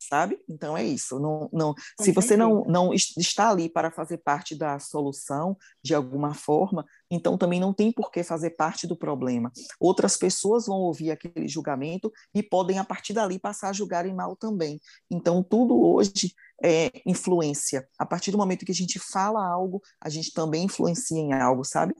sabe? 0.08 0.38
Então 0.48 0.76
é 0.76 0.84
isso. 0.84 1.18
Não, 1.18 1.48
não, 1.52 1.74
se 2.00 2.12
você 2.12 2.36
não, 2.36 2.64
não 2.64 2.92
está 2.94 3.50
ali 3.50 3.68
para 3.68 3.90
fazer 3.90 4.18
parte 4.18 4.54
da 4.54 4.78
solução 4.78 5.56
de 5.82 5.94
alguma 5.94 6.34
forma, 6.34 6.84
então 7.10 7.38
também 7.38 7.60
não 7.60 7.72
tem 7.72 7.92
por 7.92 8.10
que 8.10 8.22
fazer 8.22 8.50
parte 8.50 8.86
do 8.86 8.96
problema. 8.96 9.52
Outras 9.80 10.16
pessoas 10.16 10.66
vão 10.66 10.78
ouvir 10.78 11.10
aquele 11.10 11.48
julgamento 11.48 12.12
e 12.34 12.42
podem, 12.42 12.78
a 12.78 12.84
partir 12.84 13.12
dali, 13.12 13.38
passar 13.38 13.70
a 13.70 13.72
julgarem 13.72 14.14
mal 14.14 14.36
também. 14.36 14.80
Então, 15.10 15.42
tudo 15.42 15.80
hoje 15.80 16.34
é 16.62 16.90
influência. 17.04 17.88
A 17.98 18.06
partir 18.06 18.30
do 18.30 18.38
momento 18.38 18.64
que 18.64 18.72
a 18.72 18.74
gente 18.74 18.98
fala 18.98 19.46
algo, 19.46 19.82
a 20.00 20.08
gente 20.08 20.32
também 20.32 20.64
influencia 20.64 21.18
em 21.18 21.32
algo, 21.32 21.64
sabe? 21.64 21.94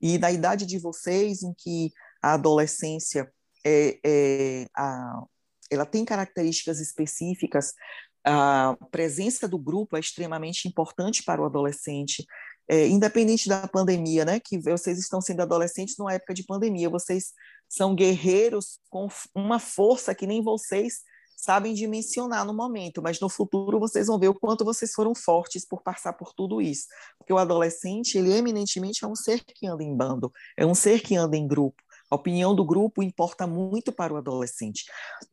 E 0.00 0.18
da 0.18 0.30
idade 0.30 0.66
de 0.66 0.78
vocês, 0.78 1.42
em 1.42 1.54
que 1.56 1.92
a 2.22 2.34
adolescência 2.34 3.32
é, 3.64 3.98
é 4.04 4.66
a, 4.76 5.24
ela 5.70 5.86
tem 5.86 6.04
características 6.04 6.80
específicas. 6.80 7.72
A 8.24 8.76
presença 8.90 9.46
do 9.46 9.58
grupo 9.58 9.96
é 9.96 10.00
extremamente 10.00 10.66
importante 10.68 11.22
para 11.22 11.40
o 11.40 11.44
adolescente, 11.44 12.24
é, 12.68 12.86
independente 12.88 13.48
da 13.48 13.68
pandemia, 13.68 14.24
né? 14.24 14.40
Que 14.40 14.58
vocês 14.58 14.98
estão 14.98 15.20
sendo 15.20 15.42
adolescentes 15.42 15.96
numa 15.98 16.12
época 16.12 16.34
de 16.34 16.44
pandemia, 16.44 16.90
vocês 16.90 17.32
são 17.68 17.94
guerreiros 17.94 18.78
com 18.90 19.08
uma 19.34 19.58
força 19.58 20.14
que 20.14 20.26
nem 20.26 20.42
vocês 20.42 21.02
sabem 21.36 21.74
dimensionar 21.74 22.44
no 22.46 22.54
momento, 22.54 23.02
mas 23.02 23.20
no 23.20 23.28
futuro 23.28 23.78
vocês 23.78 24.06
vão 24.06 24.18
ver 24.18 24.28
o 24.28 24.34
quanto 24.34 24.64
vocês 24.64 24.92
foram 24.92 25.14
fortes 25.14 25.66
por 25.66 25.82
passar 25.82 26.14
por 26.14 26.32
tudo 26.32 26.60
isso. 26.62 26.86
Porque 27.18 27.32
o 27.32 27.38
adolescente, 27.38 28.16
ele 28.16 28.32
eminentemente 28.32 29.04
é 29.04 29.06
um 29.06 29.14
ser 29.14 29.44
que 29.44 29.66
anda 29.66 29.84
em 29.84 29.94
bando, 29.94 30.32
é 30.56 30.64
um 30.64 30.74
ser 30.74 31.00
que 31.02 31.14
anda 31.14 31.36
em 31.36 31.46
grupo. 31.46 31.76
A 32.10 32.16
opinião 32.16 32.54
do 32.54 32.64
grupo 32.64 33.02
importa 33.02 33.46
muito 33.46 33.92
para 33.92 34.12
o 34.12 34.16
adolescente. 34.16 34.84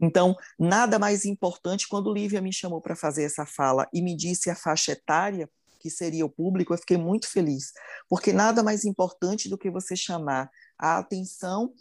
Então, 0.02 0.36
nada 0.58 0.98
mais 0.98 1.26
importante, 1.26 1.88
quando 1.88 2.14
Lívia 2.14 2.42
me 2.42 2.52
chamou 2.52 2.82
para 2.82 2.96
fazer 2.96 3.24
essa 3.24 3.46
fala 3.46 3.88
e 3.94 4.02
me 4.02 4.16
disse 4.16 4.50
a 4.50 4.56
faixa 4.56 4.92
etária, 4.92 5.50
que 5.80 5.90
seria 5.90 6.26
o 6.26 6.30
público, 6.30 6.74
eu 6.74 6.78
fiquei 6.78 6.98
muito 6.98 7.30
feliz, 7.30 7.74
porque 8.08 8.32
nada 8.32 8.64
mais 8.64 8.86
importante 8.86 9.50
do 9.50 9.58
que 9.58 9.70
você 9.70 9.98
chamar 9.98 10.50
a 10.80 10.98
atenção 10.98 11.74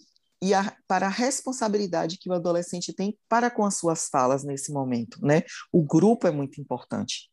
e 0.43 0.53
a, 0.53 0.77
para 0.89 1.07
a 1.07 1.11
responsabilidade 1.11 2.19
que 2.19 2.29
o 2.29 2.33
adolescente 2.33 2.93
tem 2.93 3.17
para 3.29 3.49
com 3.49 3.65
as 3.65 3.77
suas 3.77 4.09
falas 4.09 4.43
nesse 4.43 4.73
momento, 4.73 5.25
né? 5.25 5.45
O 5.73 5.85
grupo 5.85 6.27
é 6.27 6.33
muito 6.33 6.61
importante. 6.61 7.32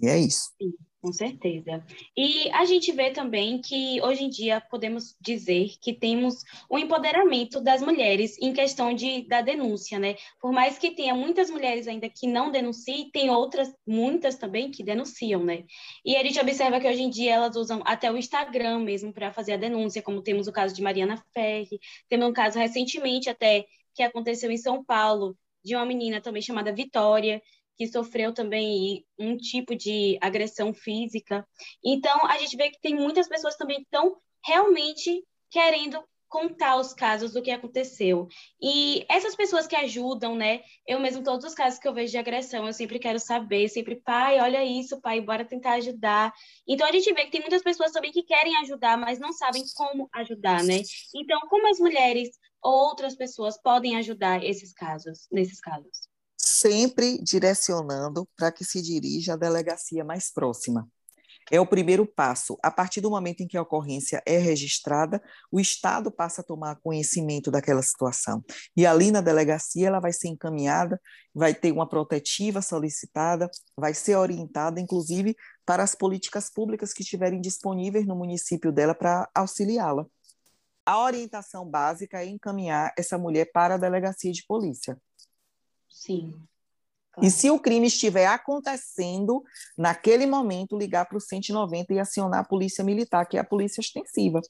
E 0.00 0.08
é 0.08 0.18
isso. 0.18 0.50
Sim. 0.60 0.72
Com 1.04 1.12
certeza. 1.12 1.84
E 2.16 2.50
a 2.52 2.64
gente 2.64 2.90
vê 2.90 3.10
também 3.10 3.60
que 3.60 4.00
hoje 4.00 4.24
em 4.24 4.30
dia 4.30 4.58
podemos 4.58 5.14
dizer 5.20 5.72
que 5.78 5.92
temos 5.92 6.36
o 6.66 6.78
empoderamento 6.78 7.60
das 7.60 7.82
mulheres 7.82 8.38
em 8.40 8.54
questão 8.54 8.94
de, 8.94 9.28
da 9.28 9.42
denúncia, 9.42 9.98
né? 9.98 10.16
Por 10.40 10.50
mais 10.50 10.78
que 10.78 10.92
tenha 10.92 11.14
muitas 11.14 11.50
mulheres 11.50 11.86
ainda 11.86 12.08
que 12.08 12.26
não 12.26 12.50
denunciem, 12.50 13.10
tem 13.10 13.28
outras, 13.28 13.70
muitas 13.86 14.36
também, 14.36 14.70
que 14.70 14.82
denunciam, 14.82 15.44
né? 15.44 15.64
E 16.06 16.16
a 16.16 16.24
gente 16.24 16.40
observa 16.40 16.80
que 16.80 16.88
hoje 16.88 17.02
em 17.02 17.10
dia 17.10 17.34
elas 17.34 17.54
usam 17.54 17.82
até 17.84 18.10
o 18.10 18.16
Instagram 18.16 18.78
mesmo 18.78 19.12
para 19.12 19.30
fazer 19.30 19.52
a 19.52 19.58
denúncia, 19.58 20.00
como 20.00 20.22
temos 20.22 20.46
o 20.48 20.52
caso 20.52 20.74
de 20.74 20.80
Mariana 20.80 21.22
Ferri, 21.34 21.78
temos 22.08 22.26
um 22.26 22.32
caso 22.32 22.58
recentemente 22.58 23.28
até 23.28 23.66
que 23.94 24.02
aconteceu 24.02 24.50
em 24.50 24.56
São 24.56 24.82
Paulo, 24.82 25.36
de 25.62 25.74
uma 25.74 25.86
menina 25.86 26.20
também 26.20 26.42
chamada 26.42 26.72
Vitória, 26.72 27.42
que 27.76 27.86
sofreu 27.86 28.32
também 28.32 29.04
um 29.18 29.36
tipo 29.36 29.74
de 29.74 30.18
agressão 30.20 30.72
física. 30.72 31.46
Então, 31.84 32.26
a 32.26 32.38
gente 32.38 32.56
vê 32.56 32.70
que 32.70 32.80
tem 32.80 32.94
muitas 32.94 33.28
pessoas 33.28 33.56
também 33.56 33.78
que 33.78 33.84
estão 33.84 34.16
realmente 34.44 35.24
querendo 35.50 36.02
contar 36.34 36.76
os 36.76 36.92
casos 36.92 37.32
do 37.32 37.40
que 37.40 37.50
aconteceu. 37.52 38.26
E 38.60 39.06
essas 39.08 39.36
pessoas 39.36 39.68
que 39.68 39.76
ajudam, 39.76 40.34
né? 40.34 40.62
Eu 40.84 40.98
mesmo, 40.98 41.22
todos 41.22 41.44
os 41.44 41.54
casos 41.54 41.78
que 41.78 41.86
eu 41.86 41.94
vejo 41.94 42.10
de 42.10 42.18
agressão, 42.18 42.66
eu 42.66 42.72
sempre 42.72 42.98
quero 42.98 43.20
saber, 43.20 43.68
sempre, 43.68 43.94
pai, 44.00 44.40
olha 44.40 44.64
isso, 44.64 45.00
pai, 45.00 45.20
bora 45.20 45.44
tentar 45.44 45.74
ajudar. 45.74 46.32
Então, 46.66 46.88
a 46.88 46.90
gente 46.90 47.12
vê 47.14 47.24
que 47.26 47.30
tem 47.30 47.40
muitas 47.40 47.62
pessoas 47.62 47.92
também 47.92 48.10
que 48.10 48.24
querem 48.24 48.56
ajudar, 48.58 48.98
mas 48.98 49.20
não 49.20 49.32
sabem 49.32 49.62
como 49.76 50.08
ajudar, 50.12 50.64
né? 50.64 50.82
Então, 51.14 51.40
como 51.48 51.68
as 51.68 51.78
mulheres 51.78 52.30
ou 52.60 52.72
outras 52.88 53.14
pessoas 53.14 53.56
podem 53.62 53.96
ajudar 53.96 54.42
esses 54.42 54.72
casos, 54.72 55.28
nesses 55.30 55.60
casos? 55.60 56.13
Sempre 56.64 57.18
direcionando 57.22 58.26
para 58.34 58.50
que 58.50 58.64
se 58.64 58.80
dirija 58.80 59.34
à 59.34 59.36
delegacia 59.36 60.02
mais 60.02 60.32
próxima. 60.32 60.88
É 61.50 61.60
o 61.60 61.66
primeiro 61.66 62.06
passo. 62.06 62.56
A 62.62 62.70
partir 62.70 63.02
do 63.02 63.10
momento 63.10 63.42
em 63.42 63.46
que 63.46 63.58
a 63.58 63.60
ocorrência 63.60 64.22
é 64.24 64.38
registrada, 64.38 65.22
o 65.52 65.60
Estado 65.60 66.10
passa 66.10 66.40
a 66.40 66.44
tomar 66.44 66.76
conhecimento 66.76 67.50
daquela 67.50 67.82
situação. 67.82 68.42
E 68.74 68.86
ali 68.86 69.10
na 69.10 69.20
delegacia 69.20 69.88
ela 69.88 70.00
vai 70.00 70.10
ser 70.10 70.28
encaminhada, 70.28 70.98
vai 71.34 71.52
ter 71.52 71.70
uma 71.70 71.86
protetiva 71.86 72.62
solicitada, 72.62 73.50
vai 73.76 73.92
ser 73.92 74.16
orientada, 74.16 74.80
inclusive, 74.80 75.36
para 75.66 75.82
as 75.82 75.94
políticas 75.94 76.48
públicas 76.48 76.94
que 76.94 77.02
estiverem 77.02 77.42
disponíveis 77.42 78.06
no 78.06 78.16
município 78.16 78.72
dela 78.72 78.94
para 78.94 79.28
auxiliá-la. 79.34 80.06
A 80.86 80.98
orientação 80.98 81.68
básica 81.68 82.22
é 82.22 82.26
encaminhar 82.26 82.94
essa 82.96 83.18
mulher 83.18 83.50
para 83.52 83.74
a 83.74 83.78
delegacia 83.78 84.32
de 84.32 84.42
polícia. 84.46 84.96
Sim. 85.90 86.34
E 87.22 87.30
se 87.30 87.50
o 87.50 87.58
crime 87.58 87.86
estiver 87.86 88.26
acontecendo, 88.26 89.42
naquele 89.76 90.26
momento, 90.26 90.76
ligar 90.76 91.06
para 91.06 91.18
o 91.18 91.20
190 91.20 91.94
e 91.94 91.98
acionar 91.98 92.40
a 92.40 92.44
polícia 92.44 92.82
militar, 92.84 93.26
que 93.26 93.36
é 93.36 93.40
a 93.40 93.44
polícia 93.44 93.80
extensiva. 93.80 94.40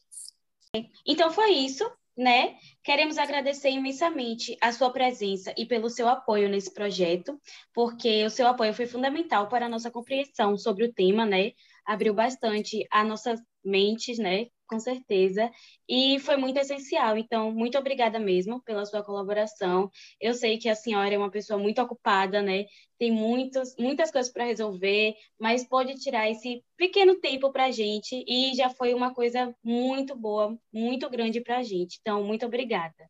Então 1.06 1.30
foi 1.30 1.50
isso, 1.52 1.84
né? 2.16 2.56
Queremos 2.82 3.18
agradecer 3.18 3.70
imensamente 3.70 4.56
a 4.60 4.72
sua 4.72 4.90
presença 4.90 5.52
e 5.56 5.66
pelo 5.66 5.90
seu 5.90 6.08
apoio 6.08 6.48
nesse 6.48 6.72
projeto, 6.72 7.40
porque 7.72 8.24
o 8.24 8.30
seu 8.30 8.46
apoio 8.46 8.72
foi 8.74 8.86
fundamental 8.86 9.48
para 9.48 9.66
a 9.66 9.68
nossa 9.68 9.90
compreensão 9.90 10.56
sobre 10.56 10.84
o 10.84 10.92
tema, 10.92 11.26
né? 11.26 11.52
Abriu 11.84 12.14
bastante 12.14 12.86
a 12.90 13.04
nossas 13.04 13.40
mentes, 13.64 14.18
né? 14.18 14.46
Com 14.74 14.80
certeza. 14.80 15.50
E 15.88 16.18
foi 16.18 16.36
muito 16.36 16.58
essencial. 16.58 17.16
Então, 17.16 17.52
muito 17.52 17.78
obrigada 17.78 18.18
mesmo 18.18 18.60
pela 18.62 18.84
sua 18.84 19.04
colaboração. 19.04 19.90
Eu 20.20 20.34
sei 20.34 20.58
que 20.58 20.68
a 20.68 20.74
senhora 20.74 21.14
é 21.14 21.18
uma 21.18 21.30
pessoa 21.30 21.58
muito 21.58 21.80
ocupada, 21.80 22.42
né? 22.42 22.64
Tem 22.98 23.12
muitos, 23.12 23.76
muitas 23.78 24.10
coisas 24.10 24.32
para 24.32 24.44
resolver, 24.44 25.14
mas 25.38 25.64
pode 25.64 25.94
tirar 25.94 26.28
esse 26.28 26.64
pequeno 26.76 27.14
tempo 27.20 27.52
para 27.52 27.66
a 27.66 27.70
gente 27.70 28.24
e 28.26 28.54
já 28.56 28.68
foi 28.68 28.94
uma 28.94 29.14
coisa 29.14 29.54
muito 29.62 30.16
boa, 30.16 30.58
muito 30.72 31.08
grande 31.08 31.40
para 31.40 31.58
a 31.58 31.62
gente. 31.62 31.98
Então, 32.00 32.24
muito 32.24 32.44
obrigada 32.46 33.08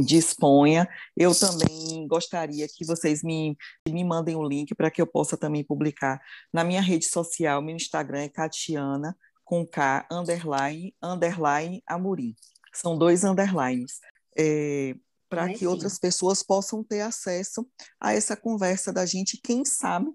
disponha. 0.00 0.88
Eu 1.16 1.32
também 1.34 2.06
gostaria 2.06 2.68
que 2.68 2.86
vocês 2.86 3.20
me, 3.20 3.56
me 3.88 4.04
mandem 4.04 4.36
o 4.36 4.46
link 4.46 4.72
para 4.72 4.92
que 4.92 5.02
eu 5.02 5.06
possa 5.08 5.36
também 5.36 5.64
publicar 5.64 6.20
na 6.52 6.62
minha 6.62 6.80
rede 6.80 7.06
social. 7.06 7.60
Meu 7.60 7.74
Instagram 7.74 8.20
é 8.20 8.28
Catiana 8.28 9.16
com 9.48 9.66
K, 9.66 10.06
underline, 10.12 10.94
underline, 11.02 11.82
Amorim. 11.86 12.36
São 12.74 12.98
dois 12.98 13.24
underlines. 13.24 13.98
É, 14.38 14.94
para 15.26 15.48
que 15.48 15.60
sim. 15.60 15.66
outras 15.66 15.98
pessoas 15.98 16.42
possam 16.42 16.84
ter 16.84 17.00
acesso 17.00 17.66
a 17.98 18.12
essa 18.12 18.36
conversa 18.36 18.92
da 18.92 19.06
gente, 19.06 19.40
quem 19.42 19.64
sabe 19.64 20.10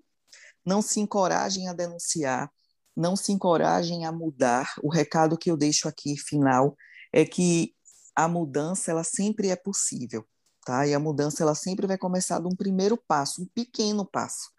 não 0.63 0.84
se 0.84 0.99
encorajem 0.99 1.67
a 1.67 1.73
denunciar, 1.73 2.47
não 2.95 3.15
se 3.15 3.31
encorajem 3.31 4.05
a 4.05 4.11
mudar. 4.11 4.71
O 4.84 4.89
recado 4.91 5.36
que 5.36 5.49
eu 5.49 5.57
deixo 5.57 5.88
aqui 5.88 6.15
final 6.15 6.77
é 7.11 7.25
que 7.25 7.73
a 8.15 8.27
mudança 8.27 8.91
ela 8.91 9.03
sempre 9.03 9.49
é 9.49 9.55
possível, 9.55 10.23
tá? 10.63 10.86
E 10.86 10.93
a 10.93 10.99
mudança 10.99 11.41
ela 11.41 11.55
sempre 11.55 11.88
vai 11.88 11.97
começar 11.97 12.39
de 12.39 12.45
um 12.45 12.55
primeiro 12.55 13.01
passo, 13.07 13.41
um 13.41 13.47
pequeno 13.47 14.05
passo. 14.05 14.51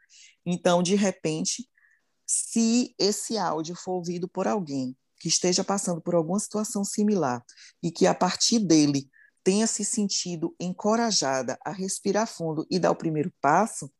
Então, 0.44 0.82
de 0.82 0.96
repente, 0.96 1.64
se 2.34 2.94
esse 2.98 3.38
áudio 3.38 3.76
for 3.76 3.92
ouvido 3.92 4.28
por 4.28 4.48
alguém 4.48 4.96
que 5.20 5.28
esteja 5.28 5.62
passando 5.62 6.00
por 6.00 6.14
alguma 6.14 6.38
situação 6.40 6.84
similar 6.84 7.44
e 7.82 7.90
que 7.90 8.06
a 8.06 8.14
partir 8.14 8.58
dele 8.58 9.08
tenha 9.44 9.66
se 9.66 9.84
sentido 9.84 10.54
encorajada 10.58 11.56
a 11.64 11.70
respirar 11.70 12.26
fundo 12.26 12.66
e 12.68 12.78
dar 12.78 12.90
o 12.90 12.96
primeiro 12.96 13.32
passo, 13.40 13.90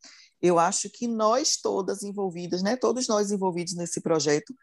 eu 0.43 0.59
acho 0.59 0.91
que 0.91 1.07
nós 1.07 1.57
todas 1.57 2.03
envolvidas, 2.03 2.63
né, 2.63 2.77
todos 2.77 3.07
nós 3.07 3.31
envolvidos 3.31 3.75
nesse 3.75 4.01
projeto, 4.01 4.55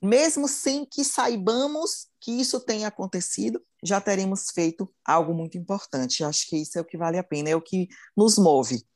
mesmo 0.00 0.46
sem 0.46 0.86
que 0.86 1.04
saibamos 1.04 2.06
que 2.20 2.30
isso 2.30 2.60
tenha 2.60 2.86
acontecido, 2.86 3.60
já 3.82 4.00
teremos 4.00 4.50
feito 4.54 4.88
algo 5.04 5.34
muito 5.34 5.58
importante. 5.58 6.22
Eu 6.22 6.28
acho 6.28 6.48
que 6.48 6.56
isso 6.56 6.78
é 6.78 6.80
o 6.80 6.84
que 6.84 6.96
vale 6.96 7.18
a 7.18 7.24
pena, 7.24 7.50
é 7.50 7.56
o 7.56 7.60
que 7.60 7.88
nos 8.16 8.38
move. 8.38 8.86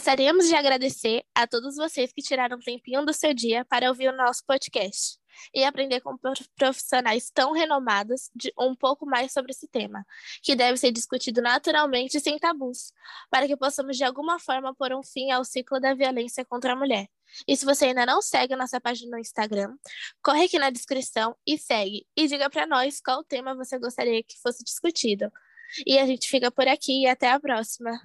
Gostaríamos 0.00 0.48
de 0.48 0.54
agradecer 0.54 1.22
a 1.34 1.46
todos 1.46 1.76
vocês 1.76 2.10
que 2.10 2.22
tiraram 2.22 2.56
um 2.56 2.60
tempinho 2.60 3.04
do 3.04 3.12
seu 3.12 3.34
dia 3.34 3.66
para 3.66 3.86
ouvir 3.90 4.08
o 4.08 4.16
nosso 4.16 4.42
podcast 4.46 5.18
e 5.54 5.62
aprender 5.62 6.00
com 6.00 6.16
profissionais 6.56 7.30
tão 7.30 7.52
renomados 7.52 8.30
de 8.34 8.50
um 8.58 8.74
pouco 8.74 9.04
mais 9.04 9.30
sobre 9.30 9.52
esse 9.52 9.68
tema, 9.68 10.02
que 10.42 10.56
deve 10.56 10.78
ser 10.78 10.90
discutido 10.90 11.42
naturalmente 11.42 12.16
e 12.16 12.20
sem 12.20 12.38
tabus, 12.38 12.94
para 13.30 13.46
que 13.46 13.54
possamos 13.58 13.98
de 13.98 14.02
alguma 14.02 14.38
forma 14.38 14.74
pôr 14.74 14.90
um 14.94 15.02
fim 15.02 15.32
ao 15.32 15.44
ciclo 15.44 15.78
da 15.78 15.92
violência 15.92 16.46
contra 16.46 16.72
a 16.72 16.76
mulher. 16.76 17.06
E 17.46 17.54
se 17.54 17.66
você 17.66 17.84
ainda 17.84 18.06
não 18.06 18.22
segue 18.22 18.54
a 18.54 18.56
nossa 18.56 18.80
página 18.80 19.10
no 19.10 19.18
Instagram, 19.18 19.76
corre 20.22 20.46
aqui 20.46 20.58
na 20.58 20.70
descrição 20.70 21.36
e 21.46 21.58
segue 21.58 22.06
e 22.16 22.26
diga 22.26 22.48
para 22.48 22.66
nós 22.66 23.02
qual 23.02 23.22
tema 23.22 23.54
você 23.54 23.78
gostaria 23.78 24.22
que 24.22 24.40
fosse 24.40 24.64
discutido. 24.64 25.30
E 25.86 25.98
a 25.98 26.06
gente 26.06 26.26
fica 26.26 26.50
por 26.50 26.66
aqui 26.66 27.02
e 27.02 27.06
até 27.06 27.30
a 27.30 27.38
próxima. 27.38 28.00